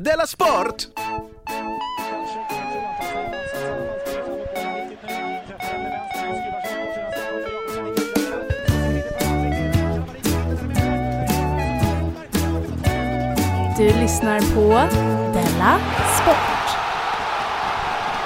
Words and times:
Della 0.00 0.26
Sport! 0.26 0.88
Du 13.76 13.84
lyssnar 13.84 14.40
på 14.54 14.68
Della 15.32 15.78
Sport. 16.16 16.36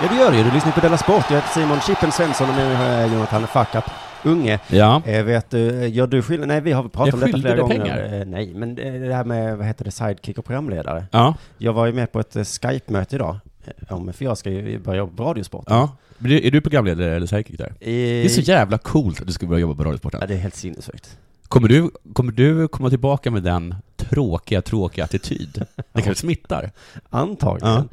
Ja, 0.02 0.08
det 0.10 0.16
gör 0.16 0.32
det. 0.32 0.42
Du 0.42 0.50
lyssnar 0.50 0.72
på 0.72 0.80
Della 0.80 0.98
Sport. 0.98 1.24
Jag 1.28 1.36
heter 1.36 1.48
Simon 1.48 1.80
Chippen 1.80 2.12
Svensson 2.12 2.48
och 2.48 2.54
med 2.54 2.66
mig 2.66 2.76
har 2.76 2.84
jag 2.84 3.08
Jonathan 3.08 3.46
Fuck 3.46 3.74
Up 3.74 4.07
Unge. 4.24 4.60
Ja. 4.70 5.02
Eh, 5.06 5.24
vet 5.24 5.50
du, 5.50 5.86
gör 5.86 6.06
du 6.06 6.22
skillnad? 6.22 6.48
Nej, 6.48 6.60
vi 6.60 6.72
har 6.72 6.82
pratat 6.82 7.06
Jag 7.06 7.14
om 7.14 7.20
detta 7.20 7.38
flera 7.38 7.54
dig 7.54 7.62
gånger. 7.62 7.78
pengar. 7.80 8.20
Eh, 8.20 8.26
nej, 8.26 8.54
men 8.54 8.74
det 8.74 8.98
det 9.08 9.14
här 9.14 9.24
med, 9.24 9.58
vad 9.58 9.66
heter 9.66 9.84
det, 9.84 9.90
sidekick 9.90 10.38
och 10.38 10.44
programledare. 10.44 11.06
Ja. 11.10 11.34
Jag 11.58 11.72
var 11.72 11.86
ju 11.86 11.92
med 11.92 12.12
på 12.12 12.20
ett 12.20 12.36
eh, 12.36 12.42
Skype-möte 12.44 13.16
idag. 13.16 13.36
eh, 13.64 13.92
Om, 13.96 14.12
för 14.12 14.24
jag 14.24 14.38
ska 14.38 14.50
ju 14.50 14.78
börja 14.78 14.98
jobba 14.98 15.16
på 15.16 15.24
Radiosporten. 15.24 15.76
ja. 15.76 15.96
Det- 16.18 16.46
Är 16.46 16.50
du 16.50 16.60
programledare 16.60 17.16
eller 17.16 17.26
sidekick 17.26 17.58
där? 17.58 17.72
I, 17.80 17.92
Det 18.22 18.24
är 18.24 18.28
så 18.28 18.40
jävla 18.40 18.78
coolt 18.78 19.20
att 19.20 19.26
du 19.26 19.32
ska 19.32 19.46
börja 19.46 19.60
jobba 19.60 19.74
på 19.74 19.84
Radiosporten. 19.84 20.20
Ja, 20.20 20.26
det 20.26 20.34
är 20.34 20.38
helt 20.38 20.54
sinnessjukt. 20.56 21.18
Kommer 21.48 21.68
du, 21.68 21.90
kommer 22.12 22.32
du 22.32 22.68
komma 22.68 22.90
tillbaka 22.90 23.30
med 23.30 23.42
den 23.42 23.74
tråkiga, 23.98 24.62
tråkiga 24.62 25.04
attityd? 25.04 25.62
Det 25.92 26.02
kanske 26.02 26.14
smittar? 26.20 26.70
Antagligen. 27.10 27.88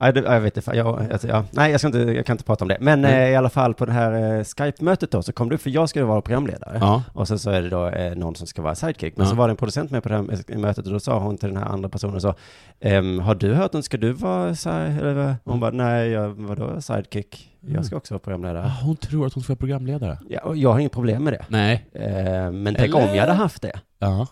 Nej, 0.00 0.12
det, 0.12 0.20
jag 0.20 0.40
vet 0.40 0.56
inte, 0.56 0.70
jag, 0.76 1.12
alltså, 1.12 1.28
ja, 1.28 1.44
nej, 1.50 1.70
jag, 1.70 1.80
ska 1.80 1.86
inte, 1.86 1.98
jag 1.98 2.26
kan 2.26 2.34
inte 2.34 2.44
prata 2.44 2.64
om 2.64 2.68
det. 2.68 2.76
Men 2.80 3.04
eh, 3.04 3.28
i 3.30 3.36
alla 3.36 3.50
fall 3.50 3.74
på 3.74 3.86
det 3.86 3.92
här 3.92 4.36
eh, 4.38 4.44
Skype-mötet 4.44 5.10
då, 5.10 5.22
så 5.22 5.32
kom 5.32 5.48
du, 5.48 5.58
för 5.58 5.70
jag 5.70 5.88
ju 5.94 6.02
vara 6.02 6.20
programledare. 6.20 6.78
Ja. 6.80 7.02
Och 7.12 7.28
sen 7.28 7.38
så 7.38 7.50
är 7.50 7.62
det 7.62 7.68
då 7.68 7.86
eh, 7.86 8.14
någon 8.16 8.34
som 8.34 8.46
ska 8.46 8.62
vara 8.62 8.74
sidekick. 8.74 9.16
Men 9.16 9.24
Ja. 9.26 9.30
så 9.30 9.36
var 9.36 9.48
det 9.48 9.52
en 9.52 9.56
producent 9.56 9.90
med 9.90 10.02
på 10.02 10.08
det 10.08 10.14
här 10.16 10.56
mötet 10.58 10.86
och 10.86 10.92
då 10.92 11.00
sa 11.00 11.18
hon 11.18 11.38
till 11.38 11.48
den 11.48 11.56
här 11.56 11.66
andra 11.66 11.88
personen 11.88 12.20
så, 12.20 12.34
ehm, 12.80 13.18
har 13.20 13.34
du 13.34 13.54
hört 13.54 13.72
den, 13.72 13.82
ska 13.82 13.96
du 13.96 14.12
vara 14.12 14.54
si-" 14.54 14.68
eller 14.68 15.14
vad? 15.14 15.34
Hon 15.44 15.60
bara, 15.60 15.70
nej, 15.70 16.08
jag, 16.10 16.28
vadå 16.28 16.80
sidekick? 16.80 17.46
Jag 17.60 17.84
ska 17.86 17.96
också 17.96 18.14
vara 18.14 18.20
programledare. 18.20 18.64
Ah, 18.66 18.84
Hon 18.84 18.96
tror 18.96 19.26
att 19.26 19.32
hon 19.32 19.42
ska 19.42 19.50
vara 19.50 19.58
programledare. 19.58 20.18
Ja, 20.28 20.40
och 20.40 20.56
jag 20.56 20.72
har 20.72 20.78
inget 20.78 20.92
problem 20.92 21.24
med 21.24 21.32
det. 21.32 21.44
Nej. 21.48 21.86
Eh, 21.92 22.50
men 22.52 22.74
tänk 22.74 22.78
Eller? 22.94 23.08
om 23.10 23.14
jag 23.14 23.20
hade 23.20 23.32
haft 23.32 23.62
det. 23.62 23.80
Ja. 23.98 24.26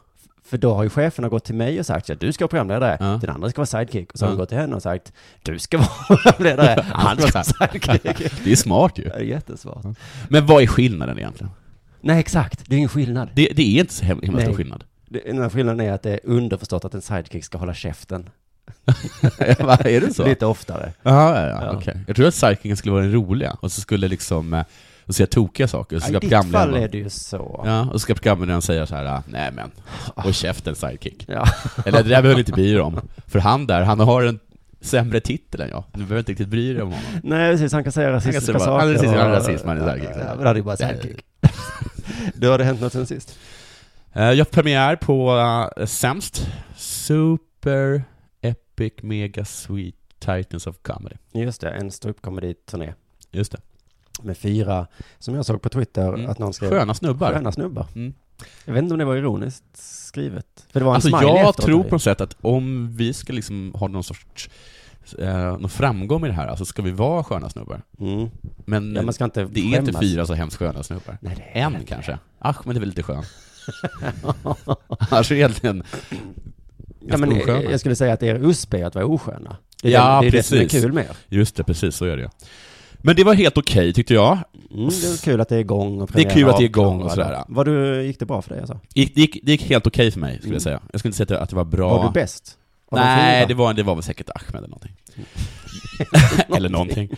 För 0.49 0.59
då 0.59 0.75
har 0.75 0.83
ju 0.83 0.91
cheferna 0.91 1.29
gått 1.29 1.45
till 1.45 1.55
mig 1.55 1.81
och 1.81 1.87
sagt 1.87 2.11
att 2.11 2.21
du 2.21 2.33
ska 2.33 2.45
vara 2.45 2.49
programledare, 2.49 2.97
Ja. 3.01 3.19
den 3.21 3.31
andra 3.31 3.51
ska 3.51 3.59
vara 3.61 3.67
sidekick. 3.67 4.13
Och 4.13 4.19
så 4.19 4.25
har 4.25 4.31
Ja. 4.31 4.37
de 4.37 4.39
gått 4.41 4.49
till 4.49 4.59
henne 4.59 4.77
och 4.77 4.83
sagt, 4.83 5.13
du 5.43 5.59
ska 5.59 5.79
vara 5.79 5.89
programledare, 6.23 6.85
han 6.93 7.17
ska 7.19 7.31
vara 7.33 7.45
sidekick. 7.45 8.33
Det 8.45 8.53
är 8.53 8.57
smart 8.57 8.99
ju. 8.99 9.05
Det 9.05 9.11
är 9.11 9.21
jättesvårt. 9.21 9.85
Men 10.29 10.47
vad 10.47 10.63
är 10.63 10.67
skillnaden 10.67 11.19
egentligen? 11.19 11.51
Nej, 12.01 12.19
exakt. 12.21 12.63
Det 12.67 12.75
är 12.75 12.77
ingen 12.77 12.89
skillnad. 12.89 13.29
Det, 13.35 13.49
det 13.57 13.63
är 13.77 13.81
inte 13.81 13.95
så 13.95 14.05
himla 14.05 14.41
stor 14.41 14.55
skillnad. 14.55 14.85
Den 15.09 15.39
här 15.39 15.49
skillnaden 15.49 15.81
är 15.87 15.93
att 15.93 16.03
det 16.03 16.11
är 16.13 16.21
underförstått 16.25 16.85
att 16.85 16.95
en 16.95 17.03
sidekick 17.03 17.45
ska 17.45 17.59
hålla 17.59 17.75
käften. 17.75 18.31
Va, 19.61 19.77
är 19.77 20.01
det 20.01 20.15
så? 20.15 20.25
Lite 20.27 20.47
oftare. 20.47 20.93
Ja, 21.03 21.41
ja, 21.41 21.47
ja. 21.49 21.65
Ja. 21.65 21.73
okej. 21.77 22.01
Jag 22.07 22.17
tror 22.17 22.29
att 22.29 22.35
sidekicken 22.35 22.77
skulle 22.77 22.93
vara 22.93 23.03
den 23.03 23.13
roliga, 23.13 23.57
och 23.61 23.73
så 23.73 23.81
skulle 23.81 24.09
liksom, 24.09 24.55
eh, 24.55 24.65
och 25.09 25.15
säga 25.15 25.27
tokiga 25.27 25.69
saker, 25.69 25.97
och 25.97 26.03
så 26.03 26.09
I 26.09 26.11
ska 26.11 26.21
ditt 26.21 26.53
fall 26.53 26.75
är 26.75 26.89
det 26.89 26.99
ju 26.99 27.11
så. 27.11 27.63
Ja, 27.67 27.81
och 27.87 27.93
så 27.93 27.99
ska 27.99 28.15
programledaren 28.15 28.63
säga 28.63 28.87
så 28.87 28.95
här, 28.95 29.05
ah, 29.05 29.23
nej 29.27 29.51
men, 29.53 29.71
och 30.15 30.35
käften 30.35 30.75
sidekick. 30.75 31.25
Ja. 31.29 31.45
Eller 31.87 32.03
det 32.03 32.09
där 32.09 32.23
behöver 32.23 32.35
du 32.35 32.41
inte 32.41 32.53
bry 32.53 32.73
dig 32.73 32.81
om. 32.81 33.01
För 33.27 33.39
han 33.39 33.67
där, 33.67 33.83
han 33.83 34.01
har 34.01 34.23
en 34.23 34.39
sämre 34.81 35.21
titel 35.21 35.61
än 35.61 35.69
jag. 35.69 35.85
Du 35.93 35.99
behöver 35.99 36.19
inte 36.19 36.33
riktigt 36.33 36.49
bry 36.49 36.73
dig 36.73 36.83
om 36.83 36.89
honom. 36.93 37.05
Nej, 37.23 37.53
precis. 37.53 37.73
Han 37.73 37.83
kan 37.83 37.93
säga 37.93 38.13
rasistiska 38.13 38.41
säga 38.41 38.59
bara, 38.59 38.65
saker. 38.65 38.79
han 38.81 38.89
är 38.89 38.95
rasist, 38.95 39.15
han 39.15 39.27
är 39.31 39.35
rasist, 39.35 39.65
han 39.65 39.79
är 39.79 39.95
sidekick. 39.95 40.17
Ja, 40.27 40.35
men 40.37 40.55
det 40.55 40.61
är 40.61 40.63
bara 40.63 40.77
sidekick. 40.77 41.25
Då 42.35 42.51
har 42.51 42.59
det 42.59 42.65
hänt 42.65 42.81
något 42.81 42.93
sen 42.93 43.07
sist. 43.07 43.39
Eh, 44.13 44.23
Jag 44.23 44.39
har 44.39 44.45
premiär 44.45 44.97
på 44.97 45.37
uh, 45.79 45.87
Sämst, 45.87 46.49
Super 46.77 48.03
Epic 48.43 48.93
Mega 49.03 49.45
Sweet 49.45 49.95
Titans 50.19 50.67
of 50.67 50.77
Comedy. 50.83 51.17
Just 51.33 51.61
det, 51.61 51.71
en 51.71 51.91
ståuppkomedi-turné. 51.91 52.95
Just 53.33 53.53
det. 53.53 53.59
Med 54.23 54.39
fyra, 54.39 54.87
som 55.19 55.35
jag 55.35 55.47
såg 55.47 55.63
på 55.63 55.69
Twitter, 55.69 56.09
Mm. 56.15 56.31
att 56.31 56.39
någon 56.39 56.53
skrev 56.55 56.71
Sköna 56.71 56.95
snubbar. 56.95 57.33
sköna 57.33 57.53
snubbar. 57.53 57.87
Mm. 57.95 58.15
Jag 58.65 58.73
vet 58.75 58.83
inte 58.83 58.95
om 58.95 58.99
det 58.99 59.05
var 59.05 59.17
ironiskt 59.17 59.65
skrivet. 60.09 60.47
För 60.73 60.81
det 60.81 60.85
var 60.87 60.93
en 60.93 60.95
Alltså 60.95 61.09
jag 61.11 61.57
tror 61.57 61.83
på 61.85 61.95
något 61.95 62.03
sätt 62.03 62.21
att 62.21 62.37
om 62.41 62.97
vi 62.97 63.13
ska 63.13 63.33
liksom 63.33 63.73
ha 63.75 63.89
någon 63.89 64.05
sorts 64.05 64.51
eh, 65.19 65.59
någon 65.59 65.69
framgång 65.71 66.21
med 66.21 66.31
det 66.31 66.35
här, 66.35 66.47
alltså 66.47 66.65
ska 66.65 66.83
vi 66.83 66.91
vara 66.91 67.25
sköna 67.25 67.51
snubbar. 67.51 67.83
Mm. 68.01 68.29
Men 68.67 68.95
Ja, 68.97 69.03
man 69.03 69.15
ska 69.15 69.25
inte 69.25 69.45
det 69.45 69.61
är 69.61 69.65
inte 69.65 69.79
skämmas. 69.93 70.01
fyra 70.01 70.27
så 70.27 70.35
hemskt 70.35 70.57
sköna 70.57 70.83
snubbar. 70.83 71.19
Nej, 71.21 71.35
det 71.37 71.59
är 71.59 71.65
En 71.67 71.73
det 71.73 71.85
kanske. 71.87 72.19
Ahmed 72.39 72.77
är 72.77 72.81
väl 72.81 72.89
lite 72.89 73.03
skön. 73.03 73.23
Annars 75.11 75.31
är 75.33 75.37
egentligen 75.37 75.83
Ja, 77.09 77.17
men 77.17 77.33
osköna. 77.33 77.63
jag 77.63 77.81
skulle 77.81 77.97
säga 77.97 78.13
att 78.13 78.23
er 78.23 78.35
USP 78.35 78.75
är 78.75 78.85
att 78.87 78.95
vara 78.95 79.07
osköna. 79.07 79.57
Det 79.83 79.89
är, 79.89 79.93
Ja, 79.93 80.21
det, 80.21 80.21
det, 80.21 80.29
är 80.29 80.33
det 80.33 80.43
som 80.43 80.59
är 80.59 80.63
precis. 80.63 80.83
kul 80.83 80.93
med 80.93 81.05
er. 81.05 81.17
Just 81.29 81.57
det, 81.57 81.65
precis 81.65 81.97
så 81.97 82.05
är 82.05 82.17
det 82.17 82.23
ju. 82.23 82.29
Men 83.03 83.17
det 83.17 83.25
var 83.25 83.35
helt 83.35 83.59
okej 83.59 83.93
tyckte 83.93 84.15
jag. 84.15 84.39
Mm, 84.75 84.89
det 84.89 85.07
är 85.07 85.25
kul 85.25 85.41
att 85.41 85.49
det 85.49 85.57
är 85.57 85.61
igång 85.61 86.01
och 86.01 86.11
Det 86.13 86.23
är 86.23 86.31
kul 86.31 86.49
att 86.49 86.57
det 86.57 86.63
är 86.63 86.69
igång 86.69 87.03
och 87.03 87.11
sådär. 87.11 87.45
Var 87.49 87.65
du, 87.65 88.03
gick 88.03 88.19
det 88.19 88.27
bra 88.27 88.43
för 88.43 88.51
dig 88.51 88.59
alltså? 88.61 88.81
Gick, 88.95 89.15
det, 89.15 89.21
gick, 89.21 89.41
det 89.43 89.53
gick 89.53 89.63
helt 89.63 89.87
okej 89.87 90.11
för 90.11 90.21
mig, 90.21 90.33
skulle 90.35 90.47
Mm. 90.47 90.55
jag 90.55 90.63
säga. 90.63 90.81
Jag 90.93 90.99
skulle 91.01 91.09
inte 91.11 91.17
säga 91.17 91.25
att 91.25 91.29
det- 91.29 91.41
att 91.41 91.51
det 91.51 91.57
var 91.57 91.65
bra. 91.65 91.97
Var 91.97 92.05
du 92.07 92.13
bäst? 92.13 92.58
Nej, 92.91 93.47
det 93.47 93.55
var, 93.55 93.75
det 93.75 93.83
var 93.83 93.95
väl 93.95 94.05
säkert 94.05 94.31
Ahmed 94.35 94.55
eller 94.55 94.69
någonting. 94.69 94.93
eller 96.57 96.69
någonting. 96.69 97.11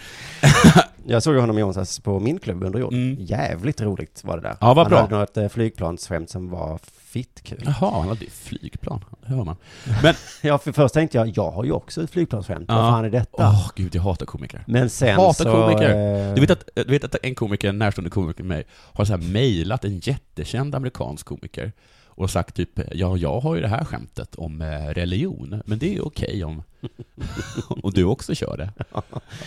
Jag 1.07 1.23
såg 1.23 1.37
honom 1.37 1.59
i 1.59 1.63
onsdags 1.63 2.01
på 2.01 2.21
min 2.21 2.39
klubb 2.39 2.63
under 2.65 2.79
jord. 2.81 2.93
Mm. 2.93 3.17
Jävligt 3.21 3.81
roligt 3.81 4.21
var 4.25 4.37
det 4.37 4.43
där. 4.43 4.57
Ja, 4.61 4.75
vad 4.75 4.77
Han 4.79 4.91
bra. 4.91 5.01
hade 5.01 5.17
något 5.19 5.37
eh, 5.37 5.49
flygplansskämt 5.49 6.31
som 6.31 6.51
var 6.51 6.79
fitt 7.05 7.41
kul. 7.45 7.63
Jaha, 7.65 7.99
han 8.01 8.09
hade 8.09 8.27
flygplan. 8.31 9.05
Det 9.23 9.29
hör 9.35 9.45
man. 9.45 9.57
Ja, 10.43 10.59
för 10.59 10.73
först 10.73 10.95
tänkte 10.95 11.19
jag, 11.19 11.33
jag 11.37 11.51
har 11.51 11.65
ju 11.65 11.73
också 11.73 12.03
ett 12.05 12.11
flygplansskämt. 12.11 12.69
Vad 12.69 12.79
Ja. 12.79 12.91
fan 12.91 13.05
är 13.05 13.11
detta? 13.11 13.43
Åh 13.49 13.71
gud, 13.77 13.95
jag 13.95 14.03
hatar 14.03 14.27
komiker. 14.27 14.65
Men 14.67 14.91
sen 14.91 15.17
Hatar 15.17 15.45
så... 15.45 15.53
komiker. 15.53 15.91
eh, 16.29 16.35
Du 16.35 16.41
vet, 16.41 16.51
att, 16.51 16.69
du 16.75 16.85
vet 16.85 17.05
att 17.05 17.17
en 17.23 17.35
komiker, 17.35 17.69
en 17.69 17.79
närstående 17.79 18.11
komiker 18.11 18.45
med 18.45 18.57
mig, 18.57 18.67
har 18.73 19.05
så 19.05 19.13
här 19.13 19.21
mejlat 19.33 19.85
en 19.85 19.99
jättekänd 19.99 20.75
amerikansk 20.75 21.27
komiker 21.27 21.73
och 22.21 22.31
sagt 22.31 22.55
typ, 22.57 22.81
ja, 22.95 23.17
jag 23.17 23.41
har 23.41 23.55
ju 23.55 23.61
det 23.61 23.69
här 23.69 23.85
skämtet 23.85 24.35
om 24.35 24.63
eh, 24.63 24.67
religion, 24.87 25.63
men 25.67 25.79
det 25.79 25.97
är 25.97 26.07
okej 26.07 26.45
om, 26.45 26.63
om 27.83 27.91
du 27.93 28.05
också 28.05 28.35
kör 28.35 28.57
det. 28.57 28.73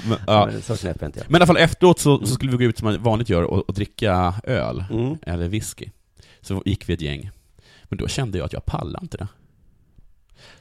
Men, 0.08 0.18
ja. 0.28 0.50
Men 0.52 0.62
så 0.62 0.78
knäpp 0.78 1.04
inte 1.04 1.20
jag. 1.20 1.26
men 1.30 1.36
i 1.36 1.38
alla 1.38 1.48
fall 1.48 1.58
efteråt 1.58 2.00
så, 2.00 2.20
så 2.20 2.34
skulle 2.34 2.52
vi 2.52 2.58
gå 2.58 2.64
ut 2.70 2.78
som 2.78 2.86
man 2.86 3.04
vanligt 3.04 3.30
gör 3.30 3.44
och, 3.44 3.70
och 3.70 3.74
dricka 3.74 4.34
öl, 4.44 4.84
Mm. 4.92 5.18
eller 5.22 5.48
whisky. 5.48 5.90
Så 6.42 6.64
gick 6.66 6.90
vi 6.90 6.94
ett 6.94 7.02
gäng. 7.02 7.30
Men 7.84 7.98
då 7.98 8.08
kände 8.08 8.38
jag 8.38 8.46
att 8.46 8.54
jag 8.54 8.66
pallade 8.66 9.04
inte 9.04 9.18
det. 9.18 9.28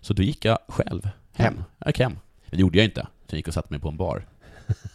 Så 0.00 0.12
då 0.14 0.22
gick 0.22 0.44
jag 0.44 0.58
själv 0.68 1.02
hem. 1.32 1.54
Hem? 1.54 1.64
Jag 1.78 1.88
gick 1.88 1.98
hem. 1.98 2.18
Det 2.50 2.56
gjorde 2.56 2.78
jag 2.78 2.84
inte. 2.84 3.06
Jag 3.26 3.36
gick 3.36 3.48
och 3.48 3.54
satte 3.54 3.72
mig 3.72 3.80
på 3.80 3.88
en 3.88 3.96
bar. 3.96 4.26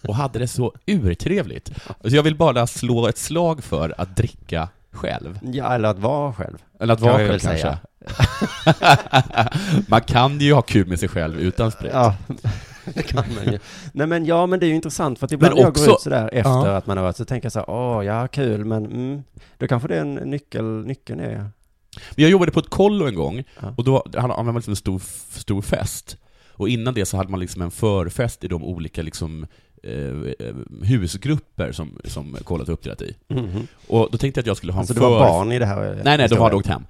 Och 0.07 0.16
hade 0.16 0.39
det 0.39 0.47
så 0.47 0.73
urtrevligt. 0.85 1.72
Så 2.01 2.16
jag 2.16 2.23
vill 2.23 2.35
bara 2.35 2.67
slå 2.67 3.07
ett 3.07 3.17
slag 3.17 3.63
för 3.63 3.94
att 4.01 4.16
dricka 4.17 4.69
själv. 4.97 5.40
Ja, 5.41 5.74
eller 5.74 5.90
att 5.90 6.00
vara 6.00 6.34
själv. 6.34 6.58
Eller 6.80 6.94
att 6.94 7.00
Kan 7.00 7.08
vara 7.09 7.18
själv 7.18 7.40
kanske. 7.40 7.58
säga. 7.62 7.80
man 9.88 10.02
kan 10.02 10.40
ju 10.40 10.53
ha 10.53 10.62
kul 10.62 10.88
med 10.88 11.00
sig 11.00 11.09
själv 11.09 11.40
utan 11.40 11.72
sprit. 11.72 11.91
Ja, 11.94 12.16
det 12.94 13.03
kan 13.03 13.24
man 13.36 13.53
ju. 13.53 13.59
Nej 13.94 14.07
men 14.07 14.25
ja, 14.25 14.46
men 14.46 14.59
det 14.59 14.66
är 14.66 14.68
ju 14.68 14.75
intressant 14.75 15.19
för 15.19 15.25
att 15.25 15.31
ibland 15.31 15.53
Men 15.56 15.57
när 15.62 15.66
jag 15.68 15.74
går 15.74 15.81
också- 15.81 15.91
ut 15.94 16.02
sådär 16.02 16.30
efter 16.34 16.50
Ja. 16.52 16.78
att 16.78 16.88
man 16.88 16.97
har 16.97 17.03
varit 17.03 17.18
så 17.18 17.25
tänker 17.25 17.46
jag 17.46 17.52
så 17.53 17.59
här, 17.59 17.69
åh, 17.69 18.06
ja, 18.06 18.28
kul, 18.28 18.66
men 18.66 18.86
mm, 18.86 19.24
då 19.57 19.68
kanske 19.68 19.88
det 19.88 19.96
är 19.96 20.02
en 20.02 20.16
nyckel, 20.16 20.86
nyckeln 20.86 21.19
är, 21.19 21.36
Men 21.36 21.50
jag 22.16 22.30
jobbade 22.30 22.52
på 22.52 22.59
ett 22.59 22.69
kollo 22.69 23.07
en 23.07 23.16
gång, 23.16 23.44
Ja. 23.62 23.74
och 23.78 23.84
då 23.84 24.06
hade 24.18 24.44
man 24.44 24.56
liksom 24.56 24.72
en 24.72 24.75
stor, 24.75 25.02
stor 25.40 25.62
fest. 25.62 26.18
Och 26.52 26.69
innan 26.69 26.94
det 26.94 27.06
så 27.06 27.18
hade 27.18 27.30
man 27.30 27.40
liksom 27.40 27.62
en 27.62 27.72
förfest 27.72 28.44
i 28.44 28.47
de 28.47 28.63
olika 28.63 29.02
liksom, 29.02 29.47
eh, 29.83 30.47
eh, 30.47 30.55
husgrupper 30.83 31.71
som, 31.71 31.99
som 32.05 32.38
kollat 32.43 32.69
uppträtt 32.69 33.01
i. 33.01 33.15
Mhm. 33.27 33.67
Och 33.88 34.07
då 34.11 34.17
tänkte 34.17 34.39
jag 34.39 34.43
att 34.43 34.47
jag 34.47 34.57
skulle 34.57 34.73
ha 34.73 34.79
Alltså 34.79 34.93
en 34.93 34.99
det 34.99 35.05
var 35.05 35.19
för... 35.19 35.25
barn 35.27 35.51
i 35.51 35.59
det 35.59 35.65
här? 35.65 36.01
Nej, 36.03 36.17
nej, 36.17 36.29
de 36.29 36.39
hade 36.39 36.55
åkt 36.55 36.67
hem. 36.67 36.85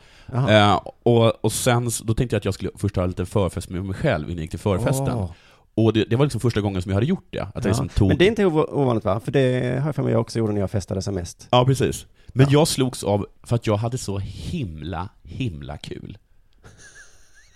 Eh, 0.49 0.79
och, 1.03 1.45
och 1.45 1.51
sen, 1.51 1.89
då 2.03 2.13
tänkte 2.13 2.35
jag 2.35 2.39
att 2.39 2.45
jag 2.45 2.53
skulle 2.53 2.71
först 2.75 2.95
ha 2.95 3.03
en 3.03 3.09
liten 3.09 3.25
förfest 3.25 3.69
med 3.69 3.85
mig 3.85 3.95
själv 3.95 4.23
innan 4.25 4.35
jag 4.37 4.41
gick 4.41 4.49
till 4.51 4.59
förfesten. 4.59 5.13
Åh. 5.13 5.31
Och 5.75 5.93
det, 5.93 6.05
det 6.05 6.16
var 6.16 6.25
liksom 6.25 6.41
första 6.41 6.61
gången 6.61 6.81
som 6.81 6.89
jag 6.89 6.95
hade 6.95 7.05
gjort 7.05 7.28
det. 7.29 7.39
Att 7.41 7.51
jag 7.55 7.63
Ja. 7.63 7.67
liksom 7.67 7.89
tog... 7.89 8.07
Men 8.07 8.17
det 8.17 8.25
är 8.25 8.28
inte 8.28 8.45
ov- 8.45 8.69
ovanligt 8.72 9.05
va? 9.05 9.19
För 9.19 9.31
det 9.31 9.79
har 9.79 9.87
jag 9.87 9.95
för 9.95 10.03
mig 10.03 10.11
jag 10.11 10.22
också 10.22 10.40
gjorde 10.40 10.53
när 10.53 10.59
jag 10.61 10.72
festade 10.72 11.01
som 11.01 11.16
mest. 11.16 11.47
Ja, 11.51 11.66
precis. 11.66 12.05
Men 12.28 12.45
Ja. 12.45 12.51
jag 12.51 12.67
slogs 12.67 13.03
av, 13.03 13.25
för 13.43 13.55
att 13.55 13.67
jag 13.67 13.78
hade 13.78 13.97
så 13.97 14.17
himla, 14.19 15.09
himla 15.23 15.78
kul. 15.78 16.17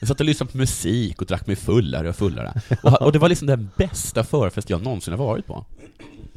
Jag 0.02 0.08
satt 0.08 0.20
och 0.20 0.26
lyssnade 0.26 0.52
på 0.52 0.58
musik 0.58 1.22
och 1.22 1.28
drack 1.28 1.48
mig 1.48 1.56
fullare 1.56 2.10
och 2.10 2.16
fullare. 2.16 2.62
Och, 2.84 3.02
och 3.02 3.12
det 3.12 3.20
var 3.20 3.30
liksom 3.30 3.48
den 3.48 3.70
bästa 3.78 4.24
förfest 4.24 4.70
jag 4.70 4.84
någonsin 4.84 5.14
har 5.14 5.26
varit 5.26 5.48
på. 5.48 5.66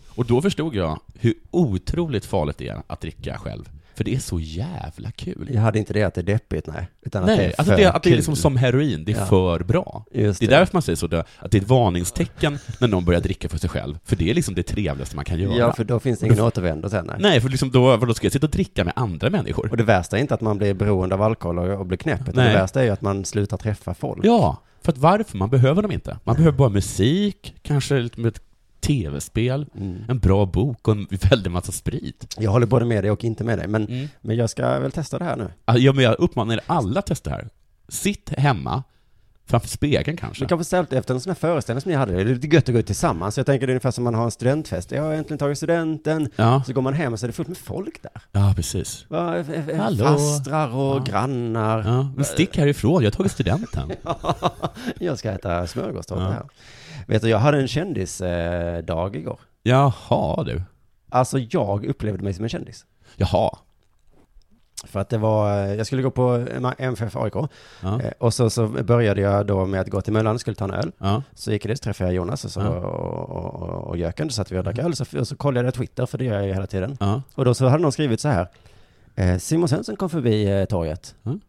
Och 0.09 0.27
då 0.27 0.43
förstod 0.43 0.75
jag 0.75 1.01
hur 1.15 1.35
otroligt 1.51 2.27
farligt 2.27 2.59
det 2.59 2.69
är 2.69 2.83
att 2.87 3.01
dricka 3.01 3.39
själv. 3.39 3.69
För 3.97 4.05
det 4.05 4.15
är 4.15 4.19
så 4.19 4.41
jävla 4.41 5.11
kul. 5.11 5.49
Jag 5.53 5.61
hade 5.61 5.79
inte 5.79 5.93
det 5.93 6.03
att 6.03 6.15
det 6.15 6.21
är 6.21 6.23
deppigt, 6.23 6.67
nej. 6.67 6.89
Utan 7.03 7.23
att 7.23 7.29
det 7.29 7.37
Nej, 7.37 7.47
är 7.47 7.55
alltså 7.59 7.77
det, 7.77 7.93
att 7.93 8.03
det 8.03 8.11
är 8.13 8.17
liksom 8.17 8.37
som 8.37 8.57
heroin, 8.57 9.05
det 9.05 9.13
är 9.13 9.17
Ja. 9.19 9.27
för 9.27 9.65
bra. 9.65 10.05
Just 10.13 10.41
Det 10.41 10.47
är 10.47 10.51
därför 10.51 10.75
man 10.77 10.83
säger 10.83 10.97
så, 10.97 11.07
det- 11.07 11.25
att 11.39 11.51
det 11.51 11.59
är 11.59 11.63
ett 11.63 11.69
varningstecken 11.69 12.59
när 12.81 12.89
någon 12.89 13.05
börjar 13.05 13.21
dricka 13.21 13.49
för 13.49 13.59
sig 13.59 13.71
själv. 13.71 13.99
För 14.05 14.17
det 14.17 14.31
är 14.31 14.35
liksom 14.35 14.55
det 14.55 14.63
trevligaste 14.63 15.17
man 15.17 15.25
kan 15.25 15.39
göra. 15.39 15.57
Ja, 15.57 15.73
för 15.73 15.85
då 15.85 16.01
finns 16.01 16.19
det 16.19 16.27
ingen 16.27 16.41
återvändo 16.41 16.91
sen, 16.91 17.05
nej. 17.07 17.17
Nej, 17.21 17.41
för 17.41 17.49
liksom 17.49 17.71
då, 17.71 17.97
då 17.97 18.15
ska 18.15 18.27
jag 18.27 18.33
sitta 18.33 18.47
och 18.47 18.51
dricka 18.53 18.85
med 18.85 18.93
andra 18.97 19.31
människor? 19.31 19.71
Och 19.71 19.77
det 19.77 19.85
värsta 19.85 20.17
är 20.17 20.21
inte 20.21 20.35
att 20.35 20.41
man 20.41 20.59
blir 20.59 20.75
beroende 20.75 21.15
av 21.15 21.23
alkohol 21.23 21.59
och, 21.59 21.81
och 21.81 21.87
blir 21.87 21.99
knäpp, 21.99 22.21
utan 22.29 22.35
Nej. 22.45 22.53
det 22.55 22.59
värsta 22.61 22.81
är 22.81 22.85
ju 22.85 22.91
att 22.91 23.03
man 23.03 23.25
slutar 23.25 23.57
träffa 23.57 23.95
folk. 23.95 24.25
Ja, 24.25 24.63
För 24.83 24.93
att 24.93 24.99
varför? 24.99 25.39
Man 25.39 25.51
behöver 25.51 25.83
dem 25.83 25.93
inte. 25.93 26.19
Man 26.25 26.37
behöver 26.37 26.59
bara 26.59 26.69
musik, 26.69 27.55
kanske 27.63 27.99
lite 28.01 28.21
med 28.21 28.39
tv-spel, 28.85 29.67
Mm. 29.77 30.05
en 30.09 30.19
bra 30.19 30.47
bok 30.47 30.89
och 30.89 30.95
en 30.95 31.07
väldig 31.31 31.51
massa 31.51 31.73
sprit. 31.73 32.35
Jag 32.39 32.51
håller 32.51 32.67
både 32.67 32.85
med 32.85 33.05
dig 33.05 33.11
och 33.11 33.25
inte 33.25 33.45
med 33.45 33.59
dig, 33.59 33.69
men, 33.69 33.87
Mm. 33.89 34.09
men 34.21 34.37
jag 34.37 34.51
ska 34.51 34.79
väl 34.79 34.93
testa 34.93 35.19
det 35.19 35.25
här 35.25 35.37
nu. 35.37 35.51
Ja, 35.79 35.93
men 35.93 36.05
jag 36.05 36.17
uppmanar 36.19 36.55
er 36.55 36.61
alla 36.67 36.99
att 36.99 37.07
testa 37.07 37.31
det 37.31 37.37
här. 37.37 37.49
Sitt 37.89 38.31
hemma, 38.39 38.83
framför 39.47 39.69
spegeln 39.69 40.17
kanske. 40.17 40.43
Men 40.43 40.49
kanske 40.49 40.65
särskilt 40.65 40.93
efter 40.93 41.15
en 41.15 41.21
sån 41.21 41.31
här 41.31 41.35
föreställning 41.35 41.81
som 41.81 41.91
ni 41.91 41.97
hade, 41.97 42.13
det 42.15 42.21
är 42.21 42.25
lite 42.25 42.47
gött 42.47 42.69
att 42.69 42.73
gå 42.75 42.79
ut 42.79 42.87
tillsammans. 42.87 43.37
Jag 43.37 43.47
tänker 43.47 43.67
det 43.67 43.71
är 43.71 43.75
ungefär 43.75 43.91
som 43.91 44.05
man 44.05 44.15
har 44.15 44.25
en 44.25 44.31
studentfest. 44.31 44.91
Jag 44.91 45.03
har 45.03 45.13
äntligen 45.13 45.39
tagit 45.39 45.57
studenten. 45.59 46.29
Ja, 46.37 46.63
Så 46.67 46.73
går 46.73 46.83
man 46.83 46.95
hem 46.95 47.13
och 47.13 47.21
så 47.21 47.27
är 47.27 47.29
det 47.29 47.33
fullt 47.33 47.49
med 47.49 47.57
folk 47.59 48.03
där. 48.03 48.23
ja 48.33 48.53
precis. 48.57 49.05
Va, 49.09 49.37
f- 49.37 49.47
f- 49.51 49.77
Hallå. 49.79 50.05
Fastrar 50.05 50.75
och 50.75 50.97
Ja. 50.97 51.05
grannar. 51.09 51.79
Ja, 51.85 52.09
men 52.17 52.25
stick 52.25 52.57
härifrån, 52.57 53.03
jag 53.03 53.11
har 53.11 53.17
tagit 53.17 53.33
studenten. 53.33 53.93
jag 54.99 55.19
ska 55.19 55.31
äta 55.31 55.67
smörgåstårta 55.67 56.23
Ja. 56.23 56.29
här. 56.31 56.43
Vet 57.07 57.23
du, 57.23 57.29
jag 57.29 57.39
hade 57.39 57.59
en 57.61 57.69
kändisdag 57.69 59.17
igår. 59.17 59.41
Jaha 59.63 60.45
du. 60.45 60.63
Alltså 61.11 61.39
jag 61.39 61.85
upplevde 61.85 62.25
mig 62.25 62.35
som 62.35 62.45
en 62.45 62.49
kändis. 62.49 62.87
Jaha. 63.17 63.51
För 64.87 65.01
att 65.01 65.09
det 65.09 65.19
var, 65.19 65.51
jag 65.59 65.87
skulle 65.87 66.03
gå 66.03 66.11
på 66.11 66.47
MFF 66.79 67.17
AIK. 67.17 67.35
Ja. 67.83 68.01
Eh, 68.01 68.13
Och 68.19 68.35
så, 68.35 68.51
så 68.51 68.67
började 68.69 69.21
jag 69.21 69.47
då 69.47 69.67
med 69.67 69.81
att 69.81 69.89
gå 69.91 70.01
till 70.01 70.13
Möllan 70.13 70.35
och 70.35 70.41
skulle 70.41 70.55
ta 70.57 70.65
en 70.65 70.71
öl. 70.71 70.93
Ja. 70.99 71.23
Så 71.35 71.53
gick 71.53 71.65
jag 71.65 71.71
dit, 71.71 71.79
så 71.79 71.85
träffade 71.85 72.11
jag 72.11 72.15
Jonas 72.17 72.45
och, 72.45 72.51
så, 72.51 72.61
Ja. 72.61 72.69
och, 72.69 73.31
och, 73.31 73.63
och, 73.63 73.85
och 73.89 73.97
Jöken. 73.97 74.31
Så 74.31 74.35
satt 74.35 74.53
vi 74.53 74.59
och 74.59 74.65
drack 74.65 74.79
öl. 74.79 74.97
Så, 74.97 75.19
och 75.19 75.29
så 75.29 75.37
kollade 75.37 75.67
jag 75.67 75.75
Twitter, 75.75 76.07
för 76.07 76.19
det 76.19 76.25
gör 76.25 76.35
jag 76.35 76.47
ju 76.47 76.53
hela 76.53 76.67
tiden. 76.67 76.97
Och 77.35 77.45
då 77.45 77.55
så 77.55 77.67
hade 77.69 77.83
någon 77.83 77.93
skrivit 77.93 78.21
så 78.21 78.29
här. 78.29 78.49
Eh, 79.15 79.39
Simon 79.39 79.69
Svensson 79.69 79.97
kom 79.97 80.11
förbi 80.11 80.61
eh, 80.61 80.65
torget. 80.65 81.15
Mm. 81.25 81.41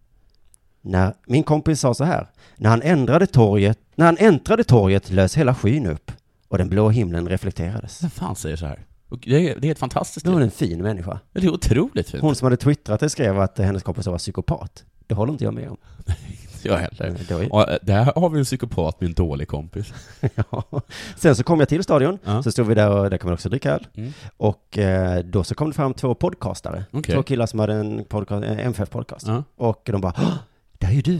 När, 0.85 1.13
min 1.27 1.43
kompis 1.43 1.79
sa 1.79 1.93
så 1.93 2.03
här. 2.03 2.27
När 2.55 2.69
han 2.69 2.81
ändrade 2.81 3.27
torget, 3.27 3.79
när 3.95 4.05
han 4.05 4.17
äntrade 4.19 4.63
torget 4.63 5.09
lös 5.11 5.37
hela 5.37 5.55
skyn 5.55 5.85
upp. 5.85 6.11
Och 6.47 6.57
den 6.57 6.69
blå 6.69 6.89
himlen 6.89 7.29
reflekterades. 7.29 8.03
Vem 8.03 8.09
fan 8.09 8.35
säger 8.35 8.55
så 8.55 8.65
här? 8.65 8.79
Det 9.25 9.49
är, 9.51 9.59
det 9.59 9.67
är 9.67 9.71
ett 9.71 9.79
fantastiskt 9.79 10.25
Då 10.25 10.31
var 10.31 10.39
det 10.39 10.45
en 10.45 10.51
fin 10.51 10.81
människa. 10.81 11.19
Det 11.33 11.39
är 11.45 11.53
otroligt 11.53 12.09
fint. 12.09 12.21
Hon 12.21 12.35
som 12.35 12.45
hade 12.45 12.57
twittrat 12.57 12.99
det 12.99 13.09
skrev 13.09 13.39
att 13.39 13.57
hennes 13.57 13.83
kompis 13.83 14.07
var 14.07 14.17
psykopat. 14.17 14.83
Det 15.07 15.15
håller 15.15 15.31
inte 15.31 15.43
jag 15.43 15.53
med 15.53 15.69
om. 15.69 15.77
Jag 16.63 16.77
heller. 16.77 17.17
Då 17.29 17.37
är- 17.37 17.53
Och 17.53 17.65
där 17.81 18.03
har 18.15 18.29
vi 18.29 18.39
en 18.39 18.45
psykopat 18.45 19.01
med 19.01 19.07
en 19.07 19.13
dålig 19.13 19.47
kompis. 19.47 19.93
Ja. 20.35 20.63
Sen 21.17 21.35
så 21.35 21.43
kom 21.43 21.59
jag 21.59 21.69
till 21.69 21.83
stadion, 21.83 22.19
Ja. 22.25 22.43
så 22.43 22.51
stod 22.51 22.67
vi 22.67 22.75
där 22.75 22.89
och 22.89 23.09
där 23.09 23.17
kan 23.17 23.27
man 23.27 23.33
också 23.33 23.49
dricka 23.49 23.71
öl. 23.71 23.87
Mm. 23.95 24.13
Och 24.37 24.77
eh, 24.77 25.23
då 25.23 25.43
så 25.43 25.55
kom 25.55 25.67
det 25.67 25.73
fram 25.73 25.93
två 25.93 26.15
podcastare. 26.15 26.83
Okej. 26.91 27.15
Två 27.15 27.23
killar 27.23 27.45
som 27.45 27.59
hade 27.59 27.73
en, 27.73 28.03
podcast, 28.09 28.43
en 28.45 28.59
MFF-podcast. 28.59 29.27
Ja. 29.27 29.43
Och 29.55 29.81
de 29.91 30.01
bara, 30.01 30.13
"Åh, 30.17 30.33
det 30.77 30.85
är 30.87 30.91
ju 30.91 31.01
du. 31.01 31.19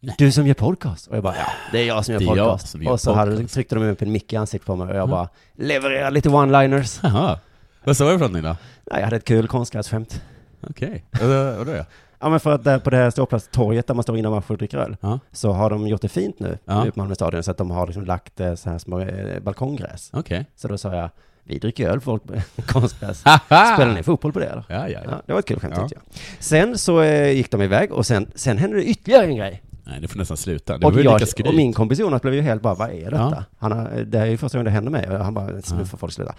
Nej. 0.00 0.14
Du 0.18 0.32
som 0.32 0.46
gör 0.46 0.54
podcast. 0.54 1.06
Och 1.06 1.16
jag 1.16 1.22
bara, 1.22 1.36
ja, 1.36 1.46
det 1.72 1.78
är 1.78 1.86
jag 1.86 2.04
som 2.04 2.12
gör 2.12 2.18
Det 2.20 2.24
är 2.26 2.36
jag 2.36 2.46
podcast. 2.46 2.68
som 2.68 2.82
gör 2.82 2.92
och 2.92 3.00
så 3.00 3.12
hade, 3.12 3.30
podcast. 3.30 3.54
tryckte 3.54 3.74
de 3.74 3.84
upp 3.84 4.02
en 4.02 4.12
mick 4.12 4.32
i 4.32 4.36
ansiktet 4.36 4.66
på 4.66 4.76
mig 4.76 4.88
och 4.88 4.96
jag 4.96 5.08
bara, 5.08 5.28
leverera 5.54 6.10
lite 6.10 6.28
one-liners. 6.28 7.00
Jaha. 7.02 7.38
Vad 7.84 7.96
sa 7.96 8.04
du 8.04 8.10
för 8.10 8.18
någonting 8.18 8.42
då? 8.42 8.48
Nej, 8.90 9.00
jag 9.00 9.04
hade 9.04 9.16
ett 9.16 9.24
kul 9.24 9.48
konstgrässkämt. 9.48 10.22
Okej. 10.70 11.04
Och 11.12 11.18
då 11.66 11.72
ja. 11.72 11.84
Ja 12.20 12.28
men 12.28 12.40
för 12.40 12.52
att 12.52 12.64
där 12.64 12.78
på 12.78 12.90
det 12.90 12.96
här 12.96 13.10
ståplatstorget 13.10 13.86
där 13.86 13.94
man 13.94 14.02
står 14.02 14.16
innan 14.18 14.32
match 14.32 14.44
och 14.48 14.58
dricker 14.58 14.78
öl, 14.78 14.96
Ja. 15.00 15.18
så 15.32 15.52
har 15.52 15.70
de 15.70 15.88
gjort 15.88 16.00
det 16.02 16.08
fint 16.08 16.40
nu, 16.40 16.58
Ja. 16.64 16.84
ja. 16.86 16.92
på 16.92 16.98
Malmö 17.00 17.14
stadion, 17.14 17.42
så 17.42 17.50
att 17.50 17.56
de 17.58 17.70
har 17.70 17.86
liksom 17.86 18.04
lagt 18.04 18.40
eh, 18.40 18.54
så 18.54 18.70
här 18.70 18.78
små 18.78 19.00
eh, 19.00 19.40
balkonggräs. 19.40 20.10
Okej. 20.12 20.46
Så 20.56 20.68
då 20.68 20.78
sa 20.78 20.94
jag, 20.94 21.10
vi 21.48 21.58
dricker 21.58 21.88
öl 21.88 22.00
folk 22.00 22.24
med 22.24 22.42
konstgräs. 22.66 23.20
Spelar 23.20 23.94
ni 23.94 24.02
fotboll 24.02 24.32
på 24.32 24.38
det 24.38 24.46
eller? 24.46 24.64
Ja, 24.68 24.88
ja, 24.88 25.00
Ja, 25.04 25.10
ja. 25.10 25.22
det 25.26 25.32
var 25.32 25.38
ett 25.40 25.46
kul 25.48 25.60
skämt 25.60 25.74
Ja. 25.76 25.88
jag. 25.90 26.00
Sen 26.38 26.78
så 26.78 27.00
eh, 27.02 27.30
gick 27.32 27.50
de 27.50 27.62
iväg 27.62 27.92
och 27.92 28.06
sen, 28.06 28.30
sen 28.34 28.58
hände 28.58 28.76
det 28.76 28.84
ytterligare 28.84 29.24
en 29.26 29.36
grej. 29.36 29.62
Nej, 29.84 30.00
det 30.00 30.08
får 30.08 30.18
nästan 30.18 30.36
sluta. 30.36 30.78
Det 30.78 30.86
Och, 30.86 30.92
var 30.94 31.00
jag, 31.02 31.22
och 31.46 31.54
min 31.54 31.72
kompis 31.72 31.98
Jonas 31.98 32.22
blev 32.22 32.34
ju 32.34 32.40
helt 32.40 32.62
bara, 32.62 32.74
vad 32.74 32.90
är 32.90 33.10
detta? 33.10 33.44
Han 33.58 33.72
har, 33.72 34.04
det 34.06 34.18
är 34.18 34.26
ju 34.26 34.36
första 34.36 34.58
gången 34.58 34.64
det 34.64 34.70
händer 34.70 34.90
mig. 34.90 35.06
Han 35.22 35.34
bara, 35.34 35.46
nu 35.46 35.84
får 35.84 35.98
folk 35.98 36.12
sluta. 36.12 36.34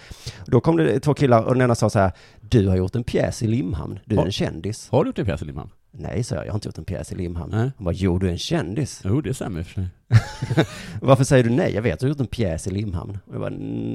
Då 0.46 0.62
kom 0.62 0.78
det 0.78 1.00
två 1.00 1.14
killar 1.14 1.42
och 1.44 1.54
den 1.54 1.62
ena 1.62 1.76
sa 1.76 1.90
så 1.90 2.00
här, 2.00 2.12
du 2.42 2.68
har 2.68 2.76
gjort 2.76 2.96
en 2.96 3.04
pjäs 3.04 3.44
i 3.44 3.48
Limhamn, 3.48 4.00
du 4.06 4.16
är 4.16 4.20
Ja. 4.20 4.26
en 4.26 4.32
kändis. 4.32 4.88
Har 4.92 5.04
du 5.04 5.08
gjort 5.10 5.16
det 5.16 5.26
pjäs 5.26 5.42
i 5.42 5.46
Limhamn? 5.46 5.70
Nej, 5.92 6.24
sa 6.24 6.36
jag, 6.36 6.46
jag 6.46 6.52
har 6.52 6.58
inte 6.58 6.68
gjort 6.68 6.78
en 6.78 6.86
pjäs 6.86 7.12
i 7.12 7.16
Limhamn. 7.16 7.52
Nej. 7.52 7.72
Han 7.78 7.86
bara, 7.86 7.94
jo 7.94 8.18
du 8.20 8.28
är 8.28 8.32
en 8.32 8.38
kändis. 8.38 9.02
Jo, 9.06 9.22
det 9.22 9.34
stämmer 9.34 9.60
i 9.60 9.64
och 9.64 9.66
för 9.68 9.74
sig. 9.74 9.88
Varför 11.02 11.24
säger 11.24 11.44
du 11.44 11.50
nej? 11.50 11.74
Jag 11.76 11.82
vet, 11.82 12.00
du 12.00 12.06
har 12.06 12.10
gjort 12.10 12.20
en 12.20 12.28
pjäs 12.28 12.68
i 12.68 12.72
Limhamn. 12.72 13.18
Och 13.28 13.34
jag 13.34 13.42
bara, 13.42 13.54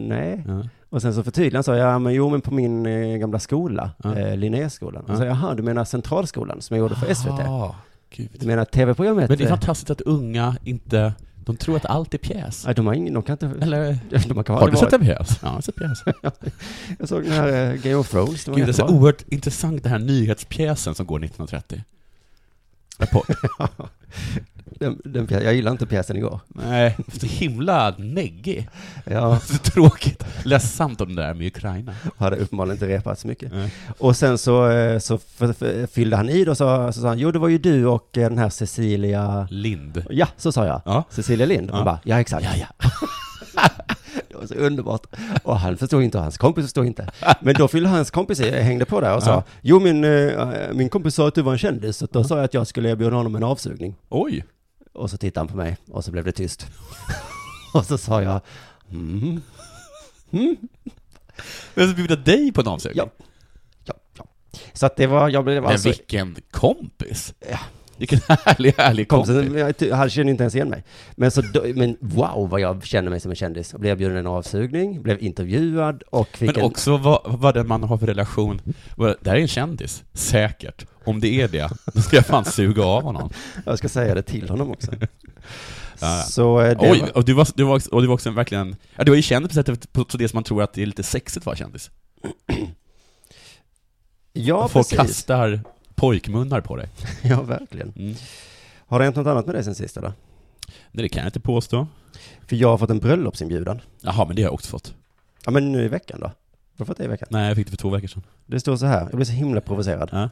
nej. 0.09 0.45
Ja. 0.49 0.69
Och 0.91 1.03
sen 1.03 1.15
så 1.15 1.23
förtydligade 1.23 1.57
han, 1.57 1.65
sa 1.65 1.77
jag, 1.77 1.89
ja 1.95 1.99
men 1.99 2.15
jo 2.15 2.31
men 2.31 2.41
på 2.41 2.55
min 2.55 2.87
eh, 2.87 3.17
gamla 3.17 3.39
skola, 3.39 3.91
Ja. 4.05 4.17
eh, 4.19 4.37
Linnéskolan. 4.37 5.05
Och 5.05 5.11
Ja. 5.11 5.15
så 5.15 5.19
sa 5.21 5.25
jaha, 5.27 5.55
du 5.55 5.63
menar 5.63 5.85
Centralskolan 5.85 6.61
som 6.61 6.77
jag 6.77 6.85
gjorde 6.85 6.95
för 6.97 7.15
SVT? 7.15 7.41
Ah, 7.49 7.75
gud. 8.11 8.29
Du 8.41 8.47
menar 8.47 8.65
tv-programmet? 8.65 9.29
Men 9.29 9.39
det 9.39 9.45
är 9.45 9.47
eh, 9.47 9.51
fantastiskt 9.51 9.91
att 9.91 10.01
unga 10.01 10.57
inte, 10.65 11.15
de 11.45 11.57
tror 11.57 11.77
att 11.77 11.87
allt 11.87 12.15
är 12.15 12.19
pjäs. 12.19 12.65
Nej, 12.67 12.75
de 12.75 12.87
har 12.87 12.95
ingen, 12.95 13.15
de 13.15 13.23
kan 13.23 13.33
inte... 13.33 13.65
Eller, 13.65 13.99
De 14.29 14.45
kan 14.45 14.57
har 14.57 14.71
du 14.71 14.77
sett 14.77 14.93
en 14.93 15.01
pjäs? 15.01 15.39
Ja, 15.43 15.49
jag 15.49 15.51
har 15.51 15.61
sett 15.61 15.77
pjäs. 15.77 16.03
Jag 16.99 17.09
såg 17.09 17.23
den 17.23 17.33
här 17.33 17.73
eh, 17.73 17.75
Game 17.75 17.95
of 17.95 18.11
Thrones. 18.11 18.45
Det 18.45 18.53
Gud, 18.53 18.67
det 18.67 18.71
är 18.71 18.73
så 18.73 18.89
oerhört 18.89 19.25
intressant 19.29 19.83
den 19.83 19.93
här 19.93 19.99
nyhetspjäsen 19.99 20.95
som 20.95 21.07
går 21.07 21.25
1930. 21.25 21.85
Rapport. 22.99 23.29
den, 24.85 25.01
den, 25.05 25.27
jag 25.45 25.55
gillar 25.55 25.73
inte 25.73 25.87
pjäsen 25.87 26.17
igår. 26.17 26.41
Nej, 26.49 26.97
så 27.21 27.27
himla 27.27 27.95
neggig. 27.99 28.69
Jag 29.05 29.43
Så 29.55 29.59
tråkigt. 29.59 30.25
Ledsamt 30.45 31.01
om 31.01 31.15
det 31.17 31.23
där 31.23 31.35
med 31.35 31.47
Ukraina. 31.47 31.95
hade 32.19 32.37
uppenbarligen 32.37 32.77
inte 32.77 32.89
repat 32.89 33.19
så 33.19 33.29
mycket. 33.29 33.53
Nej. 33.53 33.75
Och 33.99 34.17
sen 34.17 34.39
så, 34.39 34.71
eh, 34.71 34.99
så 34.99 35.19
fyllde 35.93 36.17
han 36.17 36.29
i 36.29 36.45
då, 36.45 36.55
så, 36.55 36.93
så 36.93 37.01
sa 37.01 37.09
han, 37.09 37.19
jo 37.19 37.31
det 37.31 37.39
var 37.39 37.49
ju 37.49 37.59
du 37.59 37.87
och 37.87 38.19
eh, 38.19 38.29
den 38.29 38.39
här 38.39 38.49
Cecilia... 38.49 39.47
Lind. 39.51 40.05
Ja, 40.11 40.27
så 40.37 40.53
sa 40.53 40.67
jag. 40.67 40.83
Ja. 40.85 41.05
Cecilia 41.11 41.47
Lind. 41.47 41.71
Och 41.71 41.75
Ja. 41.75 41.77
han 41.77 41.85
bara, 41.85 41.99
ja 42.05 42.21
exakt. 42.21 42.45
Ja, 42.45 42.51
ja. 42.57 42.89
det 44.29 44.37
var 44.37 44.47
så 44.47 44.55
underbart. 44.55 45.07
Och 45.43 45.59
han 45.59 45.77
förstod 45.77 46.03
inte 46.03 46.19
och 46.19 46.23
hans 46.25 46.39
kompis 46.39 46.65
förstod 46.65 46.87
inte. 46.87 47.11
Men 47.41 47.55
då 47.55 47.69
fyllde 47.69 47.89
hans 47.89 48.11
kompis 48.11 48.41
i, 48.41 48.51
hängde 48.51 48.85
på 48.85 49.01
där 49.01 49.17
och 49.17 49.23
sa, 49.23 49.31
Ja. 49.31 49.43
jo 49.63 49.81
min, 49.81 50.05
eh, 50.05 50.49
min 50.73 50.89
kompis 50.89 51.15
sa 51.15 51.29
att 51.29 51.35
du 51.35 51.43
var 51.43 51.53
en 51.53 51.59
kändis, 51.59 51.97
så 51.97 52.07
då 52.13 52.25
sa 52.25 52.37
jag 52.37 52.45
att 52.45 52.55
jag 52.55 52.67
skulle 52.67 52.91
erbjuda 52.91 53.17
honom 53.17 53.35
en 53.37 53.43
avsugning. 53.45 53.95
Oj. 54.09 54.45
Och 54.95 55.11
så 55.11 55.17
tittade 55.17 55.41
han 55.41 55.49
på 55.49 55.57
mig 55.57 55.77
och 55.91 56.05
så 56.05 56.11
blev 56.11 56.25
det 56.25 56.33
tyst. 56.33 56.67
och 57.75 57.87
så 57.87 57.99
sa 57.99 58.23
jag, 58.23 58.41
mm, 58.91 59.41
mm, 60.31 60.57
Vem 61.75 61.87
som 61.87 61.97
bjuda 61.97 62.17
dig 62.17 62.53
på 62.53 62.61
en 62.61 62.69
avsugning? 62.69 62.99
Ja. 62.99 63.25
ja, 63.85 63.95
ja. 64.17 64.27
Så 64.73 64.87
att 64.87 64.97
det 64.97 65.07
var, 65.07 65.29
jag 65.29 65.45
blev 65.45 65.63
Men 65.63 65.73
alltså, 65.73 65.89
vilken 65.89 66.37
kompis! 66.51 67.35
Ja. 67.51 67.59
Vilken 67.97 68.19
härlig, 68.29 68.75
härlig 68.79 69.09
kompis. 69.09 69.35
jag, 69.81 69.97
han 69.97 70.11
kände 70.11 70.31
inte 70.31 70.43
ens 70.43 70.55
igen 70.55 70.69
mig. 70.69 70.85
Men 71.17 71.31
så, 71.31 71.43
men 71.75 71.97
wow 72.01 72.49
vad 72.51 72.61
jag 72.61 72.85
kände 72.85 73.11
mig 73.11 73.21
som 73.21 73.31
en 73.31 73.37
kändis. 73.37 73.73
Jag 73.73 73.81
blev 73.81 73.93
erbjuden 73.93 74.17
en 74.17 74.27
avsugning, 74.27 75.03
blev 75.03 75.23
intervjuad 75.23 76.03
och 76.11 76.29
fick 76.29 76.47
Men 76.47 76.57
en, 76.57 76.63
också 76.63 76.97
vad, 76.97 77.21
vad 77.25 77.55
det 77.55 77.65
man 77.65 77.83
har 77.83 77.99
för 77.99 78.07
relation. 78.07 78.61
Det 78.97 79.31
här 79.31 79.37
är 79.37 79.41
en 79.41 79.49
kändis, 79.49 80.03
säkert. 80.13 80.87
Om 81.05 81.21
det 81.21 81.41
är 81.41 81.49
det, 81.49 81.71
då 81.95 82.01
ska 82.01 82.17
jag 82.17 82.27
fan 82.27 82.45
suga 82.45 82.85
av 82.85 83.03
honom. 83.03 83.31
jag 83.67 83.79
ska 83.79 83.89
säga 83.89 84.15
det 84.15 84.23
till 84.23 84.49
honom 84.49 84.71
också. 84.71 84.93
Så 86.29 86.61
eh, 86.61 86.79
det 86.79 86.91
Oj, 86.91 87.01
var, 87.01 87.17
och 87.17 87.25
du 87.25 87.33
var, 87.33 87.49
du 87.55 87.65
var, 87.65 87.77
också- 87.77 87.91
och 87.91 88.01
du 88.03 88.07
var 88.07 88.15
också 88.15 88.29
en 88.29 88.35
verkligen, 88.35 88.77
ja, 88.97 89.05
du 89.05 89.11
var 89.11 89.17
ju 89.17 89.23
känd 89.23 89.49
på 89.49 89.55
sättet, 89.55 89.93
på 89.93 90.05
det 90.13 90.29
som 90.29 90.37
man 90.37 90.45
tror 90.45 90.63
att 90.63 90.73
det 90.73 90.83
är 90.83 90.87
lite 90.87 91.03
sexigt 91.03 91.43
att 91.43 91.47
vara 91.47 91.57
kändis. 91.57 91.91
ja 94.33 94.69
Folk 94.69 94.89
precis. 94.89 94.99
kastar 94.99 95.61
pojkmunnar 96.05 96.61
på 96.61 96.77
dig. 96.77 96.89
Ja, 97.23 97.43
verkligen. 97.43 97.93
Mm. 97.97 98.15
Har 98.87 98.99
det 98.99 99.05
hänt 99.05 99.17
något 99.17 99.27
annat 99.27 99.47
med 99.47 99.55
dig 99.55 99.65
sen 99.65 99.75
sist 99.75 99.97
eller? 99.97 100.13
Nej, 100.93 101.03
det 101.03 101.09
kan 101.09 101.21
jag 101.23 101.29
inte 101.29 101.41
påstå. 101.41 101.87
För 102.47 102.57
jag 102.57 102.69
har 102.69 102.79
fått 102.79 102.91
en 102.91 102.99
bröllopsinbjudan. 102.99 103.81
Jaha, 104.01 104.25
men 104.27 104.37
det 104.37 104.43
har 104.43 104.47
jag 104.47 104.55
också 104.55 104.71
fått. 104.71 104.95
Ja 105.45 105.51
men 105.51 105.73
nu 105.73 105.85
i 105.85 105.89
veckan 105.89 106.21
då? 106.21 106.27
Har 106.27 106.35
du 106.77 106.85
fått 106.85 106.97
det 106.99 107.05
i 107.05 107.07
veckan? 107.07 107.29
Nej, 107.31 107.47
jag 107.49 107.57
fick 107.57 107.67
det 107.67 107.71
för 107.71 107.77
två 107.77 107.89
veckor 107.91 108.09
sedan. 108.09 108.23
Det 108.47 108.61
står 108.61 108.77
så 108.77 108.87
här, 108.87 109.01
jag 109.01 109.15
blir 109.17 109.25
så 109.25 109.33
himla 109.33 109.61
provocerad. 109.61 110.09
Ja. 110.13 110.31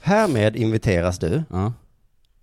Härmed 0.00 0.56
inviteras 0.56 1.18
du 1.18 1.42
Ja. 1.50 1.72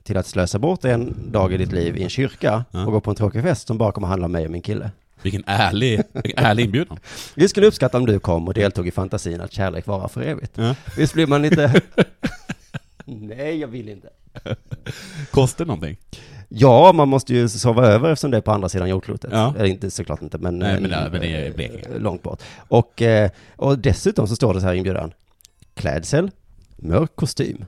till 0.04 0.18
att 0.18 0.28
slösa 0.28 0.60
bort 0.60 0.86
en 0.86 1.32
dag 1.32 1.54
i 1.54 1.58
ditt 1.58 1.72
liv 1.72 1.98
i 1.98 2.04
en 2.04 2.10
kyrka 2.10 2.66
Ja. 2.72 2.86
och 2.86 2.92
gå 2.92 3.01
på 3.01 3.10
en 3.10 3.16
tråkig 3.16 3.42
fest 3.44 3.68
som 3.68 3.78
bara 3.78 3.92
kommer 3.92 4.08
handla 4.08 4.25
om 4.25 4.32
mig 4.32 4.46
och 4.46 4.51
min 4.51 4.62
kille. 4.62 4.92
Vilken 5.22 5.44
ärlig, 5.48 6.01
vilken 6.13 6.46
ärlig 6.46 6.63
inbjudan. 6.66 7.00
Vi 7.36 7.48
skulle 7.50 7.68
uppskatta 7.68 7.98
om 7.98 8.06
du 8.06 8.20
kom 8.20 8.48
och 8.48 8.54
deltog 8.54 8.88
i 8.88 8.92
fantasin 8.92 9.42
att 9.42 9.51
kärlek 9.51 9.88
varar 9.88 10.08
för 10.08 10.22
evigt. 10.22 10.51
Ja. 10.56 10.75
Visst 10.98 11.13
blir 11.13 11.28
man 11.28 11.42
lite... 11.42 11.82
Nej, 13.38 13.58
jag 13.60 13.68
vill 13.68 13.90
inte. 13.90 14.10
Kostar 15.32 15.66
någonting? 15.66 15.98
Ja, 16.50 16.92
man 16.94 17.08
måste 17.10 17.34
ju 17.34 17.50
sova 17.50 17.86
över 17.88 18.12
eftersom 18.12 18.32
det 18.32 18.38
är 18.38 18.42
på 18.42 18.52
andra 18.52 18.70
sidan 18.70 18.90
jordklotet. 18.90 19.32
Ja. 19.34 19.54
Eller 19.58 19.66
inte 19.70 19.92
såklart 19.92 20.22
inte, 20.22 20.38
men... 20.38 20.60
Nej, 20.60 20.82
men 20.82 20.92
eh, 20.94 21.04
det- 21.04 21.10
men 21.12 21.22
det 21.22 21.48
är 21.48 21.54
Blekinge. 21.54 22.00
Långt 22.00 22.24
bort. 22.24 22.42
Och, 22.58 23.02
eh, 23.02 23.32
och 23.56 23.80
dessutom 23.80 24.28
så 24.28 24.36
står 24.36 24.54
det 24.54 24.62
så 24.62 24.68
här 24.68 24.74
i 24.74 24.78
inbjudan. 24.78 25.14
Klädsel, 25.74 26.32
mörk 26.78 27.16
kostym. 27.16 27.66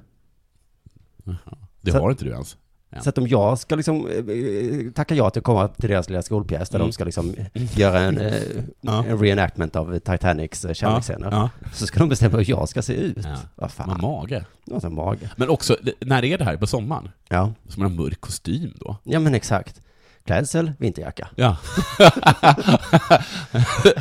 Det 1.82 1.92
Så- 1.92 2.00
har 2.00 2.12
inte 2.12 2.26
du 2.26 2.32
ens. 2.32 2.58
Ja. 2.96 3.02
Så 3.02 3.10
att 3.10 3.18
om 3.18 3.28
jag 3.28 3.60
ska 3.60 3.76
liksom 3.76 4.08
eh, 4.08 4.92
tacka 4.94 5.16
ja 5.16 5.30
till 5.30 5.40
att 5.40 5.44
komma 5.44 5.68
till 5.68 5.90
deras 5.90 6.10
lilla 6.10 6.22
skolpjäs 6.22 6.70
där 6.70 6.76
Mm. 6.80 6.88
de 6.88 6.94
ska 6.94 7.04
liksom 7.04 7.36
eh, 7.54 7.80
göra 7.80 8.00
en, 8.00 8.18
eh, 8.18 8.34
Ja. 8.82 9.06
en 9.06 9.20
reenactment 9.20 9.76
av 9.76 10.00
Titanics 10.00 10.66
eh, 10.66 10.74
kärleksscener. 10.74 11.32
Ja. 11.32 11.50
Så 11.74 11.88
ska 11.88 12.00
de 12.00 12.10
bestämma 12.10 12.38
hur 12.38 12.50
jag 12.50 12.70
ska 12.70 12.82
se 12.82 12.94
ut. 12.94 13.18
Ja. 13.24 13.36
Vad 13.56 13.72
fan. 13.72 13.88
Man 13.88 14.02
mage. 14.02 14.46
Alltså 14.74 14.90
mage. 14.90 15.30
Men 15.38 15.50
också, 15.50 15.78
det- 15.82 15.94
när 16.06 16.26
är 16.26 16.38
det 16.38 16.44
här? 16.44 16.58
På 16.58 16.68
sommaren? 16.68 17.10
Ja. 17.30 17.54
Som 17.70 17.84
en 17.84 17.96
mörk 17.96 18.22
kostym 18.22 18.74
då? 18.80 18.96
ja, 19.04 19.20
men 19.20 19.36
exakt. 19.36 19.82
Klädsel, 20.26 20.72
vinterjacka. 20.78 21.28
Ja. 21.36 21.58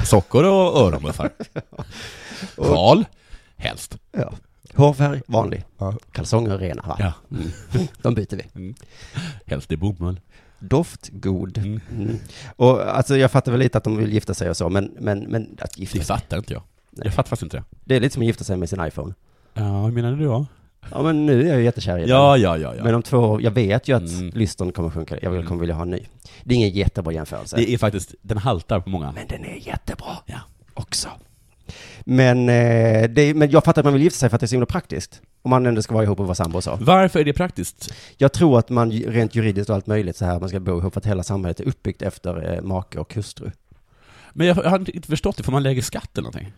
Sockor 0.04 0.44
och 0.44 0.80
öronmuffar. 0.80 1.30
Sjal, 2.56 3.04
helst. 3.56 3.96
Ja. 4.12 4.32
Hårfärg, 4.74 5.22
vanlig. 5.26 5.64
Ja. 5.78 5.94
Kalsonger, 6.12 6.58
rena 6.58 6.82
va? 6.82 6.96
Ja. 6.98 7.12
Mm. 7.30 7.48
De 8.02 8.14
byter 8.14 8.36
vi. 8.36 8.44
Mm. 8.54 8.74
Helst 9.46 9.72
i 9.72 9.76
bomull. 9.76 10.20
Doft, 10.58 11.08
god. 11.12 11.58
Mm. 11.58 11.80
Mm. 11.92 12.16
Och 12.56 12.96
alltså 12.96 13.16
jag 13.16 13.30
fattar 13.30 13.52
väl 13.52 13.58
lite 13.60 13.78
att 13.78 13.84
de 13.84 13.96
vill 13.96 14.12
gifta 14.12 14.34
sig 14.34 14.50
och 14.50 14.56
så, 14.56 14.68
men, 14.68 14.92
men, 15.00 15.18
men 15.20 15.56
att 15.60 15.78
gifta 15.78 15.98
Det 15.98 16.04
sig, 16.04 16.16
fattar 16.16 16.36
inte 16.36 16.52
jag. 16.52 16.62
Nej. 16.90 17.02
Jag 17.06 17.14
fattar 17.14 17.28
faktiskt 17.28 17.42
inte 17.42 17.56
det. 17.56 17.64
det 17.84 17.96
är 17.96 18.00
lite 18.00 18.12
som 18.14 18.22
att 18.22 18.26
gifta 18.26 18.44
sig 18.44 18.56
med 18.56 18.68
sin 18.68 18.84
iPhone. 18.86 19.14
Ja, 19.54 19.84
hur 19.84 19.92
menar 19.92 20.12
du 20.12 20.24
då? 20.24 20.46
Ja 20.90 21.02
men 21.02 21.26
nu 21.26 21.42
är 21.42 21.48
jag 21.48 21.58
ju 21.58 21.64
jättekär 21.64 21.98
i 21.98 22.00
den. 22.00 22.10
Ja, 22.10 22.36
ja, 22.36 22.58
ja, 22.58 22.74
ja. 22.74 22.84
Men 22.84 22.94
om 22.94 23.02
två 23.02 23.18
år, 23.18 23.42
jag 23.42 23.50
vet 23.50 23.88
ju 23.88 23.96
att 23.96 24.10
Mm. 24.10 24.30
lysten 24.34 24.72
kommer 24.72 24.90
sjunka, 24.90 25.18
jag 25.22 25.34
Mm. 25.34 25.46
kommer 25.46 25.60
vilja 25.60 25.74
ha 25.74 25.82
en 25.82 25.90
ny. 25.90 26.00
Det 26.44 26.54
är 26.54 26.56
ingen 26.56 26.70
jättebra 26.70 27.12
jämförelse. 27.12 27.56
Det 27.56 27.70
är 27.70 27.78
faktiskt, 27.78 28.14
den 28.22 28.38
haltar 28.38 28.80
på 28.80 28.90
många. 28.90 29.12
Men 29.12 29.26
den 29.28 29.44
är 29.44 29.66
jättebra 29.68 30.16
Ja. 30.26 30.38
också. 30.74 31.08
Men, 32.04 32.48
eh, 32.48 33.08
det, 33.10 33.34
men 33.34 33.50
jag 33.50 33.64
fattar 33.64 33.80
att 33.80 33.84
man 33.84 33.92
vill 33.92 34.02
gifta 34.02 34.18
sig 34.18 34.28
för 34.28 34.36
att 34.36 34.40
det 34.40 34.44
är 34.44 34.48
så 34.48 34.54
himla 34.54 34.66
praktiskt. 34.66 35.20
Om 35.42 35.50
man 35.50 35.66
ändå 35.66 35.82
ska 35.82 35.94
vara 35.94 36.04
ihop 36.04 36.20
och 36.20 36.26
vara 36.26 36.34
sambo 36.34 36.56
och 36.56 36.64
så. 36.64 36.78
Varför 36.80 37.20
är 37.20 37.24
det 37.24 37.32
praktiskt? 37.32 37.94
Jag 38.16 38.32
tror 38.32 38.58
att 38.58 38.68
man 38.68 38.92
rent 38.92 39.34
juridiskt 39.34 39.70
och 39.70 39.76
allt 39.76 39.86
möjligt 39.86 40.16
så 40.16 40.24
här, 40.24 40.40
man 40.40 40.48
ska 40.48 40.60
bo 40.60 40.78
ihop 40.78 40.92
för 40.92 41.00
att 41.00 41.06
hela 41.06 41.22
samhället 41.22 41.60
är 41.60 41.68
uppbyggt 41.68 42.02
efter 42.02 42.54
eh, 42.54 42.62
make 42.62 42.98
och 42.98 43.14
hustru. 43.14 43.50
Men 44.32 44.46
jag, 44.46 44.56
jag 44.56 44.70
har 44.70 44.78
inte 44.78 45.08
förstått 45.08 45.36
det, 45.36 45.42
får 45.42 45.52
man 45.52 45.62
lägre 45.62 45.82
skatt 45.82 46.18
eller 46.18 46.30
någonting? 46.30 46.52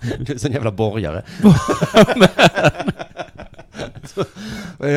Du 0.18 0.32
är 0.32 0.38
sån 0.38 0.52
jävla 0.52 0.72
borgare. 0.72 1.22
Så, 4.04 4.20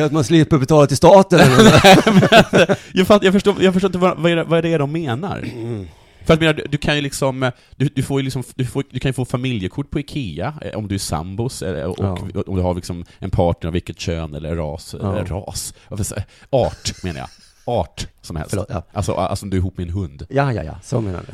att 0.04 0.12
man 0.12 0.24
slipper 0.24 0.58
betala 0.58 0.86
till 0.86 0.96
staten 0.96 1.40
eller? 1.40 2.78
jag, 2.92 3.06
fatt, 3.06 3.22
jag, 3.22 3.32
förstår, 3.32 3.62
jag 3.62 3.72
förstår 3.72 3.88
inte 3.88 3.98
vad, 3.98 4.18
vad, 4.18 4.32
är 4.32 4.36
det, 4.36 4.44
vad 4.44 4.58
är 4.58 4.62
det 4.62 4.78
de 4.78 4.92
menar. 4.92 5.38
Mm. 5.38 5.88
För 6.24 6.34
att 6.34 6.40
menar, 6.40 6.52
du, 6.54 6.62
du 6.70 6.78
kan 6.78 6.96
ju 6.96 7.00
liksom, 7.00 7.42
eh, 7.42 7.52
du, 7.76 7.88
du 7.94 8.02
får 8.02 8.20
ju 8.20 8.24
liksom, 8.24 8.42
du, 8.54 8.64
får, 8.66 8.84
du 8.90 9.00
kan 9.00 9.08
ju 9.08 9.12
få 9.12 9.24
familjekort 9.24 9.90
på 9.90 10.00
IKEA 10.00 10.54
eh, 10.62 10.78
om 10.78 10.88
du 10.88 10.94
är 10.94 10.98
sambos, 10.98 11.62
eh, 11.62 11.84
och, 11.84 11.96
Ja. 12.00 12.18
om 12.46 12.56
du 12.56 12.62
har 12.62 12.74
liksom 12.74 13.04
en 13.18 13.30
partner 13.30 13.68
av 13.68 13.72
vilket 13.72 13.98
kön 13.98 14.34
eller 14.34 14.56
ras, 14.56 14.94
Ja. 15.00 15.12
eller 15.12 15.24
ras, 15.24 15.74
varför 15.88 16.04
säger 16.04 16.24
jag? 16.50 16.60
art 16.66 17.02
menar 17.02 17.20
jag. 17.20 17.28
Art 17.66 18.06
som 18.22 18.36
helst. 18.36 18.50
Förlåt, 18.50 18.66
ja. 18.70 18.82
Alltså, 18.92 19.12
alltså 19.12 19.46
om 19.46 19.50
du 19.50 19.56
är 19.56 19.58
ihop 19.58 19.78
med 19.78 19.86
en 19.86 19.92
hund. 19.94 20.26
Ja, 20.30 20.52
ja, 20.52 20.62
ja, 20.62 20.74
så 20.82 21.00
menar 21.00 21.20
du. 21.26 21.32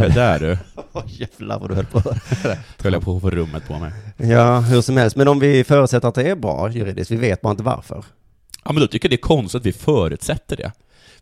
Det 0.00 0.08
där 0.08 0.38
du, 0.38 0.58
Åh 0.92 1.02
jävlar 1.06 1.58
vad 1.58 1.70
du 1.70 1.74
höll 1.74 1.86
på. 1.86 2.00
höll 2.82 2.92
jag 2.92 3.02
på 3.02 3.16
att 3.16 3.22
få 3.22 3.30
rummet 3.30 3.66
på 3.68 3.78
mig. 3.78 3.92
Ja, 4.16 4.60
hur 4.60 4.80
som 4.80 4.96
helst. 4.96 5.16
Men 5.16 5.28
om 5.28 5.38
vi 5.38 5.64
förutsätter 5.64 6.08
att 6.08 6.14
det 6.14 6.30
är 6.30 6.36
bra 6.36 6.70
juridiskt, 6.70 7.10
vi 7.10 7.16
vet 7.16 7.40
bara 7.40 7.50
inte 7.50 7.62
varför. 7.62 8.04
Ja 8.64 8.72
men 8.72 8.80
då 8.80 8.86
tycker 8.86 9.06
jag 9.08 9.10
det 9.10 9.16
är 9.16 9.28
konstigt 9.28 9.60
att 9.60 9.66
vi 9.66 9.72
förutsätter 9.72 10.56
det. 10.56 10.72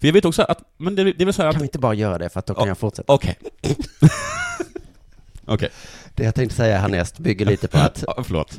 För 0.01 0.07
jag 0.09 0.13
vet 0.13 0.25
också 0.25 0.43
att, 0.43 0.59
men 0.77 0.95
det, 0.95 1.05
det 1.05 1.21
är 1.21 1.25
väl 1.25 1.35
så 1.35 1.43
här 1.43 1.51
Kan 1.53 1.57
att, 1.57 1.63
vi 1.63 1.67
inte 1.67 1.79
bara 1.79 1.95
göra 1.95 2.19
det 2.19 2.29
för 2.29 2.39
att 2.39 2.47
då 2.47 2.55
kan 2.55 2.63
Ja. 2.65 2.69
jag 2.69 2.79
fortsätta? 2.79 3.13
okej. 3.13 3.39
Okej, 5.47 5.69
Det 6.15 6.25
jag 6.25 6.35
tänkte 6.35 6.57
säga 6.57 6.79
härnäst 6.79 7.19
bygger 7.19 7.47
lite 7.47 7.69
på 7.69 7.79
att 7.79 8.05
ja, 8.07 8.23
förlåt. 8.27 8.59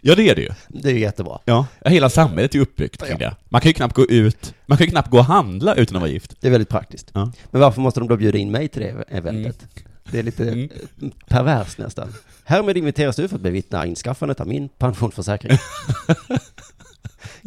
Ja 0.00 0.14
det 0.14 0.28
är 0.30 0.34
det 0.34 0.42
ju. 0.42 0.48
det 0.68 0.88
är 0.90 0.94
jättebra. 0.94 1.38
Ja. 1.44 1.66
Hela 1.84 2.10
samhället 2.10 2.54
är 2.54 2.58
uppbyggt 2.58 3.02
kring 3.06 3.18
det. 3.18 3.36
Man 3.48 3.60
kan 3.60 3.68
ju 3.68 3.72
knappt 3.72 3.94
gå 3.94 4.06
ut, 4.06 4.54
man 4.66 4.78
kan 4.78 4.84
ju 4.84 4.90
knappt 4.90 5.10
gå 5.10 5.18
och 5.18 5.24
handla 5.24 5.74
utan 5.74 5.96
att 5.96 6.00
vara 6.02 6.10
gift. 6.10 6.34
Det 6.40 6.46
är 6.46 6.50
väldigt 6.50 6.68
praktiskt. 6.68 7.10
Ja. 7.12 7.32
Men 7.50 7.60
varför 7.60 7.80
måste 7.80 8.00
de 8.00 8.08
då 8.08 8.16
bjuda 8.16 8.38
in 8.38 8.50
mig 8.50 8.68
till 8.68 8.82
det 8.82 9.04
eventet? 9.08 9.66
Det 10.10 10.18
är 10.18 10.22
lite 10.22 10.42
Mm. 10.50 10.68
perverst 11.28 11.78
nästan. 11.78 12.14
Härmed 12.44 12.76
inviteras 12.76 13.16
du 13.16 13.28
för 13.28 13.36
att 13.36 13.42
bevittna 13.42 13.86
inskaffandet 13.86 14.40
av 14.40 14.46
min 14.48 14.68
pensionsförsäkring. 14.68 15.58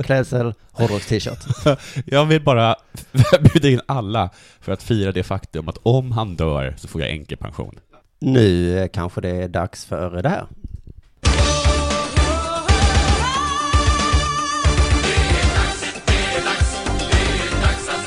Klädsel, 0.03 0.53
hårdrocks-t-shirt. 0.71 1.77
Jag 2.05 2.25
vill 2.25 2.43
bara 2.43 2.75
bjuda 3.53 3.69
in 3.69 3.81
alla 3.85 4.29
för 4.61 4.71
att 4.71 4.83
fira 4.83 5.11
det 5.11 5.23
faktum 5.23 5.69
att 5.69 5.77
om 5.83 6.11
han 6.11 6.35
dör 6.35 6.75
så 6.77 6.87
får 6.87 7.01
jag 7.01 7.09
änkepension. 7.11 7.79
Nu 8.19 8.89
kanske 8.93 9.21
det 9.21 9.29
är 9.29 9.47
dags 9.47 9.85
för 9.85 10.21
det 10.21 10.29
här. 10.29 10.45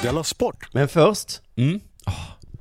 Della 0.03 0.25
Sport! 0.25 0.69
Men 0.73 0.89
först, 0.89 1.41
Mm. 1.57 1.81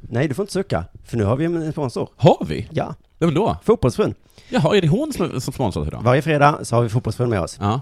nej 0.01 0.27
du 0.27 0.33
får 0.33 0.43
inte 0.43 0.53
sucka, 0.53 0.85
för 1.05 1.17
nu 1.17 1.23
har 1.23 1.35
vi 1.35 1.45
en 1.45 1.71
sponsor. 1.71 2.09
Har 2.17 2.45
vi? 2.47 2.67
Ja, 2.71 2.95
Vem 3.19 3.33
då? 3.33 3.57
Fotbollsfrun. 3.63 4.13
Jaha, 4.49 4.77
är 4.77 4.81
det 4.81 4.87
hon 4.87 5.13
som, 5.13 5.41
som 5.41 5.53
sponsrar 5.53 5.87
idag? 5.87 6.01
Varje 6.03 6.21
fredag 6.21 6.59
så 6.65 6.75
har 6.75 6.83
vi 6.83 6.89
Fotbollsfrun 6.89 7.29
med 7.29 7.41
oss. 7.41 7.57
Ja. 7.61 7.81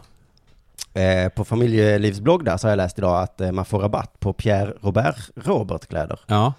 Eh, 0.94 1.30
på 1.30 1.46
familjelivs 1.46 2.20
blogg 2.20 2.46
där 2.46 2.58
så 2.58 2.68
har 2.68 2.72
jag 2.72 2.78
läst 2.78 2.98
idag 2.98 3.24
att 3.24 3.42
eh, 3.42 3.52
man 3.52 3.66
får 3.66 3.80
rabatt 3.80 4.20
på 4.20 4.34
Pierre 4.34 4.74
Robert 4.82 5.16
Robert-kläder. 5.36 6.20
Ja. 6.28 6.54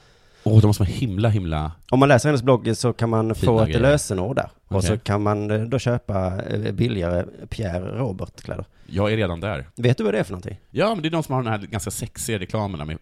Åh, 0.46 0.60
de 0.60 0.66
måste 0.66 0.82
vara 0.82 0.90
himla, 0.90 1.28
himla... 1.28 1.72
Om 1.90 1.98
man 2.00 2.08
läser 2.08 2.28
hennes 2.28 2.42
blogg 2.42 2.76
så 2.76 2.92
kan 2.92 3.10
man 3.10 3.34
Fina 3.34 3.52
få 3.52 3.60
ett 3.60 3.66
grejer. 3.66 3.80
lösenord 3.80 4.36
där. 4.36 4.48
Och 4.68 4.76
Okej. 4.76 4.88
så 4.88 4.98
kan 4.98 5.22
man 5.22 5.50
eh, 5.50 5.60
då 5.60 5.78
köpa 5.78 6.42
eh, 6.42 6.72
billigare 6.72 7.24
Pierre 7.48 7.98
Robert-kläder. 7.98 8.64
Jag 8.86 9.12
är 9.12 9.16
redan 9.16 9.40
där. 9.40 9.66
Vet 9.76 9.98
du 9.98 10.04
vad 10.04 10.14
det 10.14 10.18
är 10.18 10.24
för 10.24 10.32
någonting? 10.32 10.60
Ja, 10.70 10.94
men 10.94 11.02
det 11.02 11.08
är 11.08 11.10
de 11.10 11.22
som 11.22 11.34
har 11.34 11.42
den 11.42 11.52
här 11.52 11.58
ganska 11.58 11.90
sexiga 11.90 12.38
reklamerna 12.38 12.84
med 12.84 12.98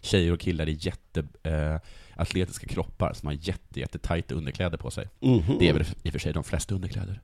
tjejer 0.00 0.32
och 0.32 0.40
killar 0.40 0.68
i 0.68 0.72
jätte... 0.80 1.24
Äh, 1.42 1.76
atletiska 2.16 2.66
kroppar 2.66 3.12
som 3.12 3.26
har 3.26 3.34
jätte, 3.40 3.80
jätte 3.80 3.98
tajta 3.98 4.34
underkläder 4.34 4.78
på 4.78 4.90
sig. 4.90 5.08
Mhm. 5.20 5.56
Det 5.58 5.68
är 5.68 5.72
väl 5.72 5.84
i 6.02 6.08
och 6.08 6.12
för 6.12 6.18
sig 6.18 6.32
de 6.32 6.44
flesta 6.44 6.74
underkläder. 6.74 7.20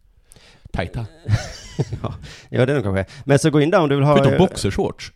Tajta. 0.73 1.07
ja, 2.49 2.67
det 2.67 2.73
är 2.73 2.75
nog 2.75 2.85
kanske. 2.85 3.07
Men 3.25 3.39
så 3.39 3.51
gå 3.51 3.61
in 3.61 3.71
där 3.71 3.81
om 3.81 3.89
du 3.89 3.95
vill 3.97 4.05
ha, 4.05 4.17
Förutom 4.17 4.33
eh, 4.33 4.39
boxershorts. 4.39 5.13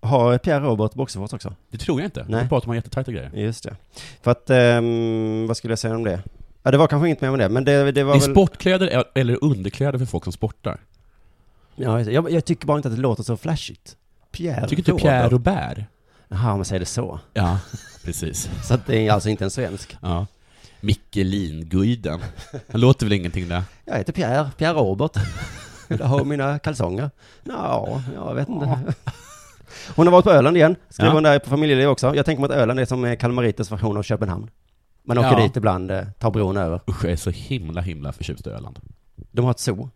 ha 0.00 0.38
Pierre 0.38 0.64
Robert 0.64 0.94
boxershorts 0.94 1.32
också. 1.32 1.54
Det 1.70 1.78
tror 1.78 2.00
jag 2.00 2.06
inte. 2.06 2.20
Nej. 2.20 2.30
Det 2.30 2.46
är 2.46 2.48
bara 2.48 2.56
att 2.58 2.62
de 2.62 2.68
har 2.68 2.74
jättetajta 2.74 3.12
grejer. 3.12 3.30
Just 3.34 3.64
det. 3.64 3.76
För 4.22 4.30
att, 4.30 4.50
ehm, 4.50 5.46
vad 5.46 5.56
skulle 5.56 5.72
jag 5.72 5.78
säga 5.78 5.94
om 5.96 6.04
det? 6.04 6.22
Ja, 6.62 6.70
det 6.70 6.78
var 6.78 6.86
kanske 6.86 7.06
inget 7.06 7.20
mer 7.20 7.30
om 7.30 7.38
det, 7.38 7.48
men 7.48 7.64
det, 7.64 7.72
det 7.92 8.04
var 8.04 8.12
Det 8.12 8.18
är 8.18 8.20
väl... 8.20 8.30
sportkläder 8.30 9.04
eller 9.14 9.44
underkläder 9.44 9.98
för 9.98 10.06
folk 10.06 10.24
som 10.24 10.32
sportar. 10.32 10.80
Ja, 11.76 12.00
jag, 12.00 12.30
jag 12.30 12.44
tycker 12.44 12.66
bara 12.66 12.76
inte 12.76 12.88
att 12.88 12.94
det 12.96 13.00
låter 13.00 13.22
så 13.22 13.36
flashigt. 13.36 13.96
Pierre 14.32 14.68
Tycker 14.68 14.92
inte 14.92 15.02
Pierre 15.02 15.28
Robert? 15.28 15.78
Jaha, 16.28 16.52
om 16.52 16.58
man 16.58 16.64
säger 16.64 16.80
det 16.80 16.86
så. 16.86 17.20
Ja, 17.34 17.58
precis. 18.04 18.50
Så 18.64 18.74
att 18.74 18.86
det 18.86 19.06
är 19.06 19.12
alltså 19.12 19.28
inte 19.28 19.44
en 19.44 19.50
svensk. 19.50 19.96
Ja. 20.02 20.26
Mickelin-guiden. 20.82 22.20
Han 22.72 22.80
låter 22.80 23.06
väl 23.06 23.12
ingenting 23.12 23.48
där? 23.48 23.62
Jag 23.84 23.96
heter 23.98 24.12
Pierre, 24.12 24.50
Pierre 24.58 24.72
Robert. 24.74 25.12
Jag 25.88 26.06
har 26.06 26.24
mina 26.24 26.58
kalsonger. 26.58 27.10
Ja, 27.44 28.02
jag 28.14 28.34
vet 28.34 28.48
inte. 28.48 28.94
Hon 29.96 30.06
har 30.06 30.12
varit 30.12 30.24
på 30.24 30.30
Öland 30.30 30.56
igen, 30.56 30.76
skriver 30.88 31.10
Ja. 31.10 31.14
hon 31.14 31.22
där 31.22 31.38
på 31.38 31.50
familjeliv 31.50 31.88
också. 31.88 32.14
Jag 32.14 32.26
tänker 32.26 32.40
mig 32.40 32.50
att 32.50 32.56
Öland 32.62 32.80
är 32.80 32.84
som 32.84 33.04
eh, 33.04 33.16
Kalmarites 33.16 33.72
version 33.72 33.96
av 33.96 34.02
Köpenhamn. 34.02 34.50
Man 35.04 35.18
åker 35.18 35.30
Ja. 35.38 35.42
dit 35.42 35.56
ibland, 35.56 35.90
eh, 35.90 36.04
tar 36.18 36.30
bron 36.30 36.56
över. 36.56 36.80
Usch, 36.88 37.04
jag 37.04 37.12
är 37.12 37.16
så 37.16 37.30
himla, 37.30 37.80
himla 37.80 38.12
förtjust 38.12 38.46
i 38.46 38.50
Öland. 38.50 38.78
De 39.30 39.44
har 39.44 39.50
ett 39.50 39.58
zoo, 39.58 39.90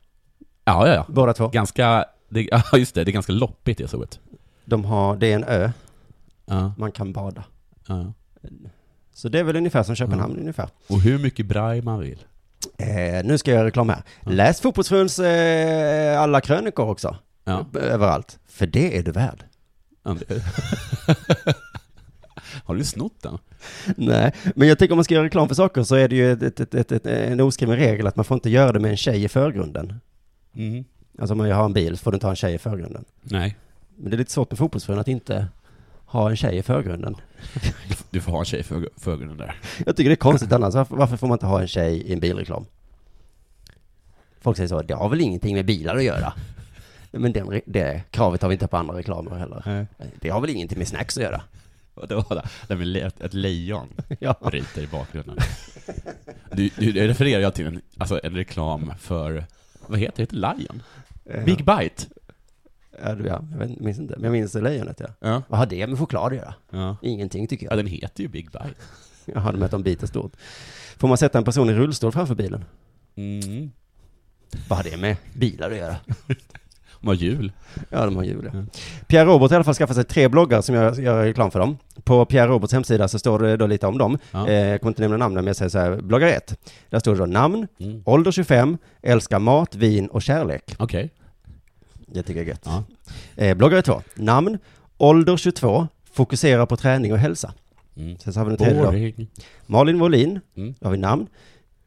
Ja, 0.65 0.89
ja, 0.89 0.95
ja. 0.95 1.05
båda 1.09 1.33
två. 1.33 1.49
Ganska, 1.49 2.05
det, 2.29 2.43
ja 2.51 2.63
just 2.79 2.95
det, 2.95 3.05
det 3.05 3.11
är 3.11 3.13
ganska 3.13 3.33
loppigt 3.33 3.79
det 3.79 3.89
zooet. 3.89 4.21
De 4.65 4.85
har, 4.85 5.17
det 5.17 5.33
är 5.33 5.35
en 5.37 5.45
ö, 5.45 5.71
Ja, 6.47 6.73
man 6.79 6.93
kan 6.93 7.13
bada. 7.13 7.45
ja. 7.89 8.13
Så 9.17 9.29
det 9.29 9.39
är 9.39 9.45
väl 9.45 9.57
ungefär 9.57 9.83
som 9.83 9.95
Köpenhamn 9.95 10.39
ungefär. 10.39 10.69
Och 10.87 11.01
hur 11.01 11.19
mycket 11.19 11.47
braj 11.47 11.83
man 11.83 12.01
vill. 12.01 12.25
Eh, 12.79 13.25
nu 13.25 13.39
ska 13.39 13.51
jag 13.51 13.59
göra 13.59 13.67
reklam 13.67 13.89
här. 13.89 14.03
Ja. 14.25 14.31
Läs 14.31 14.61
Fotbollsförbundets 14.61 15.19
eh, 15.19 16.21
alla 16.21 16.41
krönikor 16.41 16.89
också. 16.89 17.17
Ja. 17.45 17.67
Överallt. 17.75 18.39
För 18.47 18.67
det 18.67 18.99
är 18.99 19.03
du 19.03 19.13
värd. 19.13 19.45
Har 22.65 22.75
du 22.75 22.85
snott 22.85 23.23
den? 23.23 23.39
Nej, 23.97 24.33
men 24.55 24.69
jag 24.69 24.79
tänker 24.79 24.93
om 24.93 24.97
man 24.97 25.05
ska 25.05 25.15
göra 25.15 25.25
reklam 25.25 25.49
för 25.49 25.55
saker 25.55 25.83
så 25.83 25.95
är 25.95 26.09
det 26.09 26.17
ju 26.17 26.33
ett, 26.33 26.61
ett, 26.61 26.93
ett, 26.93 27.07
en 27.07 27.41
oskriven 27.41 27.77
regel 27.77 28.07
att 28.07 28.17
man 28.17 28.25
får 28.25 28.35
inte 28.35 28.51
göra 28.51 28.73
det 28.73 28.81
med 28.81 28.91
en 28.91 28.97
tjej 28.97 29.25
i 29.25 29.29
förgrunden. 29.29 30.01
Mm. 30.57 30.85
Alltså 31.19 31.33
om 31.33 31.39
man 31.39 31.51
har 31.51 31.65
en 31.65 31.73
bil 31.73 31.97
så 31.97 32.03
får 32.03 32.11
du 32.11 32.17
inte 32.17 32.27
ha 32.27 32.31
en 32.33 32.37
tjej 32.37 32.55
i 32.55 32.59
förgrunden. 32.59 33.05
Nej. 33.23 33.57
Men 33.97 34.11
det 34.11 34.17
är 34.17 34.19
lite 34.19 34.33
svårt 34.33 34.51
med 34.51 34.59
fotbollsfrun 34.59 34.99
att 34.99 35.09
inte 35.09 35.49
ha 36.07 36.31
en 36.31 36.37
tjej 36.37 36.57
i 36.57 36.63
förgrunden. 36.63 37.17
Du, 38.11 38.21
får 38.21 38.33
ha 38.33 38.39
en 38.39 38.45
tjej 38.45 38.63
för 38.63 38.89
förgrunden 38.97 39.37
där. 39.37 39.57
Jag 39.87 39.97
tycker 39.97 40.11
det 40.11 40.15
är 40.15 40.17
konstigt 40.17 40.53
annars. 40.53 40.75
Varför, 40.75 40.97
varför 40.97 41.17
får 41.17 41.27
man 41.27 41.35
inte 41.35 41.47
ha 41.47 41.61
en 41.61 41.69
tjej 41.69 41.97
i 41.97 42.13
en 42.13 42.21
bilreklam? 42.21 42.67
Folk 44.41 44.57
säger 44.57 44.69
så, 44.69 44.83
det 44.83 44.95
har 44.95 45.09
väl 45.09 45.21
ingenting 45.21 45.55
med 45.55 45.67
bilar 45.67 45.97
att 45.97 46.05
göra. 46.05 46.33
Men 47.11 47.33
den, 47.33 47.61
det 47.67 48.03
kravet 48.11 48.43
har 48.43 48.49
vi 48.49 48.53
inte 48.53 48.67
på 48.67 48.77
andra 48.77 48.97
reklamer 48.97 49.37
heller. 49.37 49.87
Det 50.21 50.29
har 50.29 50.41
väl 50.41 50.51
ingenting 50.51 50.79
med 50.79 50.89
snacks 50.89 51.17
att 51.17 51.23
göra. 51.23 51.43
Och 51.95 52.09
då, 52.09 52.25
där 52.69 52.77
med 52.77 52.97
ett, 52.97 53.21
ett 53.21 53.35
lejon 53.35 53.89
Ja. 54.21 54.37
ryter 54.43 54.83
i 54.83 54.87
bakgrunden. 54.87 55.39
Du, 56.53 56.71
du 56.79 56.93
det 56.93 57.09
refererar 57.09 57.41
jag 57.41 57.55
till 57.55 57.67
en, 57.67 57.83
alltså 57.99 58.21
en 58.23 58.35
reklam 58.35 58.93
för, 59.01 59.45
vad 59.87 59.99
heter 59.99 60.27
det? 60.31 60.37
Lion? 60.37 60.83
Big 61.45 61.65
Bite? 61.65 62.05
Ja, 63.05 63.15
du, 63.15 63.27
ja, 63.27 63.45
jag 63.51 63.59
vet, 63.59 63.81
minns 63.81 63.99
inte. 63.99 64.15
Men 64.17 64.25
jag 64.25 64.33
minns 64.33 64.55
lejonet, 64.55 65.01
ja. 65.01 65.07
Ja. 65.21 65.43
Vad 65.49 65.59
har 65.59 65.67
det 65.67 65.87
med 65.87 65.99
choklad 65.99 66.27
att 66.33 66.39
göra? 66.39 66.55
Ja. 66.71 66.97
Ingenting 67.03 67.47
tycker 67.47 67.67
ja, 67.67 67.73
jag. 67.73 67.79
den 67.79 67.87
heter 67.87 68.23
ju 68.23 68.29
Big 68.29 68.47
Bite. 68.47 68.71
Jag 69.25 69.41
hade 69.41 69.59
med 69.59 69.65
att 69.67 69.71
de 69.71 69.83
biter 69.83 70.07
stort. 70.07 70.33
Får 70.97 71.09
man 71.09 71.19
sätta 71.19 71.39
en 71.39 71.45
person 71.45 71.71
i 71.71 71.73
rullstol 71.75 72.13
framför 72.13 72.35
bilen? 72.35 72.65
Mm. 73.17 73.71
Vad 74.69 74.79
har 74.79 74.85
det 74.91 74.97
med 74.97 75.17
bilar 75.35 75.71
att 75.71 75.77
göra? 75.77 75.97
De 77.01 77.07
har 77.09 77.15
jul. 77.15 77.53
Ja, 77.91 78.05
de 78.05 78.17
har 78.17 78.25
jul. 78.25 78.51
ja. 78.55 78.65
Pierre 79.07 79.25
Robert 79.25 79.51
har 79.51 79.55
i 79.55 79.57
alla 79.57 79.65
fall 79.65 79.75
skaffat 79.75 79.97
sig 79.97 80.05
tre 80.05 80.29
bloggar 80.29 80.61
som 80.61 80.75
jag 80.75 80.99
gör 80.99 81.23
reklam 81.25 81.51
för 81.51 81.59
dem. 81.59 81.79
På 82.05 82.25
Pierre 82.25 82.47
Roberts 82.47 82.73
hemsida 82.73 83.09
så 83.09 83.19
står 83.19 83.39
det 83.39 83.57
då 83.57 83.67
lite 83.67 83.87
om 83.87 83.99
dem. 83.99 84.19
Ja. 84.31 84.49
Eh, 84.49 84.55
jag 84.69 84.81
kommer 84.81 84.91
inte 84.91 85.03
nämna 85.03 85.17
namnen, 85.17 85.45
men 85.45 85.47
jag 85.47 85.57
säger 85.57 85.69
så 85.69 85.79
här, 85.79 85.97
bloggar 86.01 86.29
1. 86.29 86.59
Där 86.91 86.99
står 86.99 87.13
det 87.13 87.19
då 87.19 87.27
namn, 87.27 87.67
Mm. 87.79 88.03
ålder 88.05 88.31
25, 88.33 88.79
älskar 89.03 89.39
mat, 89.39 89.75
vin 89.75 90.07
och 90.07 90.23
kärlek. 90.23 90.75
Okej. 90.79 91.11
Det 92.07 92.23
tycker 92.23 92.41
jag 92.41 92.45
är 92.47 92.51
gött. 92.51 92.63
Ja. 92.65 92.85
Eh, 93.37 93.57
bloggare 93.57 93.83
2. 93.83 94.03
Namn, 94.15 94.59
ålder 94.99 95.37
22, 95.37 95.89
fokuserar 96.13 96.67
på 96.67 96.77
träning 96.77 97.13
och 97.13 97.19
hälsa. 97.19 97.53
Mm. 97.97 98.19
Sen 98.19 98.33
så 98.33 98.41
har 98.41 98.45
vi 98.47 98.57
den 98.57 98.59
tredje 98.93 99.13
då. 99.17 99.25
Malin 99.67 99.99
Wåhlin, 99.99 100.41
Mm. 100.57 100.75
då 100.81 100.87
har 100.87 100.93
vi 100.93 100.99
namn, 100.99 101.27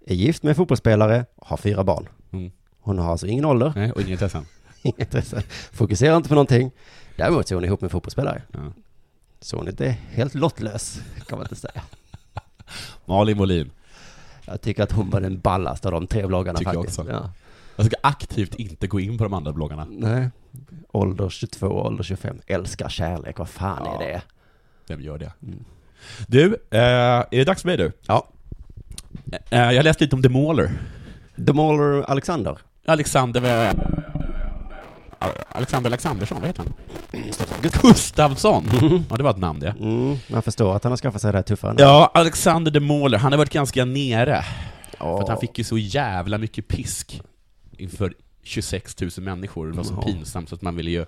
är 0.07 0.15
gift 0.15 0.43
med 0.43 0.49
en 0.49 0.55
fotbollsspelare, 0.55 1.25
har 1.41 1.57
fyra 1.57 1.83
barn. 1.83 2.07
Mm. 2.31 2.51
Hon 2.79 2.99
har 2.99 3.11
alltså 3.11 3.27
ingen 3.27 3.45
ålder, 3.45 3.73
Nej, 3.75 3.91
och 3.91 4.01
inget 4.01 4.11
intresse. 4.11 4.41
inget 4.81 4.99
intresse, 4.99 5.43
fokuserar 5.71 6.17
inte 6.17 6.29
på 6.29 6.35
någonting. 6.35 6.71
Däremot 7.17 7.47
så 7.47 7.53
är 7.53 7.55
hon 7.55 7.65
ihop 7.65 7.81
med 7.81 7.87
en 7.87 7.91
fotbollsspelare. 7.91 8.41
Ja. 8.53 8.59
Så 9.41 9.57
hon 9.57 9.65
är 9.67 9.71
inte 9.71 9.97
helt 10.11 10.35
lottlös, 10.35 11.01
kan 11.27 11.37
man 11.37 11.45
inte 11.45 11.55
säga. 11.55 11.81
Malin 13.05 13.37
Molin. 13.37 13.71
Jag 14.45 14.61
tycker 14.61 14.83
att 14.83 14.91
hon 14.91 15.09
var 15.09 15.21
den 15.21 15.39
ballaste 15.39 15.87
av 15.87 15.91
de 15.91 16.07
tre 16.07 16.27
bloggarna 16.27 16.59
Tycker 16.59 16.73
jag 16.73 16.81
faktiskt. 16.83 16.99
också. 16.99 17.11
Ja. 17.11 17.31
Jag 17.79 17.85
ska 17.85 17.95
aktivt 18.03 18.55
inte 18.55 18.87
gå 18.87 18.99
in 18.99 19.17
på 19.17 19.23
de 19.23 19.33
andra 19.33 19.53
bloggarna. 19.53 19.87
Nej. 19.89 20.29
Ålder 20.91 21.29
22, 21.29 21.67
ålder 21.67 22.03
25, 22.03 22.37
älskar 22.47 22.89
kärlek, 22.89 23.37
vad 23.39 23.49
fan 23.49 23.81
Ja. 23.85 24.01
är 24.03 24.07
det? 24.07 24.21
Vem 24.87 25.01
gör 25.01 25.17
det? 25.17 25.31
Mm. 25.43 25.65
Du, 26.27 26.45
eh, 26.71 26.79
är 26.81 27.25
det 27.31 27.43
dags 27.43 27.61
för 27.61 27.69
mig 27.69 27.77
du? 27.77 27.91
Ja. 28.07 28.27
Eh, 29.49 29.59
jag 29.71 29.83
läste 29.83 30.03
lite 30.03 30.15
om 30.15 30.21
The 30.23 30.29
Mauler. 30.29 30.71
The 31.47 31.53
Mauler 31.53 32.01
Alexander. 32.09 32.57
Alexander... 32.85 33.65
eh, 33.67 33.73
Alexander 35.49 35.89
Alexandersson, 35.89 36.37
vad 36.39 36.47
heter 36.47 36.63
han? 36.63 36.73
Gustavsson! 37.81 38.63
Ja, 39.09 39.17
det 39.17 39.23
var 39.23 39.31
ett 39.31 39.37
namn 39.37 39.59
det. 39.59 39.75
Mm, 39.79 40.15
man 40.27 40.41
förstår 40.41 40.75
att 40.75 40.83
han 40.83 40.91
har 40.91 40.97
skaffat 40.97 41.21
sig 41.21 41.31
det 41.31 41.37
här 41.37 41.43
tuffare. 41.43 41.75
Ja, 41.77 42.11
Alexander 42.13 42.71
The 42.71 42.79
Mauler, 42.79 43.17
han 43.17 43.31
har 43.31 43.37
varit 43.37 43.53
ganska 43.53 43.85
nere. 43.85 44.43
Ja. 44.99 45.17
För 45.17 45.23
att 45.23 45.29
han 45.29 45.37
fick 45.39 45.57
ju 45.57 45.63
så 45.63 45.77
jävla 45.77 46.37
mycket 46.37 46.67
pisk 46.67 47.21
inför 47.79 48.13
26 48.43 49.01
000 49.01 49.11
människor. 49.17 49.67
Det 49.67 49.77
var 49.77 49.83
så 49.83 50.01
pinsamt 50.01 50.49
så 50.49 50.55
att 50.55 50.61
man 50.61 50.75
ville 50.75 50.91
ju 50.91 51.05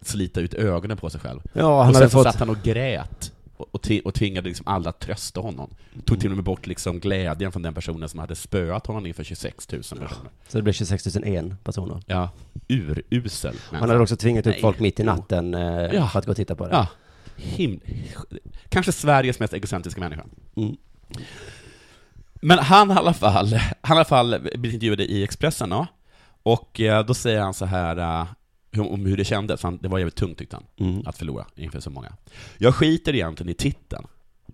slita 0.00 0.40
ut 0.40 0.54
ögonen 0.54 0.96
på 0.96 1.10
sig 1.10 1.20
själv. 1.20 1.40
Ja, 1.52 1.66
och 1.78 1.84
han 1.84 1.94
sen 1.94 2.02
hade 2.02 2.10
så 2.10 2.18
fått... 2.18 2.24
satt 2.26 2.36
han 2.36 2.50
och 2.50 2.62
grät 2.62 3.32
och, 3.56 3.74
och, 3.74 3.88
och 4.04 4.14
tvingade 4.14 4.48
liksom 4.48 4.66
alla 4.68 4.90
att 4.90 5.00
trösta 5.00 5.40
honom. 5.40 5.70
Tog 6.04 6.20
till 6.20 6.30
och 6.30 6.36
med 6.36 6.44
bort 6.44 6.66
liksom 6.66 7.00
glädjen 7.00 7.52
från 7.52 7.62
den 7.62 7.74
personen 7.74 8.08
som 8.08 8.18
hade 8.20 8.34
spöat 8.34 8.86
honom 8.86 9.06
inför 9.06 9.24
26 9.24 9.72
000 9.72 9.82
personer. 9.82 10.08
Så 10.48 10.58
det 10.58 10.62
blev 10.62 10.72
26 10.72 11.06
001 11.16 11.64
personer. 11.64 12.02
Ja, 12.06 12.30
urusel 12.68 13.54
Han 13.70 13.88
hade 13.88 14.00
också 14.00 14.16
tvingat 14.16 14.46
upp 14.46 14.60
folk 14.60 14.80
mitt 14.80 15.00
i 15.00 15.02
natten 15.04 15.54
eh, 15.54 15.60
Ja. 15.94 16.08
för 16.08 16.18
att 16.18 16.24
gå 16.26 16.30
och 16.30 16.36
titta 16.36 16.54
på 16.54 16.66
det. 16.66 16.72
Ja, 16.72 16.88
him- 17.36 17.80
kanske 18.68 18.92
Sveriges 18.92 19.40
mest 19.40 19.52
egocentriska 19.52 20.00
människa. 20.00 20.24
Mm. 20.56 20.76
Men 22.42 22.58
han 22.58 22.90
i 22.90 22.94
alla 22.94 23.14
fall, 23.14 23.46
han 23.80 23.96
i 23.96 23.98
alla 23.98 24.04
fall 24.04 24.40
blivit 24.40 24.74
intervjuad 24.74 25.00
i 25.00 25.22
Expressen 25.24 25.70
då, 25.70 25.86
och 26.42 26.80
eh, 26.80 27.06
då 27.06 27.14
säger 27.14 27.40
han 27.40 27.54
så 27.54 27.64
här 27.64 27.96
eh, 27.96 28.80
om 28.92 29.06
hur 29.06 29.16
det 29.16 29.24
kändes, 29.24 29.62
han, 29.62 29.76
det 29.82 29.88
var 29.88 29.98
jävligt 29.98 30.14
tungt 30.16 30.38
tyckte 30.38 30.56
han, 30.56 30.64
Mm. 30.88 31.02
att 31.06 31.18
förlora 31.18 31.46
inför 31.56 31.80
så 31.80 31.90
många. 31.90 32.12
Jag 32.58 32.74
skiter 32.74 33.14
egentligen 33.14 33.50
i 33.50 33.54
titeln, 33.54 34.06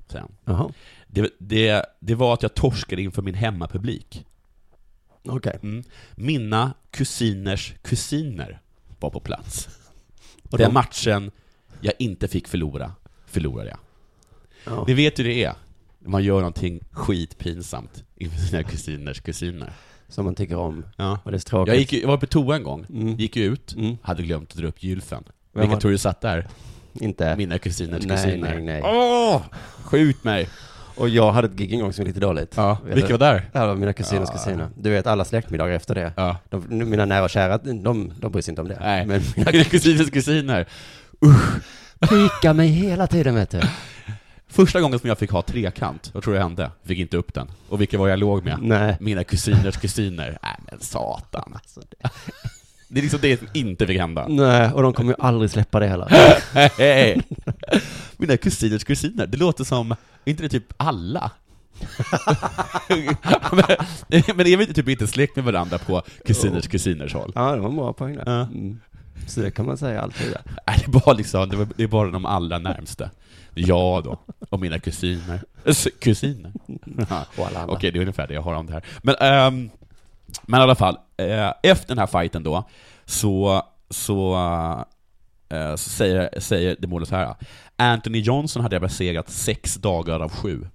säger 0.09 0.21
han. 0.21 0.33
Jaha, 0.45 0.73
Det, 1.07 1.31
det, 1.39 1.85
det 2.01 2.15
var 2.15 2.35
att 2.35 2.43
jag 2.43 2.55
torskade 2.55 3.03
inför 3.03 3.23
min 3.23 3.35
hemmapublik. 3.35 4.25
okej. 5.25 5.59
Mm. 5.63 5.85
Mina 6.15 6.73
kusiners 6.91 7.75
kusiner 7.83 8.61
var 9.01 9.11
på 9.11 9.21
plats. 9.21 9.69
Och 10.51 10.59
Den 10.59 10.69
de- 10.69 10.75
matchen 10.75 11.31
jag 11.81 11.95
inte 11.99 12.29
fick 12.29 12.49
förlora, 12.49 12.93
förlorade 13.27 13.71
jag. 13.71 13.79
Ja. 14.65 14.85
Ni 14.87 14.95
vet 14.95 15.19
hur 15.19 15.25
det 15.25 15.45
är. 15.45 15.55
Man 16.09 16.25
gör 16.25 16.37
någonting 16.39 16.81
skitpinsamt 16.93 18.05
inför 18.17 18.39
sina 18.39 18.63
kusiners 18.63 19.21
kusiner. 19.21 19.73
Som 20.09 20.25
man 20.25 20.35
tycker 20.35 20.57
om. 20.57 20.85
Ja. 20.97 21.19
Och 21.25 21.31
det 21.31 21.37
är 21.37 21.39
så 21.39 21.49
tråkigt. 21.49 21.73
Jag, 21.75 21.79
gick, 21.81 21.93
jag 21.93 22.09
var 22.09 22.17
på 22.17 22.27
toa 22.27 22.57
en 22.57 22.63
gång, 22.63 22.87
Mm. 22.91 23.17
gick 23.17 23.37
ut, 23.37 23.75
Mm. 23.77 23.97
hade 24.03 24.23
glömt 24.23 24.51
att 24.53 24.59
dra 24.59 24.67
upp 24.67 24.83
gylfen. 24.83 25.25
Vem 25.53 25.61
Vilka 25.61 25.75
var- 25.75 25.81
tror 25.81 25.91
du 25.91 25.99
satt 25.99 26.21
där? 26.21 26.47
Inte. 26.93 27.37
Mina 27.37 27.59
kusiners 27.59 28.05
Nej, 28.07 28.17
kusiner. 28.17 28.55
nej, 28.55 28.63
nej. 28.63 28.83
Åh! 28.85 29.43
Skjut 29.85 30.25
mig! 30.25 30.49
Och 30.97 31.09
jag 31.09 31.33
hade 31.33 31.49
ett 31.49 31.55
gig 31.55 31.73
en 31.73 31.81
gång 31.81 31.93
som 31.93 32.03
var 32.05 32.07
lite 32.07 32.21
dåligt. 32.21 32.53
Ja, 32.57 32.79
Vet 32.85 32.97
vilka 32.97 33.07
du? 33.09 33.13
var 33.13 33.19
där? 33.33 33.49
Det 33.53 33.59
här 33.59 33.67
var 33.67 33.75
mina 33.75 33.93
kusiners 33.93 34.29
Ja. 34.29 34.35
kusiner. 34.39 34.69
Du 34.77 34.91
vet, 34.91 35.07
alla 35.07 35.25
släktmiddagar 35.25 35.75
efter 35.75 35.95
det. 35.95 36.13
Ja. 36.17 36.37
De, 36.51 36.65
mina 36.91 37.05
nära 37.05 37.25
och 37.25 37.31
kära, 37.31 37.59
de, 37.59 38.13
de 38.21 38.33
bryr 38.33 38.43
sig 38.43 38.53
inte 38.53 38.63
om 38.63 38.69
det. 38.69 38.79
Nej. 38.81 39.07
Men 39.07 39.21
Mina 39.37 39.65
kusiners 39.65 40.11
kusiner. 40.11 40.67
pika 42.01 42.53
mig 42.53 42.69
hela 42.69 43.07
tiden, 43.07 43.35
vet 43.35 43.51
du. 43.51 43.61
Första 44.49 44.81
gången 44.81 44.99
som 44.99 45.09
jag 45.09 45.19
fick 45.19 45.31
ha 45.31 45.43
trekant, 45.43 46.11
vad 46.15 46.23
tror 46.23 46.35
du 46.35 46.41
hände? 46.41 46.71
Fick 46.85 46.99
inte 46.99 47.17
upp 47.17 47.35
den. 47.35 47.49
Och 47.69 47.81
vilka 47.81 47.99
var 47.99 48.09
jag 48.09 48.19
låg 48.19 48.45
med? 48.45 48.59
Nej. 48.63 48.97
Mina 49.01 49.25
kusiners 49.25 49.77
kusiner. 49.77 50.39
Nej 50.43 50.57
men 50.71 50.81
satan. 50.81 51.53
Alltså, 51.55 51.81
det... 51.91 52.11
Det 52.91 53.01
är 53.01 53.03
liksom 53.03 53.21
det 53.23 53.39
som 53.39 53.49
inte 53.55 53.87
fick 53.87 53.99
hända. 54.01 54.27
Nej, 54.29 54.73
och 54.73 54.83
de 54.83 54.93
kommer 54.93 55.13
ju 55.13 55.17
aldrig 55.19 55.51
släppa 55.51 55.81
det 55.81 55.87
heller. 55.87 56.09
Mina 58.17 58.37
kusiners 58.37 58.85
kusiner, 58.85 59.27
det 59.27 59.37
låter 59.37 59.65
som, 59.65 59.91
är 59.91 59.97
inte 60.25 60.43
det 60.43 60.49
typ 60.49 60.73
alla? 60.77 61.31
men, 63.53 63.77
men 64.37 64.47
är 64.47 64.57
vi 64.57 64.61
inte 64.63 64.75
typ 64.75 64.89
inte 64.89 65.07
släkt 65.07 65.37
med 65.37 65.45
varandra 65.45 65.79
på 65.79 66.03
kusiners 66.27 66.69
kusiners 66.69 67.15
håll? 67.15 67.33
Ja, 67.35 67.53
det 67.55 67.61
var 67.61 67.69
en 67.69 67.77
bra 67.77 67.93
poäng 67.93 68.17
där. 68.17 68.43
Mm. 68.43 68.81
Så 69.27 69.41
det 69.41 69.51
kan 69.51 69.67
man 69.67 69.77
säga 69.79 70.01
alltid. 70.03 70.35
Nej, 70.67 70.77
det 70.79 70.87
är 70.97 71.01
bara 71.01 71.13
liksom, 71.13 71.49
det 71.49 71.57
var- 71.57 71.69
det 71.77 71.83
är 71.83 71.87
bara 71.89 72.11
de 72.11 72.27
allra 72.27 72.59
närmsta. 72.59 73.11
Jag 73.61 74.05
då, 74.05 74.19
och 74.51 74.61
mina 74.61 74.79
kusiner. 74.79 75.43
Kusiner? 76.01 76.53
Och 77.37 77.47
alla 77.47 77.61
andra. 77.61 77.75
Okej, 77.75 77.91
det 77.91 77.99
är 77.99 78.01
ungefär 78.01 78.27
det 78.27 78.35
jag 78.35 78.43
har 78.43 78.55
om 78.55 78.67
det 78.67 78.73
här. 78.73 78.85
Men, 79.03 79.15
ehm, 79.15 79.71
men 80.43 80.61
i 80.61 80.63
alla 80.63 80.75
fall, 80.75 80.99
eh, 81.17 81.53
efter 81.63 81.89
den 81.89 81.99
här 81.99 82.07
fighten 82.07 82.43
då, 82.43 82.69
så, 83.05 83.63
så, 83.91 84.37
eh, 85.49 85.75
så 85.75 85.91
säger, 85.91 86.41
säger 86.41 86.77
det 86.79 86.87
målet 86.87 87.09
så 87.09 87.17
här. 87.17 87.35
Anthony 87.77 88.21
Johnson 88.21 88.63
hade 88.63 88.75
jag 88.75 88.83
besegrat 88.83 89.31
sex 89.31 89.75
dagar 89.75 90.21
av 90.21 90.31
sju. 90.31 90.67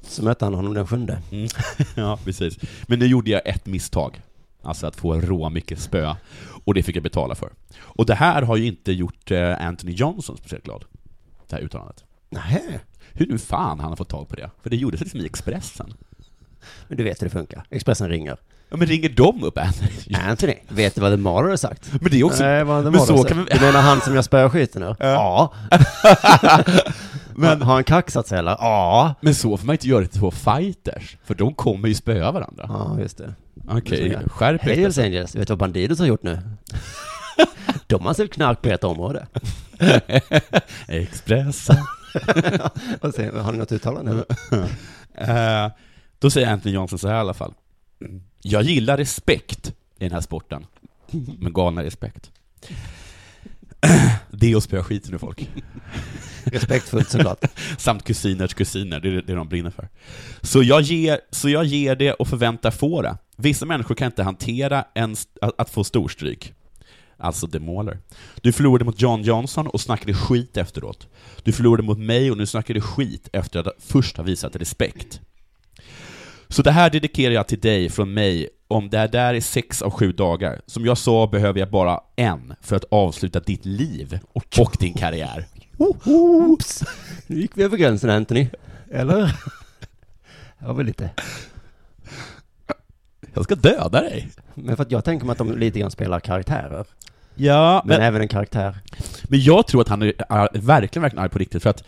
Så 0.00 0.24
mötte 0.24 0.44
han 0.44 0.54
honom 0.54 0.74
den 0.74 0.86
sjunde. 0.86 1.22
Mm. 1.32 1.48
ja, 1.94 2.18
precis. 2.24 2.58
Men 2.86 2.98
nu 2.98 3.06
gjorde 3.06 3.30
jag 3.30 3.42
ett 3.44 3.66
misstag. 3.66 4.20
Alltså 4.62 4.86
att 4.86 4.96
få 4.96 5.14
rå 5.14 5.50
mycket 5.50 5.80
spö. 5.80 6.14
Och 6.64 6.74
det 6.74 6.82
fick 6.82 6.96
jag 6.96 7.02
betala 7.02 7.34
för. 7.34 7.52
Och 7.78 8.06
det 8.06 8.14
här 8.14 8.42
har 8.42 8.56
ju 8.56 8.66
inte 8.66 8.92
gjort 8.92 9.30
eh, 9.30 9.66
Anthony 9.66 9.92
Johnson 9.92 10.36
speciellt 10.36 10.64
glad. 10.64 10.84
Det 11.48 11.56
här 11.56 11.62
uttalandet. 11.62 12.04
Nej. 12.30 12.78
Hur 13.12 13.26
nu 13.26 13.38
fan 13.38 13.80
han 13.80 13.88
har 13.88 13.96
fått 13.96 14.08
tag 14.08 14.28
på 14.28 14.36
det? 14.36 14.50
För 14.62 14.70
det 14.70 14.76
gjordes 14.76 15.00
liksom 15.00 15.20
i 15.20 15.26
Expressen. 15.26 15.94
Men 16.88 16.96
du 16.98 17.04
vet 17.04 17.22
hur 17.22 17.26
det 17.26 17.30
funkar. 17.32 17.64
Expressen 17.70 18.08
ringer. 18.08 18.36
Ja, 18.70 18.76
men 18.76 18.86
ringer 18.88 19.08
de 19.08 19.44
upp 19.44 19.58
Anthony? 19.58 19.90
Anthony, 20.28 20.54
vet 20.68 20.94
du 20.94 21.00
vad 21.00 21.12
The 21.12 21.16
Mauler 21.16 21.48
har 21.48 21.56
sagt? 21.56 21.92
Men 22.00 22.10
det 22.10 22.20
är 22.20 22.24
också... 22.24 22.42
Nej, 22.42 22.64
vad 22.64 22.84
The 22.84 22.90
men 22.90 23.00
så 23.00 23.12
har 23.12 23.18
sagt. 23.18 23.28
kan 23.28 23.44
vi- 23.44 23.50
Du 23.58 23.60
menar 23.60 23.80
han 23.80 24.00
som 24.00 24.14
jag 24.14 24.24
spöar 24.24 24.48
skiten 24.48 24.82
ur? 24.82 24.96
Ja. 25.00 25.52
men 27.34 27.62
har 27.62 27.74
han 27.74 27.84
kaxat 27.84 28.26
sig 28.28 28.38
eller? 28.38 28.50
Ja. 28.50 29.14
Men 29.20 29.34
så 29.34 29.56
får 29.56 29.66
man 29.66 29.74
inte 29.74 29.88
göra 29.88 30.06
till 30.06 30.20
två 30.20 30.30
fighters, 30.30 31.16
för 31.24 31.34
de 31.34 31.54
kommer 31.54 31.88
ju 31.88 31.94
spöa 31.94 32.32
varandra. 32.32 32.64
Ja, 32.68 32.96
just 33.00 33.18
det. 33.18 33.34
Okej, 33.68 34.18
skärp 34.26 34.60
Hej 34.62 34.74
dig. 34.74 34.82
Hells 34.82 34.98
Angels, 34.98 35.34
vet 35.34 35.46
du 35.48 35.52
vad 35.52 35.58
Bandidos 35.58 35.98
har 35.98 36.06
gjort 36.06 36.22
nu? 36.22 36.38
De 37.86 38.06
har 38.06 38.14
sålt 38.14 38.32
knark 38.32 38.62
på 38.62 38.68
ett 38.68 38.84
område. 38.84 39.26
Expressen. 40.88 41.76
Och 43.00 43.14
sen, 43.14 43.40
har 43.40 43.52
ni 43.52 43.58
något 43.58 43.72
uttalande? 43.72 44.24
Eh, 45.20 45.70
då 46.18 46.30
säger 46.30 46.52
Anthony 46.52 46.74
Johnson 46.74 46.98
så 46.98 47.08
här 47.08 47.14
i 47.14 47.18
alla 47.18 47.34
fall. 47.34 47.54
Jag 48.42 48.62
gillar 48.62 48.96
respekt 48.96 49.68
i 49.68 50.04
den 50.04 50.12
här 50.12 50.20
sporten, 50.20 50.66
men 51.38 51.52
galna 51.52 51.84
respekt. 51.84 52.30
Det 54.30 54.52
är 54.52 54.56
att 54.56 54.62
spöa 54.62 54.84
skiten 54.84 55.14
ur 55.14 55.18
folk. 55.18 55.50
Respektfullt 56.44 57.10
såklart. 57.10 57.44
Samt 57.78 58.04
kusiners 58.04 58.54
kusiner, 58.54 59.00
det 59.00 59.08
är 59.08 59.22
det 59.22 59.34
de 59.34 59.48
brinner 59.48 59.70
för. 59.70 59.88
Så 60.42 60.62
jag 60.62 60.80
ger, 60.80 61.20
så 61.30 61.48
jag 61.48 61.64
ger 61.64 61.96
det 61.96 62.12
och 62.12 62.28
förväntar 62.28 62.70
få 62.70 63.02
det. 63.02 63.16
Vissa 63.36 63.66
människor 63.66 63.94
kan 63.94 64.06
inte 64.06 64.22
hantera 64.22 64.84
en, 64.94 65.16
att, 65.40 65.60
att 65.60 65.70
få 65.70 65.84
storstryk. 65.84 66.54
Alltså 67.18 67.48
The 67.48 67.58
Mauler. 67.58 67.98
Du 68.42 68.52
förlorade 68.52 68.84
mot 68.84 69.00
John 69.00 69.22
Johnson 69.22 69.66
och 69.66 69.80
snackade 69.80 70.14
skit 70.14 70.56
efteråt. 70.56 71.08
Du 71.42 71.52
förlorade 71.52 71.82
mot 71.82 71.98
mig 71.98 72.30
och 72.30 72.36
nu 72.36 72.46
snackar 72.46 72.74
du 72.74 72.80
skit 72.80 73.28
efter 73.32 73.60
att 73.60 73.74
först 73.78 74.16
ha 74.16 74.24
visat 74.24 74.56
respekt. 74.56 75.20
Så 76.48 76.62
det 76.62 76.70
här 76.70 76.90
dedikerar 76.90 77.34
jag 77.34 77.48
till 77.48 77.60
dig 77.60 77.90
från 77.90 78.14
mig 78.14 78.48
om 78.68 78.90
det 78.90 78.98
här 78.98 79.08
där 79.08 79.34
är 79.34 79.40
sex 79.40 79.82
av 79.82 79.90
sju 79.90 80.12
dagar. 80.12 80.60
Som 80.66 80.84
jag 80.84 80.98
sa 80.98 81.26
behöver 81.26 81.60
jag 81.60 81.70
bara 81.70 82.00
en 82.16 82.54
för 82.60 82.76
att 82.76 82.84
avsluta 82.90 83.40
ditt 83.40 83.64
liv 83.64 84.18
och 84.32 84.76
din 84.78 84.94
karriär. 84.94 85.46
Oops! 85.78 86.84
Nu 87.26 87.40
gick 87.40 87.50
vi 87.54 87.62
över 87.62 87.76
gränsen 87.76 88.10
Anthony. 88.10 88.48
Eller? 88.90 89.24
Det 90.58 90.66
var 90.66 90.74
väl 90.74 90.86
lite. 90.86 91.10
Jag 93.34 93.44
ska 93.44 93.54
döda 93.54 94.00
dig. 94.00 94.28
Men 94.54 94.76
för 94.76 94.82
att 94.82 94.90
jag 94.90 95.04
tänker 95.04 95.26
mig 95.26 95.32
att 95.32 95.38
de 95.38 95.58
lite 95.58 95.78
grann 95.78 95.90
spelar 95.90 96.20
karaktärer. 96.20 96.84
Ja, 97.38 97.82
Men 97.84 97.96
men, 97.98 98.06
även 98.06 98.20
en 98.22 98.28
karaktär. 98.28 98.74
men 99.24 99.40
jag 99.40 99.66
tror 99.66 99.80
att 99.80 99.88
han 99.88 100.02
är, 100.02 100.12
är 100.28 100.48
verkligen, 100.60 101.02
verkligen 101.02 101.22
arg 101.22 101.28
på 101.30 101.38
riktigt, 101.38 101.62
för 101.62 101.70
att 101.70 101.84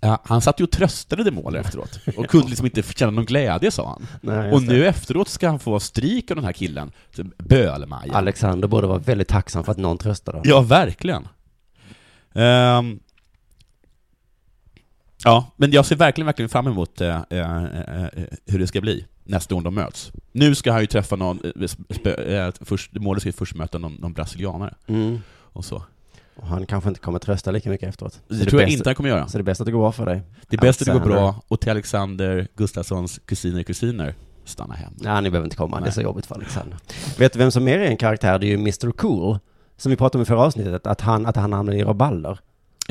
ja, 0.00 0.22
han 0.24 0.40
satt 0.40 0.60
ju 0.60 0.64
och 0.64 0.70
tröstade 0.70 1.24
Demoler 1.24 1.60
efteråt, 1.60 1.98
och 2.16 2.26
kunde 2.26 2.48
liksom 2.48 2.66
inte 2.66 2.82
känna 2.82 3.10
någon 3.10 3.24
glädje, 3.24 3.70
sa 3.70 3.88
han. 3.88 4.06
Nej, 4.20 4.52
Och 4.52 4.60
det. 4.62 4.66
nu 4.66 4.86
efteråt 4.86 5.28
ska 5.28 5.48
han 5.48 5.58
få 5.58 5.80
stryk 5.80 6.30
av 6.30 6.36
den 6.36 6.44
här 6.44 6.52
killen, 6.52 6.92
Bölmaja. 7.38 8.12
Alexander 8.14 8.68
borde 8.68 8.86
vara 8.86 8.98
väldigt 8.98 9.28
tacksam 9.28 9.64
för 9.64 9.72
att 9.72 9.78
någon 9.78 9.98
tröstade 9.98 10.38
honom. 10.38 10.50
Ja, 10.50 10.60
verkligen. 10.60 11.28
Ehm, 12.34 13.00
ja, 15.24 15.52
men 15.56 15.70
jag 15.70 15.86
ser 15.86 15.96
verkligen, 15.96 16.26
verkligen 16.26 16.48
fram 16.48 16.66
emot 16.66 17.00
eh, 17.00 17.22
eh, 17.30 17.64
eh, 17.64 18.08
hur 18.46 18.58
det 18.58 18.66
ska 18.66 18.80
bli 18.80 19.06
nästa 19.24 19.54
gång 19.54 19.62
de 19.64 19.74
möts. 19.74 20.12
Nu 20.32 20.54
ska 20.54 20.72
han 20.72 20.80
ju 20.80 20.86
träffa 20.86 21.16
någon, 21.16 21.40
eh, 21.44 21.48
sp- 21.58 22.46
eh, 22.46 22.52
först, 22.60 22.90
målet 22.94 23.22
ska 23.22 23.32
först 23.32 23.54
möta 23.54 23.78
någon, 23.78 23.94
någon 23.94 24.12
brasilianare, 24.12 24.74
Mm. 24.86 25.18
och 25.38 25.64
så. 25.64 25.82
Och 26.36 26.46
han 26.46 26.66
kanske 26.66 26.88
inte 26.88 27.00
kommer 27.00 27.18
trösta 27.18 27.50
lika 27.50 27.70
mycket 27.70 27.88
efteråt. 27.88 28.12
Så 28.12 28.20
Det 28.28 28.34
är 28.34 28.44
tror 28.46 28.60
jag 28.62 28.68
bäst- 28.68 28.76
inte 28.78 28.88
han 28.88 28.94
kommer 28.94 29.08
göra. 29.08 29.28
Så 29.28 29.38
det 29.38 29.42
är 29.42 29.44
bäst 29.44 29.60
att 29.60 29.64
det 29.66 29.72
går 29.72 29.78
bra 29.80 29.92
för 29.92 30.06
dig. 30.06 30.22
Det 30.48 30.56
är 30.56 30.60
bäst 30.60 30.80
att 30.82 30.86
det 30.86 30.92
går 30.92 31.00
bra, 31.00 31.42
och 31.48 31.60
till 31.60 31.70
Alexander 31.70 32.48
Gustafssons 32.56 33.20
kusiner 33.26 33.62
kusiner, 33.62 34.14
stanna 34.44 34.74
hemma. 34.74 34.92
Nej, 34.96 35.22
ni 35.22 35.30
behöver 35.30 35.46
inte 35.46 35.56
komma. 35.56 35.76
Det 35.76 35.80
är 35.82 35.84
Nej. 35.84 35.92
så 35.92 36.00
jobbigt 36.00 36.26
för 36.26 36.34
Alexander. 36.34 36.76
Vet 37.18 37.32
du 37.32 37.38
vem 37.38 37.50
som 37.50 37.64
mer 37.64 37.78
är 37.78 37.84
en 37.86 37.96
karaktär? 37.96 38.38
Det 38.38 38.46
är 38.46 38.48
ju 38.48 38.54
Mr 38.54 38.90
Cool. 38.92 39.38
Som 39.76 39.90
vi 39.90 39.96
pratade 39.96 40.18
om 40.18 40.22
i 40.22 40.26
förra 40.26 40.40
avsnittet, 40.40 40.86
att 40.86 41.00
han, 41.00 41.26
att 41.26 41.36
han 41.36 41.52
hamnade 41.52 41.78
i 41.78 41.84
rabalder. 41.84 42.38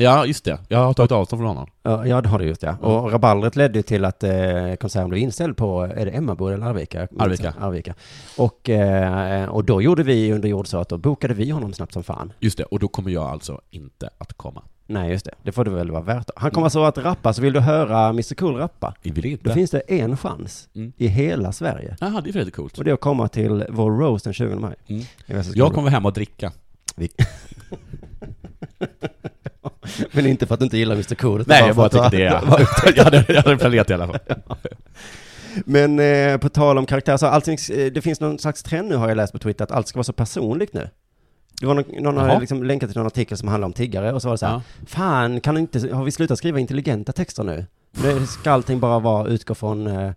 Ja, 0.02 0.26
just 0.26 0.44
det. 0.44 0.58
Jag 0.68 0.78
har 0.78 0.94
tagit 0.94 1.12
avstånd 1.12 1.40
från 1.40 1.48
honom. 1.48 1.66
Ja, 1.82 2.06
ja, 2.06 2.20
det 2.20 2.28
har 2.28 2.38
du 2.38 2.44
just 2.44 2.62
ja. 2.62 2.76
Och 2.76 3.12
rabaldret 3.12 3.56
ledde 3.56 3.78
ju 3.78 3.82
till 3.82 4.04
att 4.04 4.22
eh, 4.24 4.32
konserten 4.80 5.08
blev 5.08 5.22
inställd 5.22 5.56
på, 5.56 5.82
är 5.82 6.04
det 6.04 6.10
Emmaboda 6.10 6.54
eller 6.54 6.66
Arvika? 6.66 7.08
Arvika. 7.18 7.54
Arvika. 7.60 7.94
Och, 8.38 8.70
eh, 8.70 9.48
och 9.48 9.64
då 9.64 9.82
gjorde 9.82 10.02
vi 10.02 10.32
under 10.32 10.48
jord 10.48 10.66
så 10.66 10.78
att 10.78 10.88
då 10.88 10.98
bokade 10.98 11.34
vi 11.34 11.50
honom 11.50 11.72
snabbt 11.72 11.92
som 11.92 12.02
fan. 12.02 12.32
Just 12.40 12.58
det, 12.58 12.64
och 12.64 12.78
då 12.78 12.88
kommer 12.88 13.10
jag 13.10 13.24
alltså 13.24 13.60
inte 13.70 14.10
att 14.18 14.32
komma. 14.32 14.62
Nej, 14.86 15.10
just 15.10 15.24
det. 15.24 15.34
Det 15.42 15.52
får 15.52 15.64
det 15.64 15.70
väl 15.70 15.90
vara 15.90 16.02
värt. 16.02 16.30
Han 16.36 16.50
kommer 16.50 16.64
alltså 16.66 16.82
att 16.84 16.98
rappa, 16.98 17.32
så 17.32 17.42
vill 17.42 17.52
du 17.52 17.60
höra 17.60 18.08
Mr 18.08 18.34
Cool 18.34 18.56
rappa? 18.56 18.94
Vi 19.02 19.10
vill 19.10 19.22
Då 19.22 19.28
inte. 19.28 19.52
finns 19.52 19.70
det 19.70 19.80
en 19.80 20.16
chans 20.16 20.68
Mm. 20.74 20.92
i 20.96 21.06
hela 21.06 21.52
Sverige. 21.52 21.96
Jaha, 22.00 22.20
det 22.20 22.30
är 22.30 22.32
väldigt 22.34 22.54
coolt. 22.56 22.78
Och 22.78 22.84
det 22.84 22.90
är 22.90 22.94
att 22.94 23.00
komma 23.00 23.28
till 23.28 23.64
vår 23.70 23.90
roast 23.90 24.24
den 24.24 24.34
20 24.34 24.56
maj. 24.56 24.74
Mm. 24.88 25.02
Västerskog. 25.26 25.56
Jag 25.66 25.74
kommer 25.74 25.90
hem 25.90 26.06
och 26.06 26.12
dricka. 26.12 26.52
Men 30.12 30.26
inte 30.26 30.46
för 30.46 30.54
att 30.54 30.60
du 30.60 30.64
inte 30.64 30.78
gillar 30.78 30.94
Mr 30.94 31.14
Cool. 31.14 31.44
Nej, 31.46 31.66
jag 31.66 31.76
bara 31.76 31.88
tycker 31.88 32.04
att 32.04 32.12
det 32.12 32.24
är... 32.26 32.96
jag, 32.96 33.04
hade, 33.04 33.24
jag 33.28 33.42
hade 33.42 33.56
planerat 33.56 33.90
i 33.90 33.92
alla 33.92 34.06
fall. 34.06 34.18
Men 35.64 35.98
eh, 36.00 36.36
på 36.36 36.48
tal 36.48 36.78
om 36.78 36.86
karaktär, 36.86 37.16
så 37.16 37.26
allting, 37.26 37.58
eh, 37.72 37.92
det 37.92 38.02
finns 38.02 38.20
någon 38.20 38.38
slags 38.38 38.62
trend 38.62 38.88
nu 38.88 38.96
har 38.96 39.08
jag 39.08 39.16
läst 39.16 39.32
på 39.32 39.38
Twitter, 39.38 39.64
att 39.64 39.70
allt 39.70 39.88
ska 39.88 39.96
vara 39.96 40.04
så 40.04 40.12
personligt 40.12 40.72
nu. 40.72 40.88
Det 41.60 41.66
var 41.66 41.74
någon, 41.74 41.84
någon 41.98 42.16
har 42.16 42.40
liksom 42.40 42.64
länkat 42.64 42.90
till 42.90 42.98
någon 42.98 43.06
artikel 43.06 43.36
som 43.36 43.48
handlar 43.48 43.66
om 43.66 43.72
tiggare 43.72 44.12
och 44.12 44.22
så 44.22 44.28
var 44.28 44.34
det 44.34 44.38
så 44.38 44.46
här, 44.46 44.52
Ja. 44.52 44.62
fan, 44.86 45.40
kan 45.40 45.56
inte, 45.56 45.94
har 45.94 46.04
vi 46.04 46.10
slutat 46.10 46.38
skriva 46.38 46.58
intelligenta 46.58 47.12
texter 47.12 47.44
nu? 47.44 47.66
Nu 48.02 48.26
ska 48.26 48.50
allting 48.50 48.80
bara 48.80 48.98
vara, 48.98 49.28
utgå 49.28 49.54
från 49.54 49.86
eh, 49.86 50.12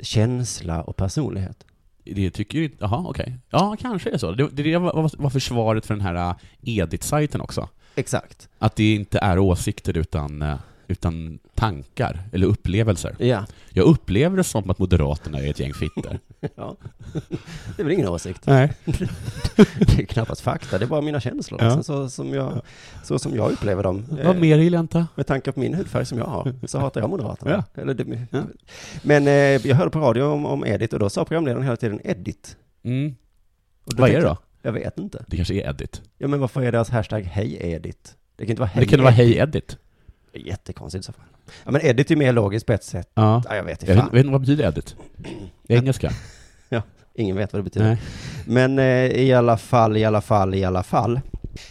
känsla 0.00 0.82
och 0.82 0.96
personlighet. 0.96 1.64
Det 2.04 2.30
tycker 2.30 2.58
ju 2.58 2.70
Jaha, 2.78 3.04
okej. 3.08 3.36
Ja, 3.50 3.76
kanske 3.80 4.10
är 4.10 4.18
så. 4.18 4.32
Det, 4.32 4.48
det 4.48 4.78
var, 4.78 5.10
var 5.22 5.30
försvaret 5.30 5.86
för 5.86 5.94
den 5.94 6.00
här 6.00 6.14
uh, 6.14 6.34
Edit-sajten 6.62 7.40
också. 7.40 7.68
Exakt. 7.94 8.48
Att 8.58 8.76
det 8.76 8.94
inte 8.94 9.18
är 9.18 9.38
åsikter 9.38 9.96
utan, 9.96 10.42
uh, 10.42 10.56
utan 10.88 11.38
tankar, 11.54 12.22
eller 12.32 12.46
upplevelser. 12.46 13.16
Ja. 13.18 13.46
Jag 13.70 13.86
upplever 13.86 14.36
det 14.36 14.44
som 14.44 14.70
att 14.70 14.78
Moderaterna 14.78 15.38
är 15.38 15.50
ett 15.50 15.60
gäng 15.60 15.74
fitter. 15.74 16.20
ja. 16.54 16.76
Det 17.76 17.82
är 17.82 17.84
väl 17.84 17.92
ingen 17.92 18.08
åsikt. 18.08 18.46
Nej. 18.46 18.72
Det 19.78 19.98
är 19.98 20.04
knappast 20.04 20.40
fakta, 20.40 20.78
det 20.78 20.84
är 20.84 20.86
bara 20.86 21.00
mina 21.00 21.20
känslor. 21.20 21.60
Ja. 21.62 21.66
Liksom, 21.66 21.84
så, 21.84 22.10
som 22.10 22.34
jag, 22.34 22.60
så 23.04 23.18
som 23.18 23.34
jag 23.34 23.50
upplever 23.52 23.82
dem. 23.82 24.04
Vad 24.10 24.20
Eh, 24.20 24.40
mer 24.40 24.58
gillar 24.58 24.76
jag 24.76 24.82
inte? 24.82 25.06
Med 25.14 25.26
tanke 25.26 25.52
på 25.52 25.60
min 25.60 25.74
hudfärg 25.74 26.06
som 26.06 26.18
jag 26.18 26.24
har, 26.26 26.54
så 26.66 26.78
hatar 26.78 27.00
jag 27.00 27.10
Moderaterna. 27.10 27.64
Eller 27.74 27.94
det, 27.94 28.26
Ja. 28.30 28.42
Men 29.02 29.26
eh, 29.26 29.32
jag 29.66 29.76
hörde 29.76 29.90
på 29.90 29.98
radio 30.00 30.22
om, 30.22 30.46
om 30.46 30.66
Edit 30.66 30.92
och 30.92 30.98
då 30.98 31.10
sa 31.10 31.24
programledaren 31.24 31.64
hela 31.64 31.76
tiden 31.76 32.00
Edit. 32.04 32.56
Mm. 32.82 33.14
Vad 33.84 34.10
är 34.10 34.14
det 34.14 34.26
då? 34.26 34.36
Jag, 34.62 34.72
vet 34.72 34.98
inte. 34.98 35.24
Det 35.26 35.36
kanske 35.36 35.54
är 35.54 35.70
Edit. 35.70 36.02
Ja 36.18 36.28
men 36.28 36.40
varför 36.40 36.62
är 36.62 36.72
deras 36.72 36.90
hashtag 36.90 37.22
Hej 37.22 37.58
Edit? 37.60 38.16
Det 38.36 38.44
kan 38.44 38.50
inte 38.50 38.60
vara 38.60 38.70
Hej 38.74 38.84
Det 38.84 38.90
kan 38.90 39.02
vara. 39.02 39.10
Hej 39.12 39.36
Edit. 39.36 39.78
Det 40.32 40.38
är 40.38 40.42
Jättekonstigt 40.46 41.04
så 41.04 41.12
fall. 41.12 41.24
Ja 41.64 41.70
men 41.70 41.80
Edit 41.86 42.10
är 42.10 42.16
mer 42.16 42.32
logiskt 42.32 42.66
på 42.66 42.72
ett 42.72 42.84
sätt. 42.84 43.10
Ja. 43.14 43.42
Ja, 43.48 43.56
jag 43.56 43.64
vet 43.64 43.82
inte 43.82 43.92
Jag 43.92 44.04
vet, 44.04 44.14
inte 44.14 44.32
vad 44.32 44.40
betyder 44.40 44.68
Edit? 44.68 44.96
Engelska? 45.68 46.10
Ingen 47.14 47.36
vet 47.36 47.52
vad 47.52 47.60
det 47.60 47.64
betyder. 47.64 47.86
Nej. 47.86 47.98
Men 48.46 48.78
eh, 48.78 49.06
i 49.06 49.32
alla 49.32 49.56
fall, 49.56 49.96
i 49.96 50.04
alla 50.04 50.20
fall, 50.20 50.54
i 50.54 50.64
alla 50.64 50.82
fall. 50.82 51.20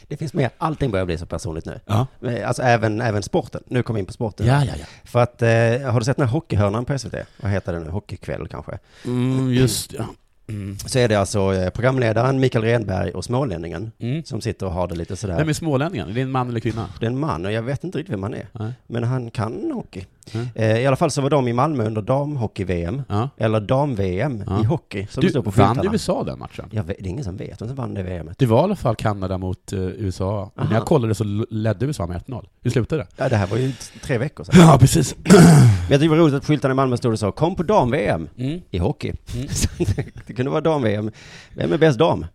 Det 0.07 0.17
finns 0.17 0.33
mer, 0.33 0.49
allting 0.57 0.91
börjar 0.91 1.05
bli 1.05 1.17
så 1.17 1.25
personligt 1.25 1.65
nu. 1.65 1.79
Ja. 1.85 2.07
Eh, 2.25 2.47
Alltså 2.47 2.61
även, 2.61 3.01
även 3.01 3.23
sporten. 3.23 3.63
Nu 3.67 3.83
kommer 3.83 3.97
vi 3.97 3.99
in 3.99 4.05
på 4.05 4.13
sporten. 4.13 4.47
Ja, 4.47 4.65
ja, 4.65 4.73
ja. 4.79 4.85
För 5.03 5.19
att, 5.19 5.41
eh, 5.41 5.91
har 5.91 5.99
du 5.99 6.05
sett 6.05 6.17
den 6.17 6.27
här 6.27 6.33
hockeyhörnan 6.33 6.85
på 6.85 6.99
SVT? 6.99 7.13
Vad 7.41 7.51
heter 7.51 7.73
den 7.73 7.83
nu? 7.83 7.89
Hockeykväll 7.89 8.47
kanske? 8.47 8.79
Mm, 9.05 9.53
just 9.53 9.93
ja. 9.93 10.05
Mm. 10.49 10.77
Så 10.77 10.99
är 10.99 11.07
det 11.07 11.15
alltså 11.15 11.53
eh, 11.53 11.69
programledaren 11.69 12.39
Mikael 12.39 12.63
Renberg 12.65 13.11
och 13.11 13.25
smålänningen 13.25 13.91
Mm. 13.99 14.23
som 14.23 14.41
sitter 14.41 14.65
och 14.65 14.71
har 14.71 14.87
det 14.87 14.95
lite 14.95 15.15
sådär. 15.15 15.37
Vem 15.37 15.49
är 15.49 15.53
smålänningen? 15.53 16.09
Är 16.09 16.13
det 16.13 16.21
en 16.21 16.31
man 16.31 16.49
eller 16.49 16.59
kvinna? 16.59 16.89
Det 16.99 17.05
är 17.05 17.09
en 17.09 17.19
man 17.19 17.45
och 17.45 17.51
jag 17.51 17.61
vet 17.61 17.83
inte 17.83 17.97
riktigt 17.97 18.13
vem 18.13 18.23
han 18.23 18.33
är. 18.33 18.47
Nej. 18.51 18.71
Men 18.87 19.03
han 19.03 19.31
kan 19.31 19.71
hockey. 19.71 20.05
Mm. 20.33 20.47
Eh, 20.55 20.77
I 20.79 20.85
alla 20.87 20.95
fall 20.95 21.11
så 21.11 21.21
var 21.21 21.29
de 21.29 21.47
i 21.47 21.53
Malmö 21.53 21.85
under 21.85 22.01
damhockey-VM. 22.01 23.01
Ja. 23.09 23.29
Eller 23.37 23.59
dam-VM 23.59 24.43
Ja. 24.47 24.61
i 24.61 24.65
hockey. 24.65 25.07
Som 25.09 25.21
det 25.21 25.27
Du, 25.27 25.31
står 25.31 25.41
på 25.41 25.49
vann 25.51 25.67
skyltarna. 25.75 25.93
USA 25.93 26.23
den 26.23 26.39
matchen? 26.39 26.65
Jag 26.71 26.83
vet, 26.83 26.97
det 26.99 27.05
är 27.05 27.09
ingen 27.09 27.23
som 27.23 27.37
vet 27.37 27.61
vem 27.61 27.67
som 27.67 27.75
vann 27.77 27.93
det 27.93 28.03
VMet. 28.03 28.39
Det 28.39 28.45
var 28.45 28.59
i 28.59 28.63
alla 28.63 28.75
fall 28.75 28.95
Kanada 28.95 29.37
mot 29.37 29.73
eh, 29.73 29.79
USA. 29.79 30.51
Och 30.55 30.65
När 30.69 30.73
jag 30.73 30.85
kollade 30.85 31.15
så 31.15 31.23
ledde 31.49 31.85
USA 31.85 32.07
med 32.07 32.21
1-0. 32.21 32.45
Hur 32.61 32.71
slutade 32.71 33.01
det? 33.01 33.07
Ja, 33.23 33.29
det 33.29 33.35
här 33.35 33.47
var 33.47 33.57
ju 33.57 33.71
tre 34.01 34.17
veckor 34.17 34.43
sedan. 34.43 34.55
Ja, 34.61 34.77
precis. 34.79 35.15
Men 35.23 35.33
jag 35.35 35.89
tyckte 35.89 35.97
det 35.97 36.07
var 36.07 36.17
roligt 36.17 36.35
att 36.35 36.41
på 36.41 36.47
skyltarna 36.47 36.71
i 36.71 36.75
Malmö 36.75 36.97
stod 36.97 37.13
det 37.13 37.17
så, 37.17 37.31
kom 37.31 37.55
på 37.55 37.63
dam-VM 37.63 38.27
Mm. 38.37 38.61
i 38.71 38.77
hockey. 38.77 39.13
Mm. 39.35 39.47
Det, 39.95 40.05
det 40.27 40.33
kunde 40.33 40.51
vara 40.51 40.61
dam-VM. 40.61 41.11
Vem 41.55 41.73
är 41.73 41.77
bäst 41.77 41.99
dam? 41.99 42.25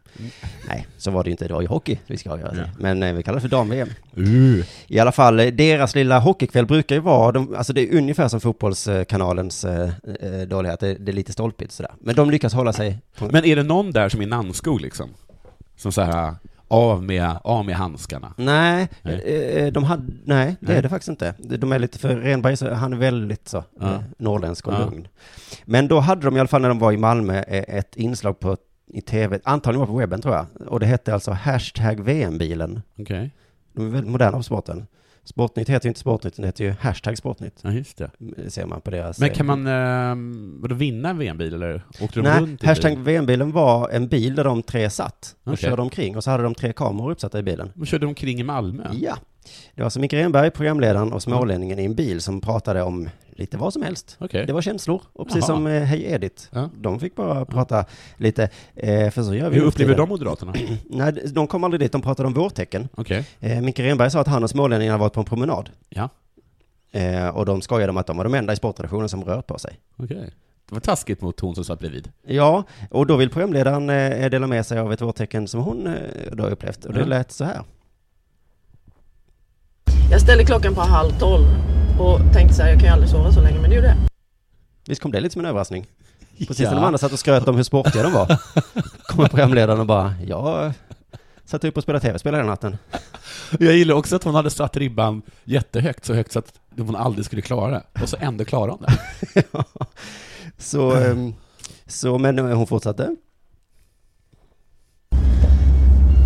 Nej, 0.68 0.86
så 0.98 1.10
var 1.10 1.24
det 1.24 1.28
ju 1.28 1.30
inte 1.30 1.44
idag 1.44 1.62
i 1.62 1.66
hockey 1.66 1.98
vi 2.06 2.16
ska 2.16 2.38
göra 2.38 2.52
det. 2.52 2.56
Ja. 2.60 2.64
Men 2.78 3.02
eh, 3.02 3.12
vi 3.14 3.22
kallar 3.22 3.36
det 3.36 3.40
för 3.40 3.48
dam-VM. 3.48 3.88
Uh. 4.18 4.64
I 4.86 4.98
alla 4.98 5.12
fall, 5.12 5.40
eh, 5.40 5.46
deras 5.46 5.94
lilla 5.94 6.18
hockeykväll 6.18 6.66
brukar 6.66 6.94
ju 6.94 7.00
vara, 7.00 7.32
de, 7.32 7.54
alltså 7.54 7.72
det 7.72 7.80
är 7.80 7.98
ungefär 7.98 8.28
som 8.28 8.40
fotbollskanalens 8.40 9.64
eh, 9.64 9.90
eh, 10.20 10.40
dålighet, 10.48 10.80
det, 10.80 10.94
det 10.94 11.12
är 11.12 11.14
lite 11.14 11.32
stolpigt 11.32 11.72
sådär. 11.72 11.92
Men 12.00 12.14
de 12.14 12.30
lyckas 12.30 12.54
hålla 12.54 12.72
sig 12.72 12.98
på, 13.18 13.28
Men 13.32 13.44
är 13.44 13.56
det 13.56 13.62
någon 13.62 13.90
där 13.90 14.08
som 14.08 14.22
är 14.22 14.26
Nannskog 14.26 14.80
liksom? 14.80 15.10
Som 15.76 15.92
så 15.92 16.02
här, 16.02 16.34
av 16.68 17.02
med, 17.02 17.36
av 17.44 17.64
med 17.64 17.76
handskarna? 17.76 18.34
Nej, 18.36 18.88
Nej. 19.02 19.70
de 19.70 19.84
hade, 19.84 20.02
nej, 20.24 20.56
det 20.60 20.66
Nej. 20.68 20.76
är 20.76 20.82
det 20.82 20.88
faktiskt 20.88 21.08
inte. 21.08 21.34
De 21.38 21.72
är 21.72 21.78
lite 21.78 21.98
för, 21.98 22.16
Renberg, 22.16 22.56
så 22.56 22.74
han 22.74 22.92
är 22.92 22.96
väldigt 22.96 23.48
så, 23.48 23.64
Ja. 23.80 24.02
norrländsk 24.18 24.68
och 24.68 24.74
Ja. 24.74 24.78
lugn. 24.78 25.08
Men 25.64 25.88
då 25.88 26.00
hade 26.00 26.22
de 26.24 26.36
i 26.36 26.40
alla 26.40 26.48
fall 26.48 26.62
när 26.62 26.68
de 26.68 26.78
var 26.78 26.92
i 26.92 26.96
Malmö 26.96 27.42
ett 27.48 27.96
inslag 27.96 28.40
på, 28.40 28.56
i 28.86 29.00
tv, 29.00 29.40
antagligen 29.44 29.80
var 29.80 29.86
på 29.86 29.98
webben 29.98 30.20
tror 30.20 30.34
jag, 30.34 30.46
och 30.68 30.80
det 30.80 30.86
hette 30.86 31.14
alltså 31.14 31.30
hashtag 31.30 32.00
VM-bilen. 32.00 32.82
Okej. 32.98 33.30
De 33.72 33.86
är 33.86 33.90
väldigt 33.90 34.10
moderna 34.10 34.36
på 34.36 34.42
sporten. 34.42 34.86
Sportnytt 35.24 35.68
heter 35.68 35.86
ju 35.86 35.90
inte 35.90 36.00
Sportnytt, 36.00 36.36
det 36.36 36.46
heter 36.46 36.64
ju 36.64 36.74
hashtag 36.80 37.18
Sportnytt. 37.18 37.60
Ja, 37.62 37.72
just 37.72 37.96
det. 37.96 38.10
Det 38.18 38.50
ser 38.50 38.66
man 38.66 38.80
på 38.80 38.90
deras... 38.90 39.18
Men 39.18 39.30
eh, 39.30 39.34
kan 39.34 39.46
man, 39.46 39.66
eh, 39.66 40.60
vadå 40.60 40.74
vinna 40.74 41.10
en 41.10 41.18
VM-bil 41.18 41.54
eller 41.54 41.82
åkte 42.00 42.20
de 42.20 42.22
Nej, 42.22 42.40
runt 42.40 42.64
i 42.64 42.66
hashtag 42.66 42.94
bil? 42.94 43.04
VM-bilen 43.04 43.52
var 43.52 43.88
en 43.88 44.08
bil 44.08 44.34
där 44.34 44.44
de 44.44 44.62
tre 44.62 44.90
satt 44.90 45.36
och 45.44 45.52
Okej. 45.52 45.70
körde 45.70 45.82
omkring 45.82 46.16
och 46.16 46.24
så 46.24 46.30
hade 46.30 46.42
de 46.42 46.54
tre 46.54 46.72
kameror 46.72 47.10
uppsatta 47.10 47.38
i 47.38 47.42
bilen. 47.42 47.70
De 47.74 47.86
körde 47.86 48.06
omkring 48.06 48.40
i 48.40 48.42
Malmö? 48.42 48.90
Ja. 48.92 49.16
Det 49.74 49.82
var 49.82 49.84
alltså 49.84 50.00
Micke 50.00 50.12
Renberg, 50.12 50.50
programledaren 50.50 51.12
och 51.12 51.22
smålänningen 51.22 51.78
i 51.78 51.84
en 51.84 51.94
bil 51.94 52.20
som 52.20 52.40
pratade 52.40 52.82
om 52.82 53.08
lite 53.36 53.56
vad 53.56 53.72
som 53.72 53.82
helst. 53.82 54.16
Okej. 54.20 54.46
Det 54.46 54.52
var 54.52 54.62
känslor, 54.62 55.02
och 55.12 55.26
precis 55.26 55.48
Jaha. 55.48 55.56
som 55.56 55.66
eh, 55.66 55.82
Hej 55.82 56.04
Edit. 56.04 56.48
Ja. 56.52 56.70
De 56.80 57.00
fick 57.00 57.14
bara 57.16 57.44
prata 57.44 57.84
lite, 58.16 58.48
eh, 58.74 59.10
för 59.10 59.22
så 59.22 59.34
gör 59.34 59.50
vi 59.50 59.56
Hur 59.56 59.64
upplever 59.64 59.96
de 59.96 60.08
Moderaterna? 60.08 60.54
Nej, 60.90 61.12
de 61.32 61.46
kom 61.46 61.64
aldrig 61.64 61.80
dit, 61.80 61.92
de 61.92 62.02
pratade 62.02 62.26
om 62.26 62.32
vårtecken. 62.34 62.88
Okej. 62.94 63.26
Eh, 63.40 63.60
Micke 63.60 63.80
Renberg 63.80 64.10
sa 64.10 64.20
att 64.20 64.26
han 64.28 64.42
och 64.42 64.50
smålänningen 64.50 64.92
hade 64.92 65.00
varit 65.00 65.12
på 65.12 65.20
en 65.20 65.26
promenad. 65.26 65.70
Ja. 65.88 66.08
Eh, 66.92 67.28
och 67.28 67.46
de 67.46 67.62
skojade 67.62 67.90
om 67.90 67.96
att 67.96 68.06
de 68.06 68.16
var 68.16 68.24
de 68.24 68.34
enda 68.34 68.52
i 68.52 68.56
sportredaktionen 68.56 69.08
som 69.08 69.24
rört 69.24 69.46
på 69.46 69.58
sig. 69.58 69.78
Okej. 69.96 70.30
Det 70.68 70.74
var 70.74 70.80
taskigt 70.80 71.20
mot 71.20 71.40
hon 71.40 71.54
som 71.54 71.64
satt 71.64 71.78
bredvid. 71.80 72.10
Ja, 72.26 72.64
och 72.90 73.06
då 73.06 73.16
vill 73.16 73.30
programledaren 73.30 73.90
eh, 73.90 74.30
dela 74.30 74.46
med 74.46 74.66
sig 74.66 74.78
av 74.78 74.92
ett 74.92 75.00
vårtecken 75.00 75.48
som 75.48 75.60
hon 75.60 75.86
eh, 75.86 75.94
då 76.32 76.46
upplevt. 76.46 76.84
Och 76.84 76.92
det 76.92 77.00
Ja. 77.00 77.06
lät 77.06 77.32
så 77.32 77.44
här. 77.44 77.62
Jag 80.10 80.20
ställde 80.20 80.44
klockan 80.44 80.74
på 80.74 80.80
halv 80.80 81.10
tolv 81.18 81.44
och 81.98 82.20
tänkte 82.32 82.54
så 82.54 82.62
här, 82.62 82.68
jag 82.68 82.78
kan 82.78 82.88
ju 82.88 82.92
aldrig 82.92 83.10
sova 83.10 83.32
så 83.32 83.40
länge, 83.40 83.60
men 83.60 83.70
det 83.70 83.76
gjorde 83.76 83.88
jag. 83.88 83.96
Visst 84.86 85.02
kom 85.02 85.12
det 85.12 85.20
lite 85.20 85.32
som 85.32 85.40
en 85.40 85.46
överraskning? 85.46 85.86
Precis 86.38 86.58
när 86.58 86.74
de 86.74 86.84
andra 86.84 86.98
satt 86.98 87.12
och 87.12 87.18
skröt 87.18 87.48
om 87.48 87.56
hur 87.56 87.62
sportiga 87.62 88.02
de 88.02 88.12
var. 88.12 88.26
Kommer 89.02 89.28
programledaren 89.28 89.80
och 89.80 89.86
bara, 89.86 90.14
jag 90.26 90.72
satt 91.44 91.64
upp 91.64 91.76
och 91.76 91.82
spelade 91.82 92.06
tv-spel 92.06 92.34
hela 92.34 92.46
natten. 92.46 92.78
Jag 93.58 93.74
gillar 93.74 93.94
också 93.94 94.16
att 94.16 94.24
hon 94.24 94.34
hade 94.34 94.50
satt 94.50 94.76
ribban 94.76 95.22
jättehögt, 95.44 96.04
så 96.04 96.14
högt 96.14 96.32
så 96.32 96.38
att 96.38 96.52
hon 96.76 96.96
aldrig 96.96 97.24
skulle 97.24 97.42
klara 97.42 97.70
det. 97.70 98.02
Och 98.02 98.08
så 98.08 98.16
ändå 98.20 98.44
klarade 98.44 98.72
hon 98.72 98.82
det. 98.82 99.44
Så, 100.58 100.94
ehm, 100.96 101.34
så, 101.86 102.18
men 102.18 102.38
eh, 102.38 102.56
hon 102.56 102.66
fortsatte. 102.66 103.16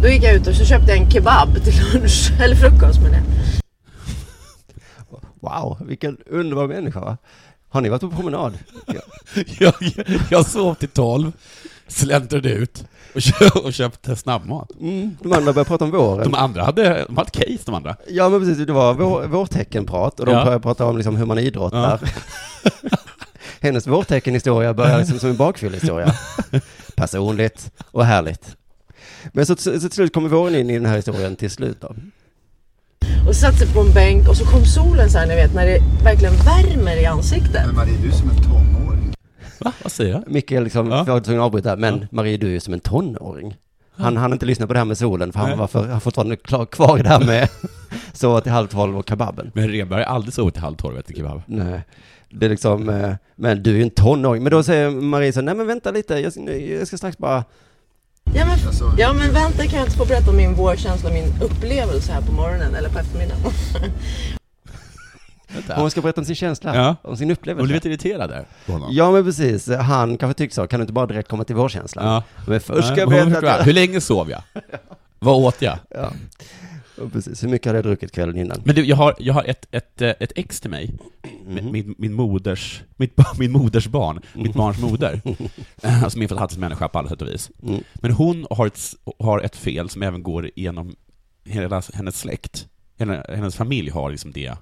Då 0.02 0.08
gick 0.08 0.22
jag 0.22 0.34
ut 0.34 0.46
och 0.46 0.54
så 0.54 0.64
köpte 0.64 0.90
jag 0.90 0.98
en 0.98 1.10
kebab 1.10 1.64
till 1.64 1.74
lunch, 1.92 2.32
eller 2.40 2.56
frukost 2.56 3.00
med 3.00 3.12
det. 3.12 3.22
Wow, 5.40 5.78
vilken 5.86 6.16
underbar 6.26 6.66
människa 6.66 7.00
va? 7.00 7.16
Har 7.68 7.80
ni 7.80 7.88
varit 7.88 8.00
på 8.00 8.10
promenad? 8.10 8.58
Ja. 8.86 9.00
Jag, 9.58 9.74
jag 10.30 10.46
sov 10.46 10.74
till 10.74 10.88
tolv, 10.88 11.32
släntrade 11.86 12.50
ut 12.52 12.84
och, 13.14 13.20
kö, 13.22 13.48
och 13.64 13.72
köpte 13.72 14.16
snabbmat. 14.16 14.70
Mm, 14.80 15.16
de 15.22 15.32
andra 15.32 15.52
började 15.52 15.68
prata 15.68 15.84
om 15.84 15.90
våren. 15.90 16.24
De 16.30 16.34
andra 16.34 16.64
hade, 16.64 17.04
de 17.08 17.16
hade 17.16 17.30
case 17.30 17.62
de 17.66 17.74
andra. 17.74 17.96
Ja 18.08 18.28
men 18.28 18.40
precis, 18.40 18.66
det 18.66 18.72
var 18.72 18.94
vår, 18.94 19.26
vårteckenprat 19.26 20.20
och 20.20 20.26
de 20.26 20.32
Ja. 20.32 20.44
började 20.44 20.62
prata 20.62 20.84
om 20.86 20.96
liksom 20.96 21.16
hur 21.16 21.26
man 21.26 21.38
idrottar. 21.38 22.00
Hennes 23.60 23.86
vårteckenhistoria 23.86 24.74
börjar 24.74 24.98
liksom 24.98 25.18
som 25.18 25.30
en 25.30 25.36
bakfyllehistoria. 25.36 26.14
Personligt 26.96 27.70
och 27.90 28.04
härligt. 28.04 28.56
Men 29.32 29.46
så, 29.46 29.56
så 29.56 29.70
till 29.80 29.90
slut 29.92 30.14
kommer 30.14 30.28
våren 30.28 30.54
in 30.54 30.70
i 30.70 30.74
den 30.74 30.86
här 30.86 30.96
historien 30.96 31.36
till 31.36 31.50
slut 31.50 31.80
då. 31.80 31.94
Och 33.26 33.36
satte 33.36 33.56
sig 33.56 33.68
på 33.74 33.80
en 33.80 33.92
bänk 33.92 34.28
och 34.28 34.36
så 34.36 34.44
kom 34.44 34.64
solen 34.64 35.10
så 35.10 35.18
här, 35.18 35.26
ni 35.26 35.34
vet, 35.34 35.54
när 35.54 35.66
det 35.66 35.78
verkligen 36.04 36.34
värmer 36.34 36.96
i 37.02 37.06
ansiktet. 37.06 37.62
Men 37.66 37.74
Marie, 37.76 37.96
du 38.02 38.08
är 38.08 38.12
som 38.12 38.30
en 38.30 38.36
tonåring. 38.36 39.14
Va? 39.60 39.72
Vad 39.82 39.92
säger 39.92 40.12
jag? 40.12 40.24
Micke 40.30 40.50
liksom, 40.50 40.90
Ja. 40.90 41.04
jag 41.06 41.12
var 41.12 41.20
tvungen 41.20 41.40
att 41.42 41.46
avbryta, 41.46 41.76
men 41.76 41.98
Ja. 42.00 42.06
Marie 42.10 42.36
du 42.36 42.46
är 42.46 42.50
ju 42.50 42.60
som 42.60 42.74
en 42.74 42.80
tonåring. 42.80 43.56
Han 43.96 44.16
hann 44.16 44.32
inte 44.32 44.46
lyssna 44.46 44.66
på 44.66 44.72
det 44.72 44.78
här 44.78 44.84
med 44.86 44.98
solen 44.98 45.32
för 45.32 45.38
han 45.40 45.48
Nej. 45.48 45.58
var 45.58 45.66
för, 45.66 45.88
han 45.88 46.00
fortfarande 46.00 46.36
klar, 46.36 46.66
kvar 46.66 46.98
i 46.98 47.02
det 47.02 47.08
här 47.08 47.24
med 47.26 47.48
sova 48.12 48.40
till 48.40 48.52
halv 48.52 48.66
tolv 48.66 48.98
och 48.98 49.08
kebaben. 49.08 49.50
Men 49.54 49.68
Renberg 49.68 50.04
har 50.04 50.14
aldrig 50.14 50.34
sovit 50.34 50.54
till 50.54 50.62
halv 50.62 50.76
tolv 50.76 50.98
efter 50.98 51.14
kebab. 51.14 51.42
Nej. 51.46 51.80
Det 52.30 52.46
är 52.46 52.50
liksom, 52.50 52.88
eh, 52.88 53.12
men 53.36 53.62
du 53.62 53.70
är 53.70 53.76
ju 53.76 53.82
en 53.82 53.90
tonåring. 53.90 54.42
Men 54.42 54.52
då 54.52 54.62
säger 54.62 54.90
Marie 54.90 55.32
så, 55.32 55.40
nej 55.40 55.54
men 55.54 55.66
vänta 55.66 55.90
lite, 55.90 56.14
jag, 56.14 56.32
jag 56.78 56.86
ska 56.86 56.96
strax 56.96 57.18
bara 57.18 57.44
Ja 58.34 58.44
men, 58.46 58.58
Alltså, 58.66 58.92
ja 58.98 59.12
men 59.12 59.32
vänta, 59.32 59.66
kan 59.66 59.78
jag 59.78 59.86
inte 59.86 59.96
få 59.96 60.04
berätta 60.04 60.30
om 60.30 60.36
min 60.36 60.54
vårkänsla, 60.54 61.10
min 61.10 61.34
upplevelse 61.42 62.12
här 62.12 62.20
på 62.20 62.32
morgonen 62.32 62.74
eller 62.74 62.88
på 62.88 62.98
eftermiddagen? 62.98 63.42
Vänta. 65.54 65.74
Hon 65.80 65.90
ska 65.90 66.00
berätta 66.02 66.20
om 66.20 66.24
sin 66.24 66.34
känsla, 66.36 66.76
Ja. 66.76 66.96
om 67.02 67.16
sin 67.16 67.30
upplevelse. 67.30 67.64
blev 67.64 67.74
lite 67.74 67.88
irriterad 67.88 68.30
där 68.30 68.44
på 68.66 68.72
honom. 68.72 68.88
Ja 68.92 69.10
men 69.10 69.24
precis, 69.24 69.68
han 69.68 70.16
kanske 70.18 70.38
tycker 70.38 70.54
så, 70.54 70.66
kan 70.66 70.80
du 70.80 70.82
inte 70.82 70.92
bara 70.92 71.06
direkt 71.06 71.28
komma 71.28 71.44
till 71.44 71.56
vårkänslan? 71.56 72.06
Ja. 72.06 72.22
Men 72.46 72.60
först 72.60 72.88
ska 72.88 73.06
Nej, 73.06 73.16
jag 73.16 73.24
hon 73.24 73.32
berätta 73.32 73.62
Hur 73.62 73.72
länge 73.72 74.00
sov 74.00 74.30
jag? 74.30 74.42
Vad 75.18 75.36
åt 75.44 75.62
jag? 75.62 75.78
ja. 75.90 76.12
Precis, 77.12 77.42
hur 77.44 77.48
mycket 77.48 77.66
hade 77.66 77.78
jag 77.78 77.84
druckit 77.84 78.12
kvällen 78.12 78.36
innan? 78.36 78.62
Men 78.64 78.74
du, 78.74 78.84
jag 78.84 78.96
har, 78.96 79.14
jag 79.18 79.34
har 79.34 79.44
ett, 79.44 79.66
ett, 79.70 80.02
eh, 80.02 80.08
ett 80.20 80.32
ex 80.36 80.60
till 80.60 80.70
mig, 80.70 80.94
Mhm. 81.46 81.72
min, 81.72 81.94
min 81.98 82.12
moders, 82.14 82.82
mitt, 82.96 83.12
min 83.38 83.52
moders 83.52 83.86
barn, 83.86 84.20
mitt 84.34 84.54
barns 84.54 84.78
moder, 84.80 85.20
Eh, 85.82 86.02
alltså 86.04 86.18
min 86.18 86.28
fantastiska 86.28 86.88
på 86.88 86.98
alla 86.98 87.08
sätt 87.08 87.22
och 87.22 87.28
vis. 87.28 87.50
Mm. 87.62 87.82
Men 87.94 88.12
hon 88.12 88.46
har 88.50 88.66
ett, 88.66 88.80
har 89.18 89.40
ett 89.40 89.56
fel 89.56 89.88
som 89.90 90.02
även 90.02 90.22
går 90.22 90.50
igenom 90.58 90.96
hela 91.44 91.82
hennes 91.94 92.18
släkt. 92.18 92.68
Hennes 93.28 93.56
familj 93.56 93.90
har 93.90 94.10
liksom 94.10 94.32
det, 94.32 94.54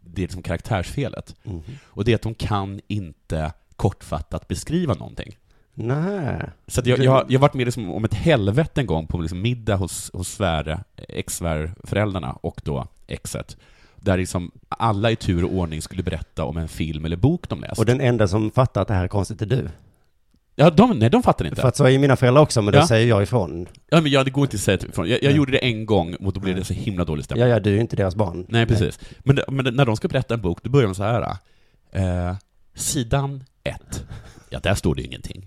det 0.00 0.20
är 0.22 0.26
liksom 0.26 0.42
karaktärsfelet. 0.42 1.34
Mhm. 1.42 1.62
Och 1.84 2.04
det 2.04 2.12
är 2.12 2.16
att 2.16 2.24
hon 2.24 2.34
kan 2.34 2.80
inte 2.86 3.52
kortfattat 3.76 4.48
beskriva 4.48 4.94
någonting. 4.94 5.36
Nej. 5.78 6.40
Så 6.66 6.80
jag, 6.84 6.98
jag, 6.98 7.24
jag 7.28 7.38
har 7.38 7.42
varit 7.42 7.54
med 7.54 7.66
liksom 7.66 7.90
om 7.90 8.04
ett 8.04 8.14
helvete 8.14 8.80
en 8.80 8.86
gång 8.86 9.06
på 9.06 9.18
liksom 9.18 9.42
middag 9.42 9.76
hos, 9.76 10.10
hos 10.12 10.28
sväre, 10.28 10.80
ex-svärföräldrarna 11.08 12.32
och 12.32 12.60
då 12.64 12.86
exet. 13.06 13.56
Där 13.96 14.16
liksom 14.16 14.50
alla 14.68 15.10
i 15.10 15.16
tur 15.16 15.44
och 15.44 15.52
ordning 15.52 15.82
skulle 15.82 16.02
berätta 16.02 16.44
om 16.44 16.56
en 16.56 16.68
film 16.68 17.04
eller 17.04 17.16
bok 17.16 17.48
de 17.48 17.60
läst. 17.60 17.78
Och 17.78 17.86
den 17.86 18.00
enda 18.00 18.28
som 18.28 18.50
fattar 18.50 18.82
att 18.82 18.88
det 18.88 18.94
här 18.94 19.04
är 19.04 19.08
konstigt 19.08 19.42
är 19.42 19.46
du. 19.46 19.68
Ja, 20.58 20.70
de, 20.70 20.98
nej, 20.98 21.10
de 21.10 21.22
fattar 21.22 21.44
inte. 21.44 21.60
För 21.60 21.68
att 21.68 21.76
så 21.76 21.84
är 21.84 21.88
ju 21.88 21.98
mina 21.98 22.16
föräldrar 22.16 22.42
också, 22.42 22.62
men 22.62 22.72
då 22.72 22.78
Ja. 22.78 22.86
säger 22.86 23.08
jag 23.08 23.22
ifrån. 23.22 23.66
Ja, 23.90 24.00
men 24.00 24.12
ja, 24.12 24.24
det 24.24 24.30
går 24.30 24.44
inte 24.44 24.54
att 24.56 24.60
säga 24.60 24.78
ifrån. 24.88 25.08
Jag, 25.08 25.22
jag 25.22 25.32
Ja. 25.32 25.36
gjorde 25.36 25.52
det 25.52 25.58
en 25.64 25.86
gång, 25.86 26.14
och 26.14 26.32
då 26.32 26.40
blev 26.40 26.56
det 26.56 26.64
så 26.64 26.74
himla 26.74 27.04
dålig 27.04 27.24
stämning. 27.24 27.42
Ja, 27.48 27.54
ja, 27.54 27.60
du 27.60 27.70
är 27.70 27.74
ju 27.74 27.80
inte 27.80 27.96
deras 27.96 28.14
barn. 28.14 28.46
Nej, 28.48 28.66
precis. 28.66 28.98
Men, 29.18 29.38
men 29.48 29.74
när 29.76 29.84
de 29.84 29.96
ska 29.96 30.08
berätta 30.08 30.34
en 30.34 30.40
bok, 30.40 30.58
då 30.62 30.70
börjar 30.70 30.86
de 30.88 30.94
så 30.94 31.02
här. 31.02 31.36
Eh, 31.92 32.34
sidan 32.74 33.44
ett. 33.64 34.04
Ja, 34.50 34.58
där 34.62 34.74
står 34.74 34.94
det 34.94 35.02
ingenting. 35.02 35.46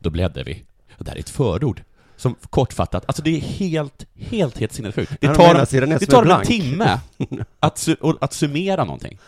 Då 0.00 0.10
bläddrar 0.10 0.44
vi. 0.44 0.62
Och 0.98 1.04
där 1.04 1.12
är 1.14 1.18
ett 1.18 1.30
förord. 1.30 1.82
Som 2.16 2.34
kortfattat, 2.50 3.04
alltså 3.06 3.22
det 3.22 3.36
är 3.36 3.40
helt, 3.40 4.06
helt, 4.14 4.58
helt 4.58 4.72
sinnessjukt. 4.72 5.10
Det 5.20 5.26
Ja, 5.26 5.32
de 5.32 5.36
tar, 5.36 5.54
menar 5.54 5.98
det 5.98 6.06
tar 6.06 6.26
en 6.40 6.46
timme 6.46 7.00
att, 7.60 7.78
su, 7.78 7.96
att 8.20 8.32
summera 8.32 8.84
någonting. 8.84 9.18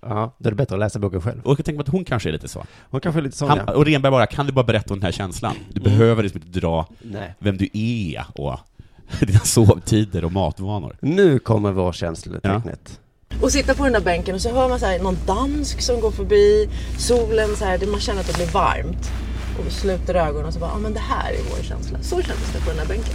Ja, 0.00 0.34
då 0.38 0.48
är 0.48 0.50
det 0.50 0.56
bättre 0.56 0.74
att 0.74 0.80
läsa 0.80 0.98
boken 0.98 1.20
själv. 1.20 1.40
Och 1.46 1.60
jag 1.60 1.66
mig 1.74 1.80
att 1.80 1.88
hon 1.88 2.04
kanske 2.04 2.28
är 2.30 2.32
lite 2.32 2.48
så. 2.48 2.64
Hon 2.90 3.00
kanske 3.00 3.20
är 3.20 3.22
lite 3.22 3.36
sån, 3.36 3.48
Han, 3.48 3.58
ja. 3.66 3.72
och 3.72 3.84
Renberg 3.86 4.10
bara, 4.10 4.26
kan 4.26 4.46
du 4.46 4.52
bara 4.52 4.64
berätta 4.64 4.94
om 4.94 5.00
den 5.00 5.04
här 5.04 5.12
känslan? 5.12 5.54
Du 5.72 5.80
Mm. 5.80 5.92
behöver 5.98 6.22
liksom 6.22 6.40
inte 6.42 6.60
dra 6.60 6.86
Nej. 7.02 7.34
vem 7.38 7.56
du 7.56 7.68
är 7.72 8.24
och 8.34 8.58
dina 9.20 9.38
sovtider 9.38 10.24
och 10.24 10.32
matvanor. 10.32 10.96
Nu 11.00 11.38
kommer 11.38 11.72
vår 11.72 11.92
känslotecknet. 11.92 13.00
Och 13.42 13.52
sitta 13.52 13.74
på 13.74 13.84
den 13.84 13.92
där 13.92 14.00
bänken 14.00 14.34
och 14.34 14.40
så 14.40 14.54
hör 14.54 14.68
man 14.68 14.80
så 14.80 14.86
här, 14.86 14.98
någon 14.98 15.16
dansk 15.26 15.80
som 15.80 16.00
går 16.00 16.10
förbi, 16.10 16.68
solen 16.98 17.56
så 17.56 17.64
här, 17.64 17.78
det- 17.78 17.86
man 17.86 18.00
känner 18.00 18.20
att 18.20 18.26
det 18.26 18.34
blir 18.36 18.46
varmt. 18.52 19.10
Och 19.58 19.72
sluter 19.72 20.14
ögonen 20.14 20.46
och 20.46 20.52
så 20.54 20.60
bara, 20.60 20.70
ja 20.70 20.78
men 20.78 20.92
det 20.92 21.00
här 21.00 21.32
är 21.32 21.38
vår 21.56 21.62
känsla. 21.62 21.98
Så 22.02 22.22
kändes 22.22 22.52
det 22.52 22.60
på 22.60 22.68
den 22.68 22.76
där 22.76 22.86
bänken. 22.86 23.14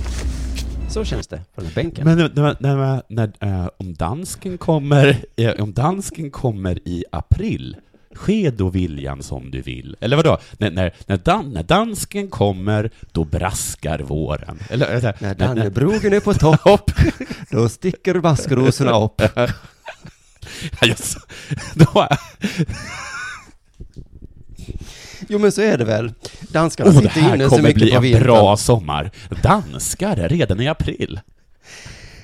Så 0.89 1.05
känns 1.05 1.27
det 1.27 1.41
på 1.55 1.61
den 1.61 1.65
här 1.65 1.75
bänken. 1.75 2.05
Men 2.05 2.17
när, 2.17 2.31
när, 2.35 2.55
när, 2.59 3.01
när, 3.07 3.63
eh, 3.63 3.69
om 3.77 3.93
dansken 3.93 4.57
kommer, 4.57 5.25
om 5.59 5.73
dansken 5.73 6.31
kommer 6.31 6.87
i 6.87 7.05
april, 7.11 7.75
ske 8.13 8.51
då 8.51 8.69
viljan 8.69 9.23
som 9.23 9.51
du 9.51 9.61
vill. 9.61 9.95
Eller 9.99 10.17
vadå? 10.17 10.37
När, 10.57 10.71
när, 10.71 10.93
när, 11.05 11.17
dan, 11.17 11.51
när 11.53 11.63
dansken 11.63 12.29
kommer, 12.29 12.91
då 13.11 13.23
braskar 13.23 13.99
våren. 13.99 14.59
Eller, 14.69 14.87
eller 14.87 15.15
När 15.19 15.35
Dannebrogen 15.35 16.13
är 16.13 16.19
på 16.19 16.33
topp, 16.63 16.91
då 17.49 17.69
sticker 17.69 18.15
maskrosorna 18.15 19.03
upp. 19.03 19.21
Just, 20.81 21.17
då, 21.75 22.07
Jo 25.27 25.39
men 25.39 25.51
så 25.51 25.61
är 25.61 25.77
det 25.77 25.85
väl. 25.85 26.13
Danskarna 26.51 26.89
oh, 26.89 26.95
det 26.95 27.01
sitter 27.01 27.21
här 27.21 27.35
inne 27.35 27.43
så 27.43 27.49
kommer 27.49 27.63
mycket 27.63 27.81
bli 27.81 27.91
på 27.91 27.95
en 27.97 28.03
vintern. 28.03 28.23
bra 28.23 28.57
sommar. 28.57 29.11
Danskar 29.43 30.15
redan 30.15 30.61
i 30.61 30.67
april. 30.67 31.19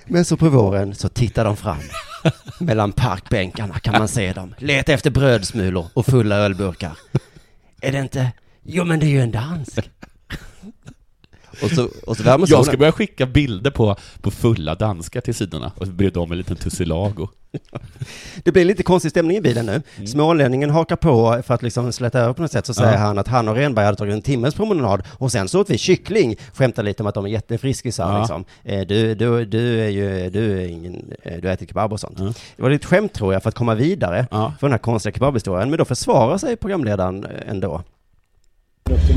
Men 0.06 0.26
så 0.26 0.38
på 0.38 0.50
våren 0.50 0.96
så 0.96 1.10
tittar 1.10 1.46
de 1.46 1.58
fram. 1.58 1.78
Mellan 2.60 2.92
parkbänkarna 2.92 3.80
kan 3.80 3.94
man 3.94 4.08
se 4.08 4.34
dem. 4.34 4.56
Leta 4.58 4.94
efter 4.94 5.12
brödsmulor 5.12 5.86
och 5.94 6.06
fulla 6.06 6.36
ölburkar. 6.36 6.98
Är 7.82 7.92
det 7.92 8.00
inte? 8.00 8.32
Jo 8.63 8.86
men 8.86 9.00
det 9.00 9.06
är 9.06 9.10
ju 9.10 9.22
en 9.22 9.32
dansk. 9.32 9.90
Och 11.63 11.70
så, 11.70 11.89
och 12.06 12.17
så 12.17 12.24
värmer 12.24 12.39
Jag 12.39 12.50
solen. 12.50 12.63
ska 12.65 12.78
börja 12.78 12.91
skicka 12.91 13.26
bilder 13.26 13.72
på, 13.72 13.96
på 14.22 14.32
fulla 14.32 14.76
danskar 14.76 15.22
till 15.22 15.36
sidorna 15.36 15.72
och 15.78 15.88
bredvid 15.88 16.13
dem 16.13 16.32
en 16.32 16.38
liten 16.38 16.56
tussilago. 16.56 17.28
Det 18.43 18.52
blir 18.52 18.65
lite 18.65 18.84
konstig 18.84 19.12
stämning 19.12 19.38
i 19.38 19.41
bilen 19.41 19.65
nu. 19.65 19.82
Mm. 19.96 20.08
Smålänningen 20.08 20.70
hakar 20.70 20.96
på 20.96 21.41
för 21.46 21.54
att 21.54 21.63
liksom 21.63 21.91
släta 21.91 22.20
över 22.20 22.34
på 22.34 22.41
något 22.41 22.52
sätt. 22.52 22.65
Så 22.65 22.74
säger 22.74 22.91
Ja. 22.93 22.98
han 23.00 23.17
att 23.17 23.28
han 23.28 23.48
och 23.48 23.56
Renberg 23.56 23.86
hade 23.86 23.98
tagit 23.98 24.13
en 24.13 24.22
timmes 24.22 24.54
promenad 24.56 25.04
och 25.10 25.32
sen 25.32 25.48
så 25.48 25.62
åt 25.62 25.70
vi 25.70 25.78
kyckling. 25.78 26.36
Skämtar 26.54 26.84
lite 26.84 27.04
om 27.04 27.08
att 27.08 27.15
de 27.15 27.26
är 27.26 27.30
jättefriskisar 27.30 28.12
Ja. 28.13 28.20
liksom. 28.20 28.46
Eh, 28.63 28.88
Du, 28.88 29.15
du, 29.15 29.46
du 29.46 29.80
är 29.82 29.89
ju, 29.89 30.30
du 30.30 30.62
är 30.62 30.67
ingen, 30.67 31.13
eh, 31.24 31.41
du 31.41 31.50
äter 31.52 31.65
kebab 31.65 31.93
och 31.93 32.00
sånt. 32.00 32.17
Ja. 32.20 32.34
Det 32.56 32.62
var 32.63 32.70
lite 32.70 32.88
skämt 32.88 33.13
tror 33.13 33.34
jag 33.34 33.43
för 33.43 33.50
att 33.50 33.56
komma 33.56 33.76
vidare 33.76 34.28
Ja. 34.32 34.54
för 34.60 34.67
den 34.67 34.72
här 34.72 34.80
konstiga 34.80 35.13
kebabhistorien. 35.13 35.70
Men 35.70 35.78
då 35.80 35.86
försvarar 35.86 36.38
sig 36.38 36.56
programledaren 36.56 37.24
eh, 37.26 37.50
ändå. 37.52 37.84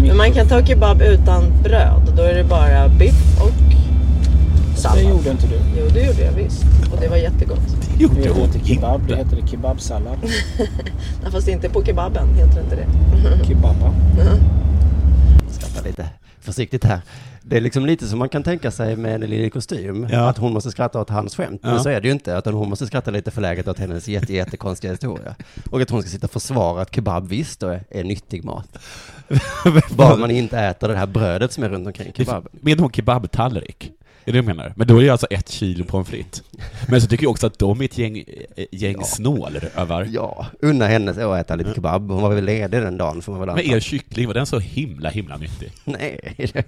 Men 0.07 0.17
man 0.17 0.33
kan 0.33 0.49
ta 0.49 0.63
kebab 0.67 1.03
utan 1.03 1.63
bröd. 1.63 2.13
Då 2.17 2.23
är 2.23 2.35
det 2.35 2.45
bara 2.45 2.89
biff 2.89 3.41
och 3.41 3.51
Det 4.75 4.81
sallad. 4.81 5.05
gjorde 5.05 5.31
inte 5.31 5.47
du. 5.47 5.59
Jo, 5.79 5.87
det 5.95 6.07
gjorde 6.07 6.23
jag 6.25 6.33
visst. 6.33 6.65
Och 6.93 7.01
det 7.01 7.09
var 7.09 7.17
jättegott. 7.17 7.59
Det 7.99 8.03
gjorde 8.03 8.21
Det 8.21 8.29
heter 8.35 8.61
kebab, 8.65 9.07
det 9.09 9.17
heter 9.17 9.47
kebabsallad. 9.47 10.19
Nej, 11.23 11.33
fast 11.33 11.49
inte 11.49 11.69
på 11.69 11.85
kebaben, 11.85 12.29
heter 12.35 12.55
det 12.55 12.61
inte 12.61 12.77
det. 12.77 13.45
Kebabba. 13.49 13.93
Skrattar 15.51 15.85
lite 15.89 16.09
försiktigt 16.41 16.85
här. 16.85 17.01
Det 17.43 17.57
är 17.57 17.61
liksom 17.61 17.87
lite 17.87 18.07
som 18.09 18.19
man 18.19 18.29
kan 18.29 18.43
tänka 18.43 18.71
sig 18.71 18.97
med 18.97 19.15
en 19.15 19.21
lille 19.31 19.51
kostym. 19.51 20.07
Ja. 20.11 20.29
Att 20.29 20.39
hon 20.39 20.53
måste 20.53 20.71
skratta 20.71 21.01
åt 21.01 21.11
hans 21.11 21.37
skämt. 21.37 21.61
Men 21.63 21.73
Ja. 21.73 21.79
så 21.83 21.89
är 21.89 22.01
det 22.01 22.09
ju 22.09 22.13
inte. 22.15 22.31
Utan 22.33 22.55
hon 22.55 22.69
måste 22.69 22.87
skratta 22.87 23.11
lite 23.11 23.31
förläget 23.31 23.69
åt 23.69 23.79
hennes 23.79 24.09
jätte, 24.09 24.33
jättekonstiga 24.35 24.91
historia. 24.93 25.35
Och 25.71 25.81
att 25.81 25.91
hon 25.91 26.03
ska 26.03 26.11
sitta 26.11 26.27
och 26.27 26.31
försvara 26.31 26.83
att 26.83 26.95
kebab 26.95 27.29
visst 27.29 27.61
då 27.61 27.69
är, 27.69 27.83
är 27.91 28.05
nyttig 28.05 28.45
mat. 28.45 28.79
Bara 29.97 30.17
man 30.17 30.31
inte 30.31 30.59
äter 30.59 30.89
det 30.89 30.97
här 30.97 31.07
brödet 31.07 31.53
som 31.53 31.65
är 31.65 31.69
runt 31.69 31.87
omkring 31.87 32.13
kebaben. 32.13 32.53
Med 32.53 32.81
hon 32.81 32.93
kebabtallrik. 32.93 33.93
Är 34.25 34.33
det 34.33 34.39
du 34.39 34.43
menar? 34.43 34.73
Men 34.77 34.87
då 34.87 34.97
är 34.99 35.03
det 35.05 35.11
alltså 35.11 35.27
ett 35.31 35.49
kilo 35.49 35.85
pommes 35.85 36.09
frites. 36.09 36.43
Men 36.89 37.01
så 37.01 37.07
tycker 37.07 37.25
jag 37.25 37.31
också 37.31 37.47
att 37.47 37.59
de 37.59 37.81
är 37.81 37.85
ett 37.85 37.99
gäng, 37.99 38.19
eh, 38.57 38.65
gäng 38.73 38.97
Ja. 38.99 39.05
snålrövar. 39.05 40.09
Ja, 40.13 40.47
unna 40.61 40.87
henne 40.87 41.11
att 41.11 41.41
äta 41.41 41.57
lite 41.57 41.75
kebab. 41.75 42.11
Hon 42.11 42.23
var 42.23 42.35
väl 42.35 42.45
ledig 42.45 42.83
den 42.83 42.97
dagen 42.97 43.23
får 43.23 43.33
man 43.33 43.41
väl 43.41 43.51
anta. 43.51 43.63
Men 43.63 43.73
er 43.77 43.81
kyckling, 43.81 44.27
var 44.27 44.35
den 44.35 44.47
så 44.47 44.59
himla, 44.59 45.11
himla 45.11 45.37
nyttig? 45.37 45.73
Nej, 45.85 46.35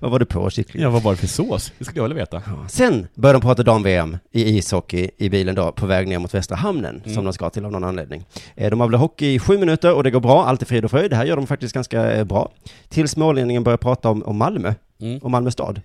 vad 0.00 0.10
var 0.10 0.18
det 0.18 0.26
på 0.26 0.50
kyckling? 0.50 0.82
Ja, 0.82 0.90
vad 0.90 1.02
var 1.02 1.10
det 1.12 1.16
för 1.18 1.26
sås? 1.26 1.72
Det 1.78 1.84
skulle 1.84 1.98
jag 2.00 2.08
vilja 2.08 2.22
veta. 2.22 2.42
Sen 2.68 3.06
började 3.14 3.38
de 3.38 3.42
prata 3.42 3.62
dam-VM 3.62 4.16
i 4.32 4.56
ishockey 4.58 5.10
i 5.18 5.28
bilen 5.28 5.54
då, 5.54 5.72
på 5.72 5.86
väg 5.86 6.08
ner 6.08 6.18
mot 6.18 6.34
Västra 6.34 6.56
Hamnen, 6.56 7.00
Mm. 7.04 7.14
som 7.14 7.24
de 7.24 7.32
ska 7.32 7.50
till 7.50 7.64
av 7.64 7.72
någon 7.72 7.84
anledning. 7.84 8.24
Eh, 8.56 8.70
De 8.70 8.80
har 8.80 8.88
väl 8.88 8.98
hockey 9.00 9.34
i 9.34 9.38
sju 9.38 9.58
minuter 9.58 9.94
och 9.94 10.02
det 10.04 10.10
går 10.10 10.20
bra, 10.20 10.44
allt 10.46 10.62
är 10.62 10.66
frid 10.66 10.84
och 10.84 10.90
fröjd. 10.90 11.10
Det 11.10 11.16
här 11.16 11.24
gör 11.24 11.36
de 11.36 11.46
faktiskt 11.46 11.74
ganska 11.74 12.12
eh, 12.12 12.24
bra. 12.24 12.50
Till 12.88 13.08
smålänningen 13.08 13.64
börjar 13.64 13.76
prata 13.76 14.08
om, 14.10 14.22
om 14.22 14.36
Malmö, 14.36 14.74
Mm. 15.00 15.20
om 15.22 15.32
Malmö 15.32 15.50
stad. 15.50 15.80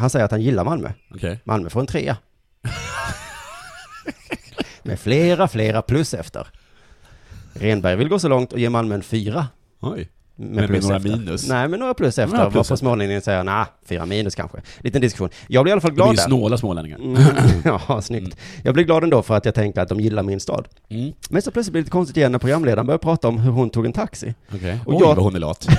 Han 0.00 0.10
säger 0.10 0.24
att 0.24 0.30
han 0.30 0.42
gillar 0.42 0.64
Malmö. 0.64 0.88
Okej. 1.14 1.40
Malmö 1.44 1.70
får 1.70 1.80
en 1.80 1.86
trea. 1.86 2.16
Med 4.82 5.00
flera, 5.00 5.48
flera 5.48 5.82
plus 5.82 6.14
efter. 6.14 6.46
Renberg 7.54 7.96
vill 7.96 8.08
gå 8.08 8.18
så 8.18 8.28
långt 8.28 8.52
och 8.52 8.58
ge 8.58 8.70
Malmö 8.70 8.94
en 8.94 9.02
fyra. 9.02 9.46
Oj. 9.80 10.08
Med, 10.36 10.48
Men 10.54 10.70
med 10.72 10.82
några 10.82 10.96
efter. 10.96 11.08
minus? 11.10 11.48
Nej, 11.48 11.68
men 11.68 11.80
några 11.80 11.94
plus 11.94 12.18
efter. 12.18 12.36
Några 12.36 12.50
plus 12.50 12.70
varpå 12.70 12.76
smålänningen 12.76 13.22
säger, 13.22 13.44
nej, 13.44 13.64
fyra 13.86 14.06
minus 14.06 14.34
kanske. 14.34 14.58
Liten 14.78 15.00
diskussion. 15.00 15.28
Jag 15.48 15.64
blir 15.64 15.70
i 15.70 15.72
alla 15.72 15.80
fall 15.80 15.90
är 15.90 15.94
glad 15.94 16.08
ju 16.10 16.14
där. 16.16 16.22
snåla 16.22 16.56
smålänningar. 16.58 16.98
Mm, 16.98 17.22
ja, 17.88 18.02
snyggt. 18.02 18.36
Jag 18.64 18.74
blir 18.74 18.84
glad 18.84 19.04
ändå 19.04 19.22
för 19.22 19.36
att 19.36 19.44
jag 19.44 19.54
tänker 19.54 19.80
att 19.80 19.88
de 19.88 20.00
gillar 20.00 20.22
min 20.22 20.40
stad. 20.40 20.68
Mm. 20.88 21.12
Men 21.30 21.42
så 21.42 21.50
plötsligt 21.50 21.72
blir 21.72 21.80
det 21.82 21.84
lite 21.84 21.90
konstigt 21.92 22.16
igen 22.16 22.32
när 22.32 22.38
programledaren 22.38 22.86
börjar 22.86 22.98
prata 22.98 23.28
om 23.28 23.38
hur 23.38 23.50
hon 23.52 23.70
tog 23.70 23.86
en 23.86 23.92
taxi. 23.92 24.34
Okej. 24.54 24.78
Och 24.86 24.92
Oj, 24.94 24.98
jag- 25.00 25.14
vad 25.14 25.24
hon 25.24 25.34
är 25.34 25.40
lat. 25.40 25.66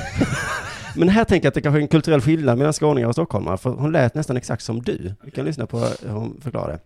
Men 0.96 1.10
här 1.10 1.24
tänker 1.24 1.46
jag 1.46 1.50
att 1.50 1.56
det 1.56 1.62
kanske 1.62 1.80
är 1.80 1.82
en 1.82 1.88
kulturell 1.88 2.22
skillnad 2.22 2.58
mellan 2.58 2.74
skåningar 2.74 3.08
och 3.08 3.14
stockholmare, 3.14 3.58
för 3.58 3.70
hon 3.70 3.92
lät 3.92 4.16
nästan 4.16 4.38
exakt 4.38 4.64
som 4.64 4.82
du. 4.82 5.14
Vi 5.24 5.32
kan 5.32 5.46
lyssna 5.46 5.66
på 5.66 5.78
hur 5.80 6.10
hon 6.10 6.38
förklarar 6.42 6.68
det. 6.72 6.80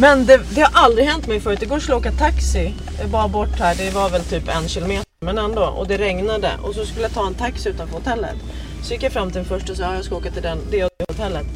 Men 0.00 0.26
det, 0.26 0.40
det 0.54 0.60
har 0.60 0.70
aldrig 0.84 1.06
hänt 1.06 1.26
mig 1.26 1.40
förut. 1.40 1.62
Igår 1.62 1.78
skulle 1.78 1.92
jag 1.94 2.00
åka 2.00 2.12
taxi 2.12 2.74
bara 3.12 3.28
bort 3.28 3.58
här. 3.58 3.74
Det 3.74 3.90
var 3.94 4.10
väl 4.10 4.22
typ 4.24 4.48
en 4.48 4.68
kilometer. 4.68 5.04
Men 5.20 5.38
ändå. 5.38 5.62
Och 5.62 5.88
det 5.88 5.96
regnade. 5.98 6.50
Och 6.62 6.74
så 6.74 6.84
skulle 6.84 7.02
jag 7.02 7.12
ta 7.12 7.26
en 7.26 7.34
taxi 7.34 7.68
utanför 7.68 7.94
hotellet. 7.94 8.36
Så 8.82 8.92
gick 8.92 9.02
jag 9.02 9.12
fram 9.12 9.28
till 9.30 9.36
den 9.36 9.44
första 9.44 9.72
och 9.72 9.78
sa 9.78 9.84
"Ja, 9.84 9.94
jag 9.94 10.04
ska 10.04 10.16
åka 10.16 10.30
till 10.30 10.42
den, 10.42 10.58
det 10.70 10.84
och 10.84 10.90
det 10.98 11.04
hotellet. 11.12 11.46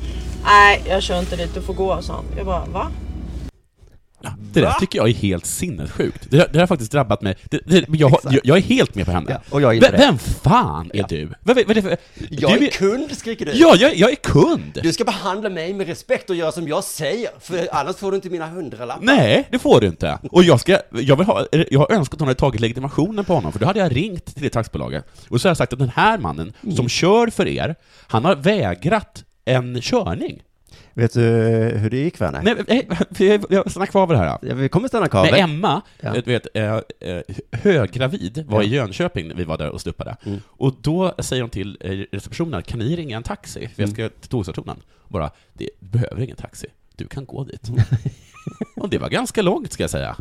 Nej, 0.44 0.82
jag 0.88 1.02
kör 1.02 1.18
inte 1.18 1.36
dit. 1.36 1.54
Du 1.54 1.60
får 1.62 1.74
gå, 1.74 2.02
sa 2.02 2.12
han. 2.12 2.24
Jag 2.36 2.46
bara, 2.46 2.64
va? 2.66 2.86
Det 4.54 4.60
där 4.60 4.72
tycker 4.80 4.98
jag 4.98 5.08
är 5.08 5.12
helt 5.14 5.46
sinnessjukt. 5.46 6.30
Det, 6.30 6.52
det 6.52 6.58
har 6.58 6.66
faktiskt 6.66 6.92
drabbat 6.92 7.22
mig. 7.22 7.36
Det, 7.50 7.60
det, 7.66 7.84
jag, 7.88 8.18
jag, 8.24 8.40
jag 8.44 8.56
är 8.56 8.62
helt 8.62 8.94
med 8.94 9.06
på 9.06 9.12
henne. 9.12 9.26
Ja, 9.30 9.40
och 9.50 9.60
jag 9.62 9.74
gillar 9.74 9.90
vem, 9.90 10.00
vem 10.00 10.18
fan 10.18 10.90
är 10.94 10.98
Ja. 10.98 11.06
du? 11.08 11.22
Är 11.22 11.74
det 11.74 11.82
för, 11.82 11.96
Jag 12.30 12.58
du 12.60 12.66
är 12.66 12.70
kund, 12.70 13.16
skriker 13.16 13.46
du. 13.46 13.52
Ja, 13.54 13.74
jag, 13.76 13.96
jag 13.96 14.10
är 14.10 14.14
kund! 14.16 14.78
Du 14.82 14.92
ska 14.92 15.04
behandla 15.04 15.48
mig 15.48 15.72
med 15.74 15.86
respekt 15.86 16.30
och 16.30 16.36
göra 16.36 16.52
som 16.52 16.68
jag 16.68 16.84
säger, 16.84 17.30
för 17.40 17.68
annars 17.72 17.96
får 17.96 18.10
du 18.10 18.14
inte 18.16 18.30
mina 18.30 18.46
hundralappar. 18.46 19.04
Nej, 19.04 19.48
det 19.50 19.58
får 19.58 19.80
du 19.80 19.86
inte. 19.86 20.18
Och 20.30 20.42
jag 20.44 20.60
ska, 20.60 20.78
jag 20.90 21.16
vill 21.16 21.26
ha, 21.26 21.46
jag 21.70 21.80
har 21.80 21.92
önskat 21.92 22.14
att 22.14 22.20
hon 22.20 22.28
hade 22.28 22.40
tagit 22.40 22.60
legitimationen 22.60 23.24
på 23.24 23.34
honom, 23.34 23.52
för 23.52 23.58
då 23.60 23.66
hade 23.66 23.78
jag 23.78 23.96
ringt 23.96 24.24
till 24.34 24.42
det 24.42 24.50
taxibolaget. 24.50 25.04
Och 25.28 25.40
så 25.40 25.48
har 25.48 25.50
jag 25.50 25.56
sagt 25.56 25.72
att 25.72 25.78
den 25.78 25.88
här 25.94 26.18
mannen, 26.18 26.52
Mm. 26.62 26.76
som 26.76 26.88
kör 26.88 27.26
för 27.26 27.46
er, 27.48 27.74
han 28.06 28.24
har 28.24 28.36
vägrat 28.36 29.24
en 29.44 29.80
körning. 29.80 30.42
Vet 30.94 31.12
du 31.12 31.20
hur 31.76 31.90
det 31.90 31.96
gick 31.96 32.20
Werner? 32.20 32.42
Nej, 32.42 32.54
nej, 32.68 32.88
jag- 33.28 33.44
jag 33.48 33.70
stannar 33.70 33.86
kvar 33.86 34.06
vid 34.06 34.14
det 34.16 34.18
här. 34.24 34.38
Ja, 34.42 34.54
vi 34.54 34.68
kommer 34.68 34.88
stanna 34.88 35.08
kvar. 35.08 35.24
Vet- 35.24 35.34
Emma, 35.40 35.82
Ja. 36.00 36.12
du 36.12 36.20
vet, 36.32 36.46
eh, 36.54 36.74
eh, 37.00 37.20
höggravid, 37.52 38.44
var 38.48 38.62
Ja. 38.62 38.68
i 38.68 38.70
Jönköping 38.74 39.28
när 39.28 39.34
vi 39.34 39.44
var 39.44 39.58
där 39.58 39.70
och 39.70 39.80
stuppade. 39.80 40.16
Mm. 40.26 40.40
Och 40.46 40.74
då 40.80 41.14
säger 41.18 41.42
hon 41.42 41.50
till 41.50 41.78
eh, 41.80 41.90
receptionen, 42.16 42.62
kan 42.62 42.78
ni 42.78 42.96
ringa 42.96 43.16
en 43.16 43.22
taxi? 43.22 43.60
För 43.74 43.82
jag 43.82 43.88
Mm. 43.88 43.94
ska 43.94 44.20
till 44.20 44.28
tågstationen. 44.30 44.76
Bara, 45.08 45.30
det 45.52 45.68
behöver 45.80 46.20
ingen 46.22 46.36
taxi. 46.36 46.66
Du 46.96 47.06
kan 47.06 47.24
gå 47.26 47.44
dit. 47.44 47.68
och 48.76 48.88
det 48.90 48.98
var 48.98 49.08
ganska 49.08 49.42
långt, 49.42 49.72
ska 49.72 49.82
jag 49.82 49.90
säga. 49.90 50.16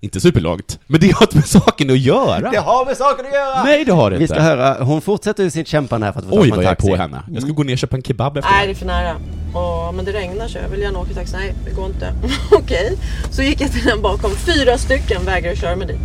Inte 0.00 0.20
superlångt, 0.20 0.78
men 0.86 1.00
det 1.00 1.10
har 1.14 1.22
inte 1.22 1.36
med 1.36 1.46
saken 1.46 1.90
att 1.90 1.98
göra. 1.98 2.50
Det 2.50 2.58
har 2.58 2.86
med 2.86 2.96
saken 2.96 3.26
att 3.26 3.32
göra! 3.32 3.64
Nej, 3.64 3.84
det 3.84 3.92
har 3.92 4.10
det 4.10 4.16
Vi 4.16 4.22
inte. 4.24 4.34
ska 4.34 4.42
höra, 4.42 4.84
hon 4.84 5.00
fortsätter 5.00 5.42
ju 5.44 5.50
sitt 5.50 5.68
kämpande 5.68 6.06
här 6.06 6.12
för 6.12 6.20
att 6.20 6.26
få 6.26 6.30
tag 6.30 6.40
Oj, 6.42 6.48
på 6.50 6.54
en 6.54 6.56
vad 6.56 6.64
jag 6.64 6.70
är 6.70 6.74
taxi. 6.74 6.88
på 6.90 6.96
henne. 6.96 7.22
Jag 7.32 7.42
ska 7.42 7.52
gå 7.52 7.62
ner 7.62 7.72
och 7.72 7.78
köpa 7.78 7.96
en 7.96 8.02
kebab 8.02 8.36
efter 8.36 8.50
Nej, 8.52 8.66
det 8.66 8.72
är 8.72 8.74
för 8.74 8.86
nära. 8.86 9.16
Och, 9.54 9.94
men 9.94 10.04
det 10.04 10.12
regnar 10.12 10.48
så 10.48 10.58
jag 10.58 10.68
vill 10.68 10.80
gärna 10.80 10.98
åka 10.98 11.14
taxi. 11.14 11.36
Nej, 11.36 11.54
det 11.64 11.70
går 11.70 11.86
inte. 11.86 12.12
Okej. 12.50 12.96
Så 13.30 13.42
gick 13.42 13.60
jag 13.60 13.72
till 13.72 13.84
den 13.84 14.02
bakom. 14.02 14.30
Fyra 14.30 14.78
stycken 14.78 15.24
vägrade 15.24 15.56
köra 15.56 15.76
mig 15.76 15.86
dit. 15.86 15.96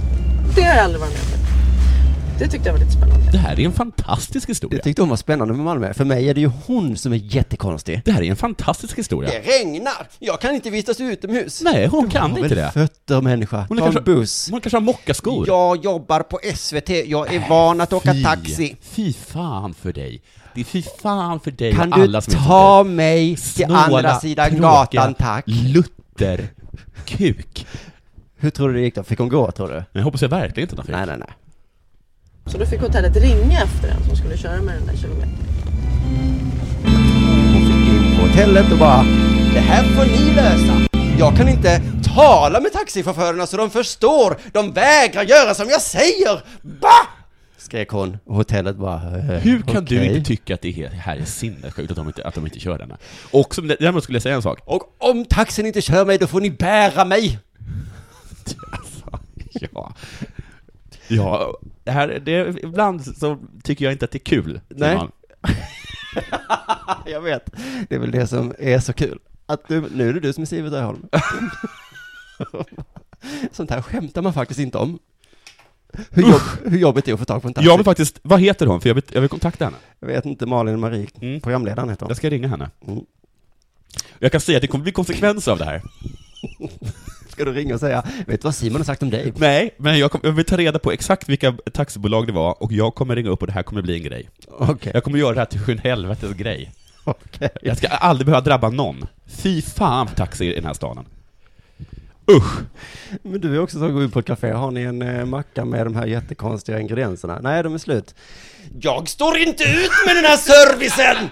Det 0.55 0.62
har 0.62 0.75
jag 0.75 0.84
aldrig 0.84 1.01
varit 1.01 1.13
med 1.13 1.21
om. 1.21 1.61
Det 2.41 2.47
tyckte 2.47 2.69
jag 2.69 2.73
var 2.73 2.80
lite 2.80 2.91
spännande. 2.91 3.32
Det 3.32 3.38
här 3.38 3.60
är 3.60 3.65
en 3.65 3.71
fantastisk 3.73 4.47
Det 4.47 4.51
historia. 4.51 4.82
tyckte 4.84 5.01
hon 5.01 5.10
var 5.10 5.17
spännande 5.17 5.54
med 5.54 5.65
Malmö. 5.65 5.93
För 5.93 6.06
mig 6.06 6.30
är 6.30 6.34
det 6.34 6.41
ju 6.41 6.51
hon 6.65 6.97
som 6.97 7.13
är 7.13 7.17
jättekonstig. 7.17 8.01
Det 8.06 8.12
här 8.12 8.21
är 8.21 8.30
en 8.30 8.36
fantastisk 8.36 8.97
historia. 8.99 9.30
Det 9.32 9.39
regnar! 9.39 10.08
Jag 10.19 10.41
kan 10.41 10.56
inte 10.56 10.69
vistas 10.69 10.99
utomhus. 10.99 11.62
Nej, 11.63 11.88
hon 11.88 12.10
kan 12.10 12.32
Har 12.32 12.39
inte 12.39 12.56
det. 12.56 12.71
fötter 12.71 13.21
människa. 13.21 13.65
Hon 13.69 13.77
Ta 13.77 13.84
är 13.84 13.88
en 13.88 13.93
kanske- 13.93 14.12
buss. 14.12 14.47
Hon 14.51 14.62
kanske 14.62 14.75
har 14.77 14.82
mockaskor. 14.82 15.47
Jag 15.47 15.84
jobbar 15.86 16.19
på 16.19 16.39
SVT. 16.56 16.89
Jag 16.89 17.34
är 17.34 17.49
van 17.49 17.82
att 17.82 17.93
åka 17.93 18.13
Fy. 18.13 18.23
taxi. 18.23 18.75
Fy 18.82 19.13
fan 19.13 19.73
för 19.73 19.93
dig. 19.93 20.21
Det 20.56 20.62
är 20.62 20.65
fy 20.65 20.84
fan 21.01 21.39
för 21.39 21.51
dig 21.51 21.73
Kan 21.73 21.93
och 21.93 21.99
du 21.99 22.04
alla 22.06 22.21
som 22.21 22.34
ta 22.34 22.84
mig 22.84 23.36
till 23.36 23.65
Snåla, 23.65 23.77
andra 23.80 24.19
sidan 24.19 24.49
tråkiga 24.49 24.62
gatan, 25.01 25.13
tack? 25.13 25.43
Lutter 25.47 26.47
kuk. 27.06 27.67
Hur 28.38 28.49
tror 28.49 28.69
du 28.69 28.75
det 28.75 28.82
gick 28.82 28.95
då? 28.95 29.04
Fick 29.04 29.19
hon 29.19 29.30
gå, 29.30 29.51
tror 29.51 29.67
du? 29.67 29.73
Men 29.73 29.86
jag 29.91 30.04
hoppas 30.04 30.21
jag 30.21 30.30
verkligen 30.30 30.69
inte 30.69 30.82
att 30.82 30.88
hon 30.88 30.95
Nej, 30.95 31.01
fick. 31.06 31.10
nej, 31.10 31.17
nej. 31.19 31.38
Så 32.45 32.58
då 32.58 32.65
fick 32.65 32.82
hotellet 32.82 33.15
ringa 33.17 33.62
efter 33.63 33.88
en 33.88 34.04
som 34.08 34.15
skulle 34.15 34.38
köra 34.38 34.62
med 34.62 34.75
den 34.75 34.86
där 34.86 34.95
kilometern. 34.95 35.36
Hon 37.54 37.62
fick 37.65 37.93
in 37.93 38.15
på 38.19 38.27
hotellet 38.27 38.71
och 38.71 38.77
bara 38.77 39.04
Det 39.54 39.60
här 39.60 39.84
får 39.84 40.06
ni 40.06 40.34
lösa. 40.36 40.88
Jag 41.19 41.38
kan 41.38 41.47
inte 41.49 41.82
tala 42.15 42.60
med 42.60 42.73
taxichaufförerna 42.73 43.47
så 43.47 43.58
de 43.58 43.69
förstår. 43.69 44.38
De 44.54 44.71
vägrar 44.73 45.23
göra 45.23 45.54
som 45.54 45.69
jag 45.69 45.82
säger. 45.82 46.43
Bah! 46.62 47.08
Skrek 47.58 47.89
hon. 47.89 48.17
Och 48.25 48.36
hotellet 48.36 48.75
bara 48.75 49.17
eh, 49.17 49.23
Hur 49.25 49.62
kan 49.62 49.86
du 49.86 49.97
okej. 49.99 50.15
inte 50.17 50.27
tycka 50.27 50.54
att 50.54 50.62
det 50.62 50.71
här- 50.71 50.89
här 50.89 51.17
är 51.17 51.25
sinnessjukt 51.25 51.91
att 51.91 51.97
de 51.97 52.08
inte, 52.08 52.23
att 52.27 52.36
de 52.36 52.45
inte 52.45 52.60
kör 52.60 52.77
denna? 52.77 52.97
Och 53.32 53.56
som, 53.56 53.67
däremot 53.67 54.04
skulle 54.04 54.15
jag 54.15 54.23
säga 54.23 54.36
en 54.36 54.41
sak. 54.41 54.60
Och 54.65 54.84
om 54.97 55.25
taxin 55.25 55.65
inte 55.65 55.82
kör 55.82 56.06
mig, 56.06 56.17
då 56.17 56.27
får 56.27 56.41
ni 56.41 56.51
bära 56.51 57.06
mig. 57.06 57.39
Ja. 59.73 59.93
Ja, 61.08 61.54
det 61.91 61.95
här, 61.95 62.19
det, 62.25 62.63
ibland 62.63 63.17
så 63.17 63.38
tycker 63.63 63.86
jag 63.86 63.91
inte 63.91 64.06
att 64.06 64.12
det 64.12 64.17
är 64.17 64.25
kul. 64.25 64.62
Nej. 64.69 64.99
Jag 67.06 67.21
vet. 67.21 67.49
Det 67.89 67.95
är 67.95 67.99
väl 67.99 68.12
det 68.12 68.27
som 68.27 68.54
är 68.60 68.80
så 68.80 68.93
kul. 68.93 69.19
Att 69.45 69.67
du, 69.67 69.84
nu 69.95 70.10
är 70.10 70.13
det 70.13 70.19
du 70.19 70.34
som 70.34 70.41
är 70.41 70.45
Sivert 70.45 70.73
Öholm. 70.73 71.06
Sånt 73.51 73.69
här 73.69 73.82
skämtar 73.82 74.21
man 74.21 74.34
faktiskt 74.34 74.60
inte 74.60 74.77
om. 74.77 74.99
Hur, 76.10 76.23
jobb, 76.23 76.41
hur 76.65 76.77
jobbigt 76.77 77.06
det 77.06 77.12
är 77.12 77.13
att 77.13 77.19
få 77.19 77.25
tag 77.25 77.41
på 77.41 77.47
en 77.47 77.54
taxi. 77.54 77.69
Jag 77.69 77.77
vill 77.77 77.86
faktiskt, 77.86 78.19
vad 78.23 78.41
heter 78.41 78.65
hon? 78.65 78.82
För 78.82 78.89
jag 78.89 78.95
vill, 78.95 79.04
jag 79.12 79.21
vill 79.21 79.30
kontakta 79.30 79.65
henne. 79.65 79.77
Jag 79.99 80.08
vet 80.08 80.25
inte, 80.25 80.45
Malin 80.45 80.80
Marie, 80.80 81.08
Mm. 81.21 81.41
programledaren 81.41 81.89
heter 81.89 82.01
hon. 82.06 82.10
Jag 82.10 82.17
ska 82.17 82.30
ringa 82.30 82.47
henne. 82.47 82.69
Mm. 82.88 83.04
Jag 84.19 84.32
kan 84.32 84.41
säga 84.41 84.58
att 84.58 84.62
det 84.62 84.67
kommer 84.67 84.84
bli 84.84 84.91
konsekvenser 84.91 85.51
av 85.51 85.58
det 85.58 85.65
här. 85.65 85.82
Ska 87.41 87.45
du 87.51 87.54
ringa 87.58 87.73
och 87.73 87.80
säga, 87.80 88.04
vet 88.27 88.41
du 88.41 88.45
vad 88.45 88.56
Simon 88.56 88.77
har 88.82 88.86
sagt 88.86 89.04
om 89.04 89.10
dig? 89.10 89.34
Nej, 89.38 89.73
men 89.77 89.99
jag, 89.99 90.12
kom, 90.12 90.21
jag 90.23 90.32
vill 90.32 90.45
ta 90.45 90.58
reda 90.58 90.80
på 90.80 90.91
exakt 90.91 91.30
vilka 91.30 91.54
taxibolag 91.73 92.27
det 92.27 92.34
var 92.34 92.63
och 92.63 92.71
jag 92.71 92.95
kommer 92.95 93.15
ringa 93.15 93.30
upp 93.30 93.41
och 93.41 93.47
det 93.47 93.54
här 93.54 93.63
kommer 93.63 93.82
bli 93.82 93.93
en 93.95 94.04
grej. 94.04 94.30
Okej, 94.47 94.91
Jag 94.93 95.04
kommer 95.04 95.19
göra 95.19 95.34
det 95.34 95.39
här 95.39 95.45
till 95.45 95.69
en 95.69 95.77
helvetes 95.77 96.32
grej. 96.34 96.71
okej. 97.04 97.49
Jag 97.62 97.77
ska 97.77 97.88
aldrig 97.88 98.25
behöva 98.25 98.41
drabba 98.41 98.69
någon. 98.69 99.06
Fy 99.27 99.62
fan 99.62 100.08
för 100.08 100.15
taxi 100.15 100.51
i 100.51 100.56
den 100.56 100.65
här 100.65 100.73
staden. 100.73 101.06
Usch! 102.32 102.60
Men 103.23 103.41
du 103.41 103.56
är 103.56 103.60
också 103.60 103.80
så 103.80 103.88
gå 103.89 104.01
ut 104.04 104.13
på 104.13 104.19
ett 104.19 104.25
café, 104.25 104.51
har 104.51 104.71
ni 104.71 104.82
en 104.82 105.01
eh, 105.01 105.25
macka 105.25 105.65
med 105.65 105.86
de 105.86 105.95
här 105.95 106.06
jättekonstiga 106.06 106.80
ingredienserna? 106.80 107.39
Nej, 107.41 107.63
de 107.63 107.73
är 107.73 107.77
slut. 107.77 108.15
Jag 108.82 109.10
står 109.10 109.38
inte 109.38 109.63
ut 109.63 109.91
med 110.06 110.15
den 110.15 110.25
här 110.25 110.38
servicen! 110.38 111.30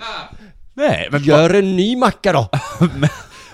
Nej, 0.74 1.08
men, 1.12 1.24
Gör 1.24 1.54
en 1.54 1.76
ny 1.76 1.96
macka 1.98 2.34
då! 2.34 2.50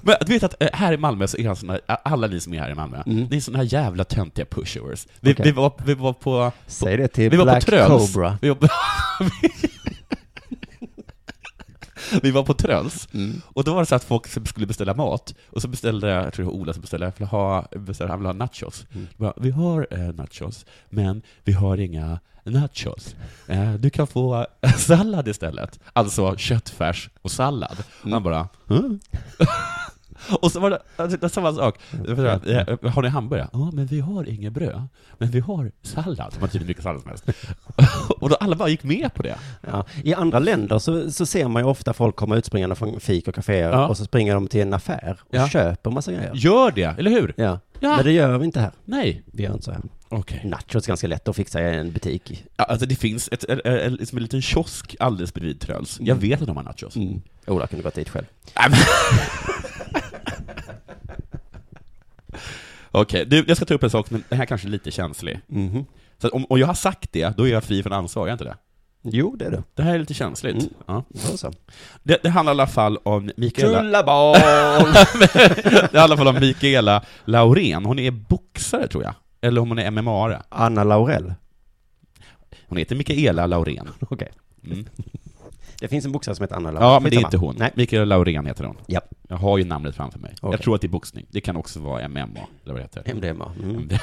men, 0.05 0.15
du 0.25 0.33
vet 0.33 0.43
att 0.43 0.61
eh, 0.63 0.69
här 0.73 0.93
i 0.93 0.97
Malmö 0.97 1.27
så 1.27 1.37
är 1.37 1.47
han 1.47 1.55
såna, 1.55 1.79
alla 1.87 2.27
ni 2.27 2.39
som 2.39 2.53
är 2.53 2.59
här 2.59 2.69
i 2.71 2.75
Malmö, 2.75 3.03
Mm. 3.05 3.27
det 3.29 3.35
är 3.35 3.41
såna 3.41 3.57
här 3.57 3.73
jävla 3.73 4.03
töntiga 4.03 4.45
pushovers. 4.45 5.07
Vi, 5.19 5.33
Okej. 5.33 5.45
vi, 5.45 5.51
var, 5.51 5.73
vi 5.85 5.93
var 5.93 6.13
på... 6.13 6.51
Säg 6.67 6.97
det 6.97 7.07
till 7.07 7.29
vi 7.29 7.37
var 7.37 7.45
Black 7.45 7.65
på 7.65 7.71
Tröls. 7.71 8.13
Cobra. 8.13 8.37
Vi 8.41 8.49
var 8.49 8.55
på, 8.55 8.67
vi 12.23 12.31
var 12.31 12.43
på 12.43 12.53
Tröls, 12.53 13.07
Mm. 13.13 13.41
och 13.47 13.63
då 13.63 13.73
var 13.73 13.79
det 13.79 13.85
så 13.85 13.95
att 13.95 14.03
folk 14.03 14.27
skulle 14.47 14.65
beställa 14.67 14.93
mat, 14.93 15.33
och 15.49 15.61
så 15.61 15.67
beställde, 15.67 16.09
jag 16.09 16.33
tror 16.33 16.45
det 16.45 16.51
var 16.51 16.57
Ola 16.59 16.73
som 16.73 16.81
beställde, 16.81 17.11
vill 17.17 17.27
ha, 17.27 17.67
beställde, 17.75 18.13
han 18.13 18.19
ville 18.19 18.27
ha 18.29 18.33
nachos. 18.33 18.85
Mm. 18.93 19.07
Bara, 19.17 19.33
vi 19.37 19.51
har 19.51 19.87
eh, 19.91 19.99
nachos, 19.99 20.65
men 20.89 21.21
vi 21.43 21.53
har 21.53 21.77
inga 21.77 22.19
nachos. 22.43 23.15
Eh, 23.47 23.73
du 23.73 23.89
kan 23.89 24.07
få 24.07 24.45
sallad 24.77 25.27
istället. 25.27 25.79
Alltså 25.93 26.37
köttfärs 26.37 27.09
och 27.21 27.31
sallad. 27.31 27.77
Och 28.03 28.09
han 28.09 28.23
bara, 28.23 28.47
"Huh?" 28.67 28.91
Och 30.41 30.51
så 30.51 30.59
var 30.59 30.69
det, 30.69 31.17
det 31.17 31.29
samma 31.29 31.53
sak. 31.53 31.79
Jag 32.07 32.17
förstår, 32.17 32.51
eh, 32.83 32.91
Har 32.91 33.01
ni 33.01 33.09
hamburgare? 33.09 33.49
Ja, 33.53 33.69
men 33.73 33.85
vi 33.85 33.99
har 33.99 34.29
inget 34.29 34.53
bröd. 34.53 34.87
Men 35.17 35.31
vi 35.31 35.39
har 35.39 35.71
sallad. 35.81 36.33
Var 36.39 36.47
tydligen 36.47 36.67
mycket 36.67 36.83
sallad 36.83 37.01
som 37.01 37.09
helst. 37.09 37.25
Och 38.19 38.29
då 38.29 38.35
alla 38.35 38.55
bara 38.55 38.69
gick 38.69 38.83
med 38.83 39.13
på 39.13 39.23
det. 39.23 39.35
Ja. 39.61 39.85
I 40.03 40.13
andra 40.13 40.39
länder 40.39 40.79
så, 40.79 41.11
så 41.11 41.25
ser 41.25 41.47
man 41.47 41.63
ju 41.63 41.69
ofta 41.69 41.93
folk 41.93 42.15
komma 42.15 42.35
utspringande 42.35 42.75
från 42.75 42.99
fik 42.99 43.27
och 43.27 43.35
kaféer 43.35 43.69
Ja. 43.71 43.87
och 43.87 43.97
så 43.97 44.05
springer 44.05 44.33
de 44.33 44.47
till 44.47 44.61
en 44.61 44.73
affär 44.73 45.17
och 45.21 45.35
Ja. 45.35 45.47
köper 45.49 45.91
massa 45.91 46.11
grejer. 46.11 46.31
Gör 46.35 46.71
det, 46.71 46.95
eller 46.97 47.11
hur? 47.11 47.33
Ja. 47.37 47.59
Ja. 47.79 47.95
Men 47.95 48.05
det 48.05 48.11
gör 48.11 48.37
vi 48.37 48.45
inte 48.45 48.59
här. 48.59 48.71
Nej. 48.85 49.23
Vi 49.25 49.43
gör 49.43 49.53
inte 49.53 49.65
så 49.65 49.71
här. 49.71 49.81
Okej. 50.09 50.41
Nachos 50.45 50.83
är 50.83 50.87
ganska 50.87 51.07
lätt 51.07 51.27
att 51.27 51.35
fixa 51.35 51.61
i 51.61 51.75
en 51.77 51.91
butik. 51.91 52.45
Ja, 52.57 52.63
alltså 52.63 52.85
det 52.85 52.95
finns 52.95 53.29
ett, 53.31 53.43
ett, 53.43 53.65
ett, 53.65 53.91
liksom 53.91 54.17
en 54.17 54.23
liten 54.23 54.41
kiosk 54.41 54.95
alldeles 54.99 55.33
bredvid 55.33 55.59
Tröls. 55.59 55.97
Jag 56.01 56.15
vet 56.15 56.41
att 56.41 56.47
de 56.47 56.57
har 56.57 56.63
nachos. 56.63 56.95
Mm. 56.95 57.21
Ola 57.47 57.67
kunde 57.67 57.83
gått 57.83 57.93
dit 57.93 58.09
själv. 58.09 58.25
Okej, 63.01 63.25
du, 63.25 63.45
jag 63.47 63.57
ska 63.57 63.65
ta 63.65 63.73
upp 63.73 63.83
en 63.83 63.89
sak, 63.89 64.09
men 64.11 64.23
den 64.29 64.37
här 64.37 64.45
kanske 64.45 64.67
är 64.67 64.69
lite 64.69 64.91
känslig. 64.91 65.39
Mhm. 65.47 65.85
Så 66.17 66.27
att 66.27 66.33
om, 66.33 66.45
om 66.49 66.59
jag 66.59 66.67
har 66.67 66.73
sagt 66.73 67.11
det, 67.11 67.37
då 67.37 67.47
är 67.47 67.51
jag 67.51 67.63
fri 67.63 67.83
från 67.83 67.93
ansvar, 67.93 68.23
är 68.23 68.27
jag 68.27 68.33
inte 68.33 68.43
det? 68.43 68.55
Jo, 69.01 69.35
det 69.35 69.45
är 69.45 69.51
du. 69.51 69.63
Det 69.73 69.83
här 69.83 69.95
är 69.95 69.99
lite 69.99 70.13
känsligt. 70.13 70.55
Mm. 70.55 70.69
Ja. 70.85 71.03
Så. 71.35 71.53
Det, 72.03 72.19
det 72.23 72.29
handlar 72.29 72.51
i 72.51 72.55
alla 72.55 72.67
fall 72.67 72.97
om 73.03 73.31
Mikaela... 73.37 73.81
Det 75.91 75.99
handlar 75.99 76.17
i 76.17 76.19
alla 76.19 76.29
om 76.29 76.39
Mikaela 76.39 77.03
Laurén. 77.25 77.85
Hon 77.85 77.99
är 77.99 78.11
boxare, 78.11 78.87
tror 78.87 79.03
jag. 79.03 79.13
Eller 79.41 79.61
om 79.61 79.69
hon 79.69 79.79
är 79.79 79.91
MMA-are. 79.91 80.41
Anna 80.49 80.83
Laurel. 80.83 81.33
Hon 82.67 82.77
heter 82.77 82.95
Mikaela 82.95 83.45
Laurén. 83.45 83.89
Okej. 84.09 84.31
Mm. 84.65 84.85
Det 85.79 85.87
finns 85.87 86.05
en 86.05 86.11
boxare 86.11 86.35
som 86.35 86.43
heter 86.43 86.55
Anna 86.55 86.71
Laurel. 86.71 86.87
Ja, 86.89 86.99
men 86.99 87.11
det 87.11 87.17
är 87.17 87.21
inte 87.21 87.37
hon. 87.37 87.55
Nej. 87.57 87.71
Mikaela 87.75 88.05
Laurén 88.05 88.45
heter 88.45 88.63
hon. 88.63 88.77
Ja. 88.87 89.01
Jag 89.27 89.37
har 89.37 89.57
ju 89.57 89.63
namnet 89.63 89.95
framför 89.95 90.19
mig. 90.19 90.35
Okej. 90.41 90.53
Jag 90.53 90.61
tror 90.61 90.75
att 90.75 90.81
det 90.81 90.87
är 90.87 90.89
boxning. 90.89 91.25
Det 91.29 91.41
kan 91.41 91.55
också 91.55 91.79
vara 91.79 92.07
MMA, 92.07 92.21
eller 92.23 92.39
vad 92.63 92.75
det 92.75 92.81
heter. 92.81 93.13
MDMA. 93.13 93.51
Mm. 93.63 93.75
MDMA. 93.75 93.99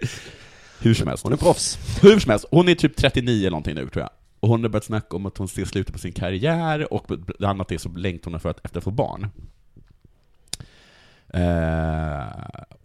Hur 0.80 0.94
som 0.94 1.08
helst. 1.08 1.24
Hon 1.24 1.32
är 1.32 1.36
proffs. 1.36 1.78
Hur 2.02 2.18
som 2.18 2.30
helst, 2.30 2.46
hon 2.50 2.68
är 2.68 2.74
typ 2.74 2.96
39 2.96 3.40
eller 3.40 3.50
någonting 3.50 3.74
nu 3.74 3.88
tror 3.88 4.02
jag. 4.02 4.10
Och 4.40 4.48
hon 4.48 4.62
har 4.62 4.68
börjat 4.68 4.84
snacka 4.84 5.16
om 5.16 5.26
att 5.26 5.38
hon 5.38 5.48
ser 5.48 5.64
slutet 5.64 5.92
på 5.92 5.98
sin 5.98 6.12
karriär 6.12 6.92
och 6.92 7.04
bland 7.06 7.50
annat 7.50 7.68
det 7.68 7.78
så 7.78 7.88
längtar 7.88 8.30
hon 8.30 8.40
för 8.40 8.48
att, 8.48 8.64
efter 8.64 8.78
att 8.78 8.84
få 8.84 8.90
barn. 8.90 9.28
Eh, 11.28 12.22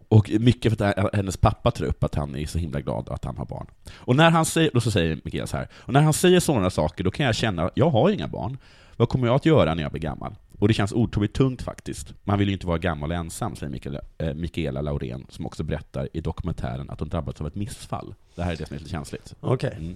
och 0.10 0.30
mycket 0.40 0.78
för 0.78 0.86
att 0.86 1.16
hennes 1.16 1.38
pappa 1.38 1.72
tar 1.72 1.86
upp 1.86 2.04
att 2.04 2.16
han 2.16 2.36
är 2.36 2.46
så 2.46 2.58
himla 2.58 2.82
glad 2.82 3.10
att 3.10 3.26
han 3.26 3.38
har 3.38 3.46
barn. 3.46 3.68
Och 3.94 4.16
när 4.16 4.30
han 4.30 4.46
säger, 4.46 4.72
då 4.74 4.82
så 4.82 4.92
säger 4.92 5.20
Mikael 5.24 5.48
så 5.48 5.58
här, 5.58 5.68
och 5.74 5.94
när 5.94 6.02
han 6.02 6.14
säger 6.14 6.40
sådana 6.40 6.70
saker 6.70 7.04
då 7.04 7.12
kan 7.12 7.26
jag 7.26 7.36
känna, 7.36 7.70
jag 7.74 7.90
har 7.90 8.10
inga 8.10 8.28
barn. 8.28 8.58
Vad 8.96 9.10
kommer 9.10 9.28
jag 9.28 9.36
att 9.36 9.46
göra 9.46 9.74
när 9.74 9.84
jag 9.84 9.92
blir 9.92 10.02
gammal? 10.02 10.36
Och 10.60 10.68
det 10.68 10.74
känns 10.74 10.94
otroligt 10.94 11.34
tungt 11.34 11.62
faktiskt. 11.62 12.14
Man 12.24 12.40
vill 12.40 12.48
ju 12.48 12.54
inte 12.54 12.68
vara 12.68 12.78
gammal 12.78 13.12
och 13.12 13.18
ensam, 13.18 13.56
säger 13.56 13.72
Mikaela, 13.72 14.00
eh, 14.18 14.34
Mikaela 14.34 14.82
Laurén, 14.82 15.26
som 15.30 15.46
också 15.46 15.64
berättar 15.64 16.10
i 16.14 16.22
dokumentären 16.22 16.90
att 16.90 17.00
hon 17.00 17.10
drabbats 17.10 17.42
av 17.42 17.48
ett 17.48 17.56
missfall. 17.56 18.16
Det 18.36 18.44
här 18.44 18.52
är 18.52 18.58
det 18.58 18.66
som 18.66 18.76
är 18.76 18.80
lite 18.80 18.92
känsligt. 18.92 19.36
Okej. 19.40 19.74
Mm. 19.78 19.96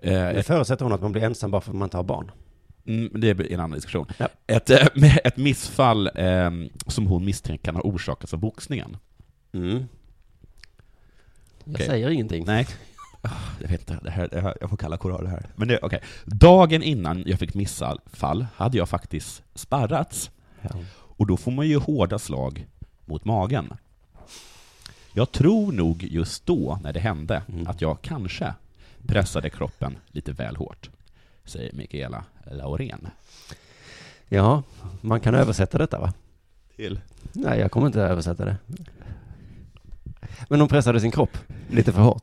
Eh, 0.00 0.28
ett, 0.28 0.46
förutsätter 0.46 0.84
hon 0.84 0.94
att 0.94 1.02
man 1.02 1.12
blir 1.12 1.22
ensam 1.22 1.50
bara 1.50 1.60
för 1.60 1.70
att 1.70 1.76
man 1.76 1.86
inte 1.86 1.96
har 1.96 2.04
barn. 2.04 2.30
mm, 2.86 3.10
det 3.14 3.30
är 3.30 3.52
en 3.52 3.60
annan 3.60 3.70
diskussion. 3.76 4.06
Ja. 4.18 4.28
Ett, 4.46 4.70
eh, 4.70 4.86
ett 5.24 5.36
missfall 5.36 6.10
eh, 6.14 6.50
som 6.86 7.06
hon 7.06 7.24
misstänker 7.24 7.64
kan 7.64 7.74
ha 7.74 7.82
orsakats 7.82 8.34
av 8.34 8.40
boxningen. 8.40 8.96
Mm. 9.52 9.84
Jag 11.64 11.74
Okej. 11.74 11.86
säger 11.86 12.10
ingenting. 12.10 12.44
Nej. 12.46 12.66
Ah, 13.22 13.30
Jag 13.60 13.68
vet 13.68 13.80
inte, 13.80 13.98
det 14.04 14.10
här, 14.10 14.28
det 14.28 14.40
här, 14.40 14.56
jag 14.60 14.70
får 14.70 14.76
kalla 14.76 14.96
koral 14.96 15.24
det 15.24 15.30
här. 15.30 15.46
Men 15.56 15.68
det, 15.68 15.78
okej. 15.82 16.00
Dagen 16.24 16.82
innan 16.82 17.22
jag 17.26 17.38
fick 17.38 17.54
missfall 17.54 18.46
hade 18.54 18.78
jag 18.78 18.88
faktiskt 18.88 19.42
sparrats. 19.54 20.30
Ja. 20.62 20.70
Och 20.92 21.26
då 21.26 21.36
får 21.36 21.50
man 21.52 21.66
ju 21.66 21.76
hårda 21.78 22.18
slag 22.18 22.66
mot 23.04 23.24
magen. 23.24 23.72
Jag 25.12 25.32
tror 25.32 25.72
nog 25.72 26.02
just 26.02 26.46
då, 26.46 26.78
när 26.82 26.92
det 26.92 27.00
hände, 27.00 27.42
Mm. 27.48 27.66
att 27.66 27.80
jag 27.80 28.02
kanske 28.02 28.54
pressade 29.06 29.50
kroppen 29.50 29.96
lite 30.08 30.32
väl 30.32 30.56
hårt, 30.56 30.90
säger 31.44 31.72
Mikaela 31.72 32.24
Laurén. 32.50 33.08
ja, 34.28 34.62
man 35.00 35.20
kan 35.20 35.34
översätta 35.34 35.78
detta 35.78 35.98
va? 36.00 36.12
Till? 36.76 37.00
Nej, 37.32 37.58
jag 37.60 37.70
kommer 37.70 37.86
inte 37.86 38.02
översätta 38.02 38.44
det. 38.44 38.56
Men 40.48 40.60
hon 40.60 40.68
pressade 40.68 41.00
sin 41.00 41.10
kropp 41.10 41.38
lite 41.70 41.92
för 41.92 42.00
hårt 42.00 42.22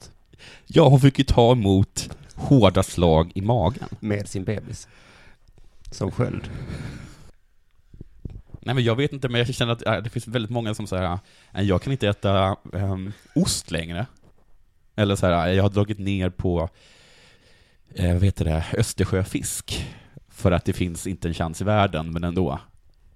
Ja, 0.67 0.87
hon 0.89 0.99
fick 1.01 1.19
ju 1.19 1.25
ta 1.25 1.51
emot 1.51 2.09
hårda 2.35 2.83
slag 2.83 3.31
i 3.35 3.41
magen. 3.41 3.87
med 3.99 4.27
sin 4.29 4.43
bebis. 4.43 4.87
Som 5.91 6.11
sköld. 6.11 6.49
Nej 8.59 8.75
men 8.75 8.83
jag 8.83 8.95
vet 8.95 9.13
inte, 9.13 9.29
men 9.29 9.39
jag 9.39 9.55
känner 9.55 9.73
att 9.73 9.85
äh, 9.85 9.97
det 9.97 10.09
finns 10.09 10.27
väldigt 10.27 10.51
många 10.51 10.73
som 10.73 10.87
säger 10.87 11.03
att 11.03 11.21
jag 11.65 11.81
kan 11.81 11.91
inte 11.91 12.07
äta 12.07 12.55
ähm, 12.73 13.13
ost 13.35 13.71
längre. 13.71 14.05
Eller 14.95 15.15
så 15.15 15.25
här, 15.27 15.47
jag 15.47 15.63
har 15.63 15.69
dragit 15.69 15.99
ner 15.99 16.29
på, 16.29 16.69
eh, 17.95 18.13
vad 18.13 18.23
heter 18.23 18.45
det, 18.45 18.65
Östersjöfisk. 18.77 19.85
För 20.29 20.51
att 20.51 20.65
det 20.65 20.73
finns 20.73 21.07
inte 21.07 21.27
en 21.27 21.33
chans 21.33 21.61
i 21.61 21.63
världen, 21.63 22.11
men 22.11 22.23
ändå. 22.23 22.59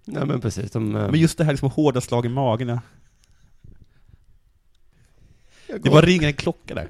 Nej 0.06 0.26
men 0.26 0.42
precis, 0.42 0.72
de... 0.72 0.96
eh, 0.96 1.12
Men 1.12 1.20
just 1.20 1.38
det 1.38 1.44
här 1.44 1.52
liksom 1.52 1.70
hårda 1.72 2.02
slag 2.02 2.26
i 2.26 2.30
magen, 2.30 2.80
det 5.78 5.90
bara 5.90 6.02
ringer 6.02 6.28
en 6.28 6.34
klocka 6.34 6.76
där. 6.76 6.90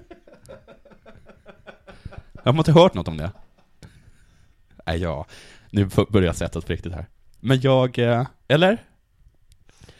Jag 2.43 2.53
har 2.53 2.59
inte 2.59 2.71
hört 2.71 2.93
något 2.93 3.07
om 3.07 3.17
det. 3.17 3.31
Nej, 4.85 5.01
ja. 5.01 5.25
Nu 5.71 5.85
börjar 5.85 6.27
jag 6.27 6.35
sättas 6.35 6.65
på 6.65 6.73
riktigt 6.73 6.93
här. 6.93 7.05
Men 7.39 7.61
jag, 7.61 7.99
eh, 7.99 8.27
eller? 8.47 8.77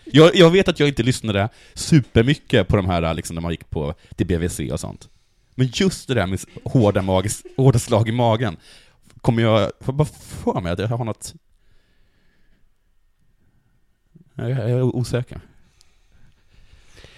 Jag, 0.06 0.36
jag 0.36 0.50
vet 0.52 0.68
att 0.68 0.80
jag 0.80 0.90
inte 0.90 1.04
lyssnade 1.04 1.50
supermycket 1.74 2.68
på 2.68 2.76
de 2.76 2.86
här, 2.86 3.14
liksom 3.14 3.36
när 3.36 3.42
man 3.42 3.52
gick 3.52 3.70
på 3.70 3.94
till 4.16 4.28
BVC 4.28 4.60
och 4.72 4.80
sånt. 4.80 5.10
Men 5.56 5.70
just 5.74 6.08
det 6.08 6.14
där 6.14 6.28
med 6.28 6.40
hårda, 6.64 7.02
mag, 7.02 7.28
hårda 7.58 7.80
slag 7.80 8.10
i 8.10 8.12
magen, 8.12 8.58
kommer 9.22 9.44
jag, 9.44 9.72
får 9.80 9.94
bara 9.94 10.08
för 10.22 10.62
mig 10.62 10.72
att 10.72 10.80
jag 10.80 10.88
har 10.88 11.06
något... 11.06 11.34
Jag, 14.34 14.50
jag 14.50 14.70
är 14.70 14.82
osäker. 14.82 15.42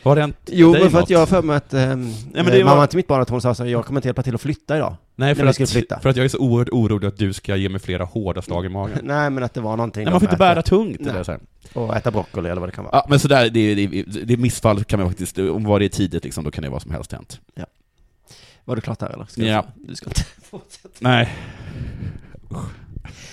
Har 0.03 0.15
det 0.15 0.21
hänt 0.21 0.37
Jo, 0.45 0.73
dig 0.73 0.81
men 0.81 0.91
för 0.91 0.97
något? 0.97 1.03
att 1.03 1.09
jag 1.09 1.19
har 1.19 1.25
för 1.25 1.41
mig 1.41 1.55
att 1.55 1.73
ähm, 1.73 2.13
men 2.33 2.45
det 2.45 2.63
var- 2.63 2.69
mamman 2.71 2.87
till 2.87 2.97
mitt 2.97 3.07
barn 3.07 3.21
att 3.21 3.29
hon 3.29 3.41
sa 3.41 3.53
så 3.55 3.65
jag 3.67 3.85
kommer 3.85 3.97
inte 3.99 4.07
hjälpa 4.07 4.23
till 4.23 4.35
att 4.35 4.41
flytta 4.41 4.77
idag. 4.77 4.95
Nej, 5.15 5.35
för 5.35 5.45
att, 5.45 5.69
flytta. 5.69 5.99
för 5.99 6.09
att 6.09 6.15
jag 6.15 6.23
är 6.25 6.29
så 6.29 6.37
oerhört 6.37 6.69
orolig 6.69 7.07
att 7.07 7.17
du 7.17 7.33
ska 7.33 7.55
ge 7.55 7.69
mig 7.69 7.81
flera 7.81 8.03
hårda 8.03 8.41
slag 8.41 8.65
i 8.65 8.69
magen. 8.69 8.99
Nej, 9.03 9.29
men 9.29 9.43
att 9.43 9.53
det 9.53 9.61
var 9.61 9.77
någonting. 9.77 10.03
Nej, 10.03 10.11
man 10.11 10.19
får 10.19 10.27
inte 10.29 10.37
bära 10.37 10.61
tungt 10.61 10.97
Nej. 10.99 11.09
eller 11.09 11.23
så 11.23 11.31
här. 11.31 11.41
Och 11.73 11.95
äta 11.95 12.11
broccoli 12.11 12.49
eller 12.49 12.59
vad 12.61 12.69
det 12.69 12.73
kan 12.75 12.83
vara. 12.83 12.95
Ja, 12.95 13.05
men 13.09 13.19
sådär, 13.19 13.49
det, 13.49 13.75
det, 13.75 14.03
det 14.25 14.37
missfall 14.37 14.83
kan 14.83 14.99
man 14.99 15.09
faktiskt, 15.09 15.37
om 15.37 15.63
var 15.63 15.79
det 15.79 15.85
är 15.85 15.89
tidigt 15.89 16.23
liksom, 16.23 16.43
då 16.43 16.51
kan 16.51 16.63
det 16.63 16.69
vara 16.69 16.79
som 16.79 16.91
helst 16.91 17.11
hänt. 17.11 17.39
Var 18.65 18.75
du 18.75 18.81
klart 18.81 18.99
där 18.99 19.09
eller? 19.09 19.25
Ska 19.25 19.41
Ja. 19.41 19.65
Du, 19.75 19.87
du 19.87 19.95
ska 19.95 20.09
inte 20.09 20.21
fortsätta. 20.49 20.89
Nej. 20.99 21.29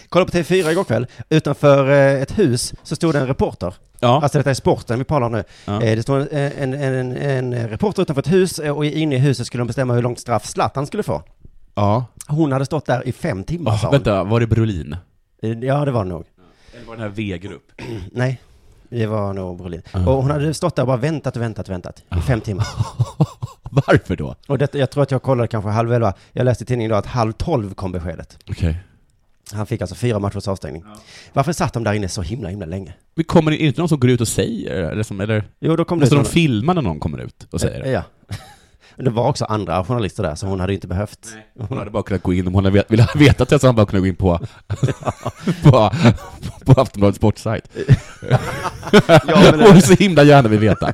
Kolla 0.09 0.25
på 0.25 0.31
TV4 0.31 0.71
igår 0.71 0.85
kväll. 0.85 1.07
Utanför 1.29 1.91
eh, 1.91 2.23
ett 2.23 2.39
hus 2.39 2.75
så 2.83 2.97
stod 2.97 3.15
det 3.15 3.19
en 3.21 3.27
reporter. 3.27 3.75
Ja. 4.01 4.23
Alltså 4.23 4.39
detta 4.39 4.51
är 4.51 4.55
sporten 4.55 4.99
vi 4.99 5.05
talar 5.05 5.27
om 5.27 5.33
nu. 5.33 5.45
Ja. 5.65 5.83
Eh, 5.83 5.97
Det 5.97 6.03
stod 6.03 6.21
en, 6.33 6.75
en, 6.75 6.75
en, 6.75 7.17
en 7.53 7.69
reporter 7.69 8.03
utanför 8.03 8.21
ett 8.23 8.33
hus 8.33 8.59
eh, 8.59 8.77
och 8.77 8.85
inne 8.87 9.15
i 9.15 9.19
huset 9.19 9.47
skulle 9.47 9.61
de 9.61 9.67
bestämma 9.67 9.95
hur 9.95 10.03
långt 10.03 10.19
straff 10.21 10.47
Zlatan 10.47 10.87
skulle 10.87 11.03
få. 11.03 11.23
ja. 11.75 12.05
Hon 12.31 12.53
hade 12.53 12.65
stått 12.67 12.87
där 12.87 13.09
i 13.09 13.13
fem 13.13 13.45
timmar 13.45 13.73
Oh, 13.73 13.91
vänta, 13.91 14.25
var 14.25 14.41
det 14.41 14.47
Brolin? 14.47 14.97
Eh, 15.43 15.51
Ja, 15.51 15.85
det 15.85 15.91
var 15.91 16.05
det 16.05 16.11
nog. 16.11 16.25
Eller 16.77 16.87
var 16.87 16.97
det 16.97 17.03
den 17.03 17.11
här 17.11 17.17
V-grupp? 17.17 17.73
Nej, 18.13 18.41
det 18.89 19.07
var 19.07 19.33
nog 19.33 19.59
Brolin. 19.59 19.83
Ah. 19.93 19.99
Och 20.07 20.23
hon 20.23 20.31
hade 20.31 20.55
stått 20.55 20.77
där 20.77 20.83
och 20.83 20.87
bara 20.87 20.97
väntat 20.97 21.37
och 21.37 21.43
väntat 21.43 21.69
och 21.69 21.73
väntat 21.75 22.03
i 22.19 22.21
fem 22.21 22.41
timmar. 22.41 22.67
Varför 23.71 24.17
då? 24.17 24.35
Och 24.49 24.59
det, 24.59 24.75
jag 24.75 24.91
tror 24.91 25.03
att 25.03 25.11
jag 25.11 25.23
kollade 25.23 25.49
kanske 25.49 25.71
halv 25.71 25.93
elva. 25.93 26.15
Jag 26.33 26.45
läste 26.45 26.65
i 26.65 26.67
tidningen 26.67 26.91
då 26.91 26.97
att 26.97 27.07
halv 27.07 27.33
tolv 27.33 27.75
kom 27.75 27.93
beskedet. 27.93 28.39
Okej. 28.51 28.77
Han 29.53 29.67
fick 29.67 29.81
alltså 29.81 29.95
fyra 29.97 30.19
matchers 30.19 30.49
avstängning. 30.49 30.85
Varför 31.33 31.53
satt 31.53 31.73
de 31.73 31.85
där 31.85 31.93
inne 31.93 32.09
så 32.09 32.23
himla, 32.23 32.49
himla 32.49 32.67
länge? 32.67 32.95
Men 33.15 33.25
kommer 33.25 33.51
det 33.51 33.57
inte 33.57 33.81
någon 33.81 33.89
som 33.89 34.01
går 34.01 34.11
ut 34.11 34.21
och 34.21 34.29
säger, 34.29 34.71
eller, 34.75 35.03
som, 35.03 35.21
eller 35.21 35.45
Jo, 35.61 35.77
då 35.77 35.85
kom 35.85 35.99
måste 35.99 36.15
det 36.15 36.19
de 36.21 36.25
såna- 36.25 36.33
filma 36.33 36.73
när 36.73 36.83
någon 36.83 37.01
kommer 37.01 37.19
ut 37.19 37.47
och 37.51 37.61
säger 37.61 37.83
det? 37.83 37.91
Ja. 37.91 38.03
Det 38.99 39.11
var 39.11 39.29
också 39.29 39.45
andra 39.45 39.85
journalister 39.85 40.23
där, 40.23 40.35
så 40.35 40.47
hon 40.47 40.61
hade 40.61 40.75
inte 40.75 40.87
behövt. 40.87 41.29
Hon 41.69 41.79
hade 41.79 41.91
bara 41.91 42.03
kunnat 42.03 42.23
gå 42.23 42.33
in, 42.35 42.47
om 42.47 42.55
hon 42.55 42.65
hade 42.65 42.75
vet- 42.75 42.91
ville 42.91 43.03
ha 43.03 43.11
vetat 43.15 43.49
det 43.49 43.59
så 43.59 43.67
hade 43.67 43.69
hon 43.69 43.77
bara 43.77 43.87
kunnat 43.87 44.03
gå 44.03 44.07
in 44.07 44.17
på, 44.17 44.39
på, 45.63 45.91
på 46.75 46.81
Aftonbladets 46.81 47.17
sportsajt. 47.17 47.65
Ja, 49.09 49.19
men 49.57 49.61
Hon 49.61 49.83
så 49.83 49.95
himla 49.95 50.23
gärna 50.23 50.49
vill 50.49 50.59
veta. 50.61 50.93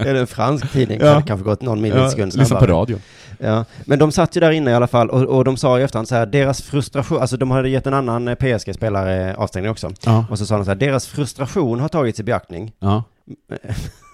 Är 0.00 0.14
det 0.14 0.20
en 0.20 0.26
fransk 0.26 0.72
tidning 0.72 0.98
Ja. 1.00 1.04
så 1.04 1.08
hade 1.08 1.20
det 1.20 1.26
kanske 1.26 1.44
gått 1.44 1.62
någon 1.62 1.84
Ja, 1.84 1.94
millisekund 1.94 2.38
på 2.38 2.44
snabbare. 2.44 2.70
radio. 2.72 2.98
Ja, 3.38 3.64
men 3.84 3.98
de 3.98 4.12
satt 4.12 4.36
ju 4.36 4.40
där 4.40 4.50
inne 4.50 4.70
i 4.70 4.74
alla 4.74 4.86
fall 4.86 5.10
och, 5.10 5.22
och 5.22 5.44
de 5.44 5.56
sa 5.56 5.80
i 5.80 5.82
efterhand 5.82 6.08
så 6.08 6.14
här, 6.14 6.26
deras 6.26 6.62
frustration, 6.62 7.20
alltså 7.20 7.36
de 7.36 7.50
hade 7.50 7.68
gett 7.68 7.86
en 7.86 7.94
annan 7.94 8.28
eh, 8.28 8.34
PSG-spelare 8.34 9.34
avstängning 9.36 9.70
också. 9.70 9.90
Ja. 10.04 10.24
Och 10.30 10.38
så 10.38 10.46
sa 10.46 10.56
de 10.56 10.64
så 10.64 10.70
här, 10.70 10.76
deras 10.76 11.06
frustration 11.06 11.80
har 11.80 11.88
tagits 11.88 12.20
i 12.20 12.22
beaktning. 12.22 12.72
ja. 12.78 13.02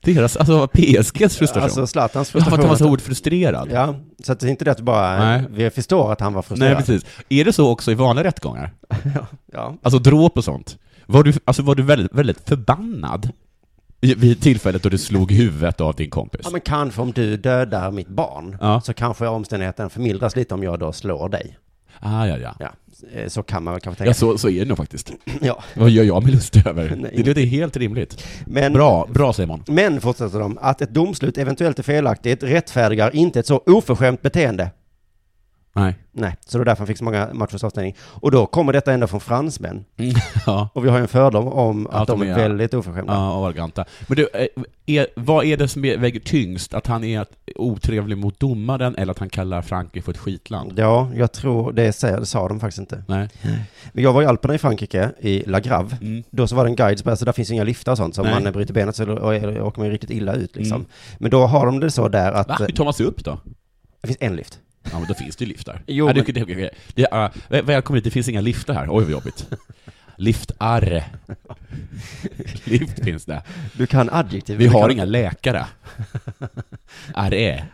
Deras, 0.00 0.36
alltså 0.36 0.68
PSGs 0.68 1.36
frustration. 1.36 1.62
Alltså 1.62 1.86
Zlatans 1.86 2.14
ja, 2.28 2.32
för 2.32 2.40
frustration. 2.40 2.54
att 2.54 2.60
han 2.60 2.68
var 2.68 2.76
så 2.76 2.84
oerhört 2.84 3.00
frustrerad. 3.00 3.68
Ja, 3.72 3.94
så 4.24 4.32
att 4.32 4.40
det 4.40 4.46
är 4.46 4.50
inte 4.50 4.64
det 4.64 4.70
att 4.70 4.76
du 4.76 4.82
bara, 4.82 5.18
Nej. 5.18 5.44
vi 5.50 5.70
förstår 5.70 6.12
att 6.12 6.20
han 6.20 6.32
var 6.32 6.40
Nej, 6.42 6.48
frustrerad. 6.48 6.76
precis. 6.78 7.04
Är 7.28 7.44
det 7.44 7.52
så 7.52 7.70
också 7.70 7.90
i 7.92 7.94
vanliga 7.94 8.24
rättegångar? 8.24 8.72
Ja. 9.52 9.74
Alltså 9.82 9.98
dråp 9.98 10.36
och 10.38 10.44
sånt? 10.44 10.78
Var 11.06 11.22
du, 11.22 11.32
alltså 11.44 11.62
var 11.62 11.74
du 11.74 11.82
väldigt, 11.82 12.14
väldigt 12.14 12.48
förbannad 12.48 13.28
vid 14.00 14.40
tillfället 14.42 14.82
då 14.82 14.88
du 14.88 14.98
slog 14.98 15.32
huvudet 15.32 15.80
av 15.80 15.94
din 15.94 16.10
kompis? 16.10 16.40
ja, 16.44 16.50
men 16.50 16.60
kanske 16.60 17.00
om 17.00 17.12
du 17.12 17.36
dödar 17.36 17.90
mitt 17.90 18.08
barn, 18.08 18.56
Ja. 18.60 18.80
så 18.80 18.94
kanske 18.94 19.26
omständigheten 19.26 19.90
förmildras 19.90 20.36
lite 20.36 20.54
om 20.54 20.62
jag 20.62 20.78
då 20.78 20.92
slår 20.92 21.28
dig. 21.28 21.58
Ah, 22.04 22.26
ja, 22.26 22.38
ja. 22.38 22.54
Ja, 22.58 22.70
eh, 23.14 23.28
så 23.28 23.42
kan 23.42 23.62
man 23.62 23.74
väl 23.74 23.80
kanske 23.80 23.98
tänka. 23.98 24.08
Ja, 24.10 24.14
så, 24.14 24.38
så 24.38 24.48
är 24.48 24.58
det 24.60 24.64
nog 24.68 24.76
faktiskt. 24.76 25.12
Ja. 25.40 25.62
Vad 25.74 25.90
gör 25.90 26.04
jag 26.04 26.22
med 26.22 26.32
lust 26.32 26.56
över? 26.66 26.96
Nej. 26.96 27.12
Det 27.16 27.26
låter 27.26 27.40
helt 27.46 27.76
rimligt. 27.76 28.24
Men, 28.46 28.72
Bra, 28.72 29.08
bra 29.10 29.32
Simon. 29.32 29.62
men, 29.66 30.00
fortsätter 30.00 30.38
de, 30.38 30.58
att 30.60 30.82
ett 30.82 30.94
domslut 30.94 31.38
eventuellt 31.38 31.78
är 31.78 31.82
felaktigt 31.82 32.42
rättfärdigar 32.42 33.16
inte 33.16 33.40
ett 33.40 33.46
så 33.46 33.62
oförskämt 33.66 34.22
beteende. 34.22 34.70
Nej. 35.74 35.94
Nej, 36.12 36.36
så 36.46 36.58
det 36.58 36.62
är 36.62 36.64
därför 36.64 36.78
han 36.80 36.86
fick 36.86 36.98
så 36.98 37.04
många 37.04 37.28
matchers 37.32 37.64
avstängning. 37.64 37.96
Och 38.00 38.30
då 38.30 38.46
kommer 38.46 38.72
detta 38.72 38.92
ändå 38.92 39.06
från 39.06 39.20
fransmän. 39.20 39.84
ja. 40.46 40.68
Och 40.72 40.84
vi 40.84 40.88
har 40.88 40.96
ju 40.96 41.02
en 41.02 41.08
fördom 41.08 41.48
om 41.48 41.86
att 41.86 41.94
Att 41.94 42.06
de 42.06 42.22
är 42.22 42.26
är- 42.26 42.34
väldigt 42.34 42.74
oförskämda. 42.74 43.12
Ja, 43.12 43.34
och 43.38 43.46
arroganta. 43.46 43.84
Men 44.06 44.16
du, 44.16 44.28
eh, 44.34 44.46
är, 44.86 45.06
vad 45.16 45.44
är 45.44 45.56
det 45.56 45.68
som 45.68 45.82
väger 45.82 46.20
tyngst? 46.20 46.74
Att 46.74 46.86
han 46.86 47.04
är 47.04 47.26
otrevlig 47.56 48.18
mot 48.18 48.40
domaren 48.40 48.96
eller 48.96 49.10
att 49.10 49.18
han 49.18 49.28
kallar 49.28 49.62
Frankrike 49.62 50.04
för 50.04 50.12
ett 50.12 50.18
skitland? 50.18 50.72
Ja, 50.76 51.10
jag 51.16 51.32
tror 51.32 51.72
det, 51.72 51.92
säger, 51.92 52.20
det 52.20 52.26
sa 52.26 52.48
de 52.48 52.60
faktiskt 52.60 52.78
inte. 52.78 53.04
Nej. 53.08 53.28
Men 53.92 54.04
jag 54.04 54.12
var 54.12 54.22
i 54.22 54.26
Alperna 54.26 54.54
i 54.54 54.58
Frankrike, 54.58 55.10
i 55.20 55.42
La 55.46 55.60
Grave. 55.60 55.96
Mm. 56.00 56.22
Då 56.30 56.46
så 56.46 56.56
var 56.56 56.64
det 56.64 56.70
en 56.70 56.76
guide, 56.76 57.18
så 57.18 57.24
där 57.24 57.32
finns 57.32 57.50
inga 57.50 57.64
liftar 57.64 57.92
och 57.92 57.98
sånt. 57.98 58.14
Så 58.14 58.22
om 58.22 58.30
man 58.30 58.52
bryter 58.52 58.74
benet 58.74 58.96
så 58.96 59.04
åker 59.12 59.78
man 59.78 59.86
ju 59.86 59.92
riktigt 59.92 60.10
illa 60.10 60.32
ut 60.34 60.56
liksom. 60.56 60.76
Mm. 60.76 60.88
Men 61.18 61.30
då 61.30 61.46
har 61.46 61.66
de 61.66 61.80
det 61.80 61.90
så 61.90 62.08
där 62.08 62.32
att 62.32 62.48
Va? 62.48 62.56
Hur 62.58 62.66
tar 62.66 62.84
man 62.84 62.94
sig 62.94 63.06
upp 63.06 63.24
då? 63.24 63.38
det 64.00 64.08
finns 64.08 64.18
en 64.20 64.36
lift. 64.36 64.58
Ja, 64.82 64.98
men 64.98 65.04
då 65.08 65.14
finns 65.14 65.36
det 65.36 65.44
ju 65.44 65.48
liftar. 65.48 65.82
Jo, 65.86 66.06
men- 66.06 66.14
det, 66.14 66.32
det, 66.32 66.70
det, 66.94 67.06
ja, 67.10 67.30
välkommen 67.48 67.96
hit, 67.96 68.04
det 68.04 68.10
finns 68.10 68.28
inga 68.28 68.40
liftar 68.40 68.74
här. 68.74 68.86
Oj, 68.90 69.02
vad 69.04 69.10
jobbigt. 69.12 69.46
Liftar. 70.16 71.04
Lift 72.64 73.04
finns 73.04 73.24
det. 73.24 73.42
Du 73.72 73.86
kan 73.86 74.10
adjektiv. 74.10 74.58
Vi 74.58 74.66
har 74.66 74.80
kan- 74.80 74.90
inga 74.90 75.04
läkare. 75.04 75.66
RE. 77.14 77.64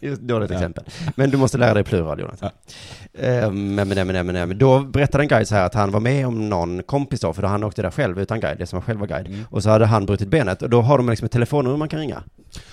Just 0.00 0.22
dåligt 0.22 0.50
Ja. 0.50 0.56
exempel. 0.56 0.84
Men 1.16 1.30
du 1.30 1.36
måste 1.36 1.58
lära 1.58 1.74
dig 1.74 1.84
plural, 1.84 2.20
Jonas. 2.20 2.38
Ja. 2.40 2.50
Ehm, 3.20 3.74
Men, 3.74 3.88
men, 3.88 4.06
men, 4.06 4.26
men, 4.26 4.58
då 4.58 4.80
berättade 4.80 5.24
en 5.24 5.28
guide 5.28 5.48
så 5.48 5.54
här 5.54 5.66
att 5.66 5.74
han 5.74 5.90
var 5.90 6.00
med 6.00 6.26
om 6.26 6.48
någon 6.48 6.82
kompis 6.82 7.20
då, 7.20 7.32
för 7.32 7.42
då 7.42 7.48
han 7.48 7.64
åkte 7.64 7.82
där 7.82 7.90
själv 7.90 8.20
utan 8.20 8.40
guide, 8.40 8.58
det 8.58 8.66
som 8.66 8.76
var 8.76 8.84
själv 8.84 9.00
var 9.00 9.06
guide. 9.06 9.26
Mm. 9.26 9.44
Och 9.50 9.62
så 9.62 9.70
hade 9.70 9.86
han 9.86 10.06
brutit 10.06 10.28
benet, 10.28 10.62
och 10.62 10.70
då 10.70 10.82
har 10.82 10.98
de 10.98 11.08
liksom 11.08 11.26
ett 11.26 11.32
telefonnummer 11.32 11.76
man 11.76 11.88
kan 11.88 12.00
ringa. 12.00 12.22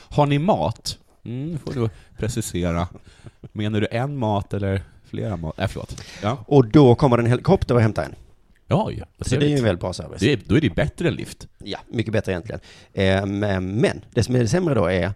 Har 0.09 0.25
ni 0.25 0.39
mat? 0.39 0.97
Mm, 1.25 1.59
får 1.59 1.73
du 1.73 1.89
precisera. 2.17 2.87
Menar 3.51 3.81
du 3.81 3.87
en 3.91 4.17
mat 4.17 4.53
eller 4.53 4.81
flera 5.05 5.37
mat? 5.37 5.57
Nej, 5.57 5.67
förlåt. 5.67 6.03
Ja. 6.21 6.37
Och 6.47 6.67
då 6.67 6.95
kommer 6.95 7.17
en 7.17 7.25
helikopter 7.25 7.75
och 7.75 7.81
hämtar 7.81 8.03
en. 8.03 8.15
Oj, 8.73 9.03
vad 9.17 9.27
Så 9.27 9.35
det 9.35 9.45
är 9.45 9.49
ju 9.49 9.57
en 9.57 9.63
väldigt 9.63 9.79
bra 9.81 9.93
service. 9.93 10.19
det 10.19 10.33
är, 10.33 10.39
Då 10.45 10.57
är 10.57 10.61
det 10.61 10.69
bättre 10.69 11.07
än 11.07 11.13
lift. 11.15 11.47
Ja, 11.63 11.79
mycket 11.87 12.13
bättre 12.13 12.31
egentligen. 12.31 12.61
Ehm, 12.93 13.39
Men 13.75 14.01
det 14.13 14.23
som 14.23 14.35
är 14.35 14.45
sämre 14.45 14.73
då 14.75 14.85
är 14.85 15.13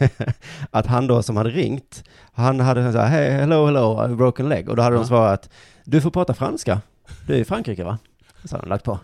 att 0.70 0.86
han 0.86 1.06
då 1.06 1.22
som 1.22 1.36
hade 1.36 1.50
ringt, 1.50 2.04
han 2.32 2.60
hade 2.60 2.92
sagt 2.92 3.10
hey, 3.10 3.30
hello, 3.30 3.66
hello, 3.66 4.16
broken 4.16 4.48
leg. 4.48 4.68
Och 4.68 4.76
då 4.76 4.82
hade 4.82 4.96
de 4.96 5.02
Ja. 5.02 5.08
svarat, 5.08 5.50
du 5.84 6.00
får 6.00 6.10
prata 6.10 6.34
franska. 6.34 6.80
Du 7.26 7.34
är 7.34 7.38
i 7.38 7.44
Frankrike 7.44 7.84
va? 7.84 7.98
Så 8.44 8.56
hade 8.56 8.66
de 8.66 8.70
lagt 8.70 8.84
på. 8.84 8.98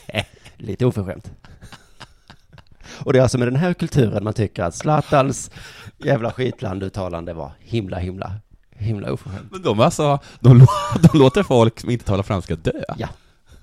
Lite 0.56 0.86
oförskämt. 0.86 1.30
Och 2.98 3.12
det 3.12 3.18
är 3.18 3.22
alltså 3.22 3.38
med 3.38 3.46
den 3.46 3.56
här 3.56 3.74
kulturen 3.74 4.24
man 4.24 4.34
tycker 4.34 4.62
att 4.62 4.74
Zlatans 4.74 5.50
jävla 5.98 6.30
skitland-uttalande 6.30 7.32
var 7.32 7.52
himla, 7.60 7.98
himla, 7.98 8.32
himla 8.76 9.12
oförskämt. 9.12 9.48
Men 9.50 9.62
de 9.62 9.80
alltså, 9.80 10.18
de, 10.40 10.66
de 11.12 11.18
låter 11.18 11.42
folk 11.42 11.80
som 11.80 11.90
inte 11.90 12.04
talar 12.04 12.22
franska 12.22 12.56
dö. 12.56 12.82
Ja. 12.98 13.08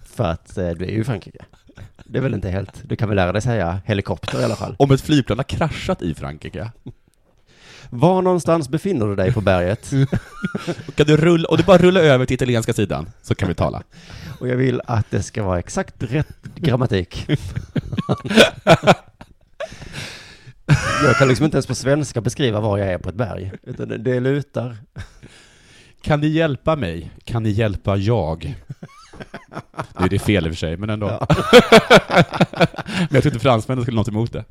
För 0.06 0.24
att 0.24 0.58
eh, 0.58 0.70
du 0.70 0.86
är 0.86 0.90
ju 0.90 1.02
i 1.02 1.04
Frankrike. 1.04 1.46
Det 2.04 2.18
är 2.18 2.22
väl 2.22 2.34
inte 2.34 2.50
helt, 2.50 2.82
du 2.84 2.96
kan 2.96 3.10
väl 3.10 3.16
lära 3.16 3.32
dig 3.32 3.42
säga 3.42 3.80
helikopter 3.86 4.42
i 4.42 4.44
alla 4.44 4.56
fall. 4.56 4.76
Om 4.80 4.92
ett 4.92 5.02
flygplan 5.02 5.40
har 5.40 5.44
kraschat 5.44 6.02
i 6.02 6.14
Frankrike, 6.14 6.72
Var 7.90 8.22
någonstans 8.22 8.70
befinner 8.70 9.06
du 9.06 9.16
dig 9.16 9.34
på 9.34 9.42
berget? 9.42 9.92
kan 10.96 11.08
du 11.08 11.18
rulla, 11.18 11.48
och 11.48 11.58
du 11.58 11.64
bara 11.64 11.78
rulla 11.78 12.00
över 12.00 12.26
till 12.26 12.34
italienska 12.34 12.74
sidan, 12.74 13.10
så 13.22 13.36
kan 13.36 13.48
vi 13.48 13.56
tala. 13.56 13.84
Och 14.40 14.48
jag 14.48 14.56
vill 14.56 14.82
att 14.86 15.12
det 15.12 15.24
ska 15.24 15.44
vara 15.44 15.60
exakt 15.60 15.96
rätt 16.00 16.44
grammatik. 16.56 17.28
Jag 21.04 21.16
kan 21.16 21.28
liksom 21.28 21.46
inte 21.46 21.56
ens 21.58 21.68
på 21.68 21.76
svenska 21.76 22.22
beskriva 22.22 22.60
var 22.60 22.78
jag 22.78 22.88
är 22.88 22.98
på 22.98 23.10
ett 23.10 23.16
berg. 23.16 23.52
Utan 23.64 24.04
det- 24.04 24.20
lutar. 24.20 24.78
Kan 26.02 26.20
ni 26.22 26.28
hjälpa 26.28 26.76
mig? 26.76 27.12
Kan 27.24 27.44
ni 27.44 27.50
hjälpa 27.50 27.98
jag? 27.98 28.56
Nu 30.00 30.06
är 30.06 30.10
det 30.10 30.20
fel 30.20 30.48
i 30.48 30.50
och 30.50 30.54
för 30.54 30.58
sig, 30.58 30.78
men 30.78 30.90
ändå. 30.90 31.08
men 31.08 31.18
jag 33.10 33.24
tror 33.24 33.34
inte 33.34 33.40
fransmännen 33.40 33.84
skulle 33.84 33.96
något 33.96 34.08
emot 34.08 34.34
det. 34.34 34.46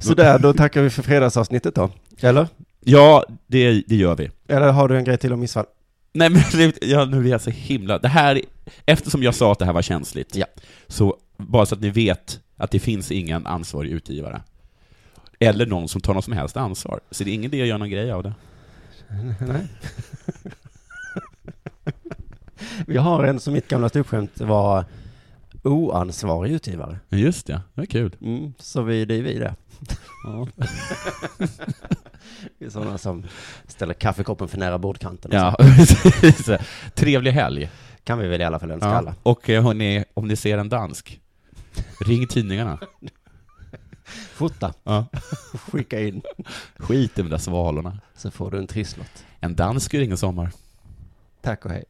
Så 0.00 0.14
där, 0.14 0.38
då 0.38 0.52
tackar 0.52 0.82
vi 0.82 0.90
för 0.90 1.02
fredagsavsnittet 1.02 1.74
då. 1.74 1.90
Eller? 2.20 2.46
Ja, 2.84 3.24
det, 3.46 3.82
det 3.86 3.96
gör 3.96 4.16
vi. 4.16 4.30
Eller 4.48 4.72
har 4.72 4.88
du 4.88 4.96
en 4.96 5.04
grej 5.04 5.18
till 5.18 5.32
om 5.32 5.40
missfall? 5.40 5.64
Nej 6.12 6.30
men 6.30 6.72
ja, 6.80 7.04
nu 7.04 7.20
blir 7.20 7.30
jag 7.30 7.40
så 7.40 7.50
himla... 7.50 7.98
Det 7.98 8.08
här, 8.08 8.40
eftersom 8.86 9.22
jag 9.22 9.34
sa 9.34 9.52
att 9.52 9.58
det 9.58 9.64
här 9.64 9.72
var 9.72 9.82
känsligt, 9.82 10.36
Ja. 10.36 10.46
så 10.88 11.16
bara 11.38 11.66
så 11.66 11.74
att 11.74 11.80
ni 11.80 11.90
vet 11.90 12.40
att 12.56 12.70
det 12.70 12.78
finns 12.78 13.12
ingen 13.12 13.46
ansvarig 13.46 13.90
utgivare. 13.90 14.42
Eller 15.38 15.66
någon 15.66 15.88
som 15.88 16.00
tar 16.00 16.14
något 16.14 16.24
som 16.24 16.32
helst 16.32 16.56
ansvar. 16.56 17.00
Så 17.10 17.24
det 17.24 17.30
är 17.30 17.34
ingen 17.34 17.54
idé 17.54 17.62
att 17.62 17.68
göra 17.68 17.78
någon 17.78 17.90
grej 17.90 18.10
av 18.12 18.22
det. 18.22 18.34
Nej. 19.40 19.66
Vi 22.86 22.96
har 22.96 23.24
en 23.24 23.40
som 23.40 23.52
mitt 23.54 23.68
gamla 23.68 23.88
ståuppskämt 23.88 24.40
var 24.40 24.84
oansvarig 25.62 26.52
utgivare. 26.52 26.98
Just 27.08 27.46
det, 27.46 27.60
det 27.74 27.82
är 27.82 27.86
kul. 27.86 28.16
Mm, 28.20 28.52
så 28.58 28.82
vi, 28.82 29.04
det 29.04 29.14
är 29.14 29.22
vi 29.22 29.38
det. 29.38 29.54
Vi 32.58 32.66
är 32.66 32.70
sådana 32.70 32.98
som 32.98 33.24
ställer 33.66 33.94
kaffekoppen 33.94 34.48
för 34.48 34.58
nära 34.58 34.78
bordkanten. 34.78 35.30
Ja, 35.34 35.54
precis. 35.58 36.50
Trevlig 36.94 37.32
helg. 37.32 37.70
Kan 38.04 38.18
vi 38.18 38.28
väl 38.28 38.40
i 38.40 38.44
alla 38.44 38.58
fall 38.58 38.70
önska 38.70 38.88
Ja. 38.88 38.94
alla. 38.94 39.14
Och 39.22 39.50
eh, 39.50 39.64
hörni, 39.64 40.04
om 40.14 40.28
ni 40.28 40.36
ser 40.36 40.58
en 40.58 40.68
dansk, 40.68 41.20
ring 42.06 42.26
tidningarna. 42.26 42.78
Fota. 44.36 44.74
Ja. 44.84 45.06
Skicka 45.72 46.00
in. 46.00 46.22
Skit 46.76 47.18
i 47.18 47.22
de 47.22 47.28
där 47.28 47.38
svalorna. 47.38 47.98
Så 48.14 48.30
får 48.30 48.50
du 48.50 48.58
en 48.58 48.66
trisslott. 48.66 49.24
En 49.40 49.56
dansk 49.56 49.92
dans 49.92 50.02
ingen 50.02 50.16
sommar. 50.16 50.50
Tack 51.40 51.64
och 51.64 51.70
hej. 51.70 51.84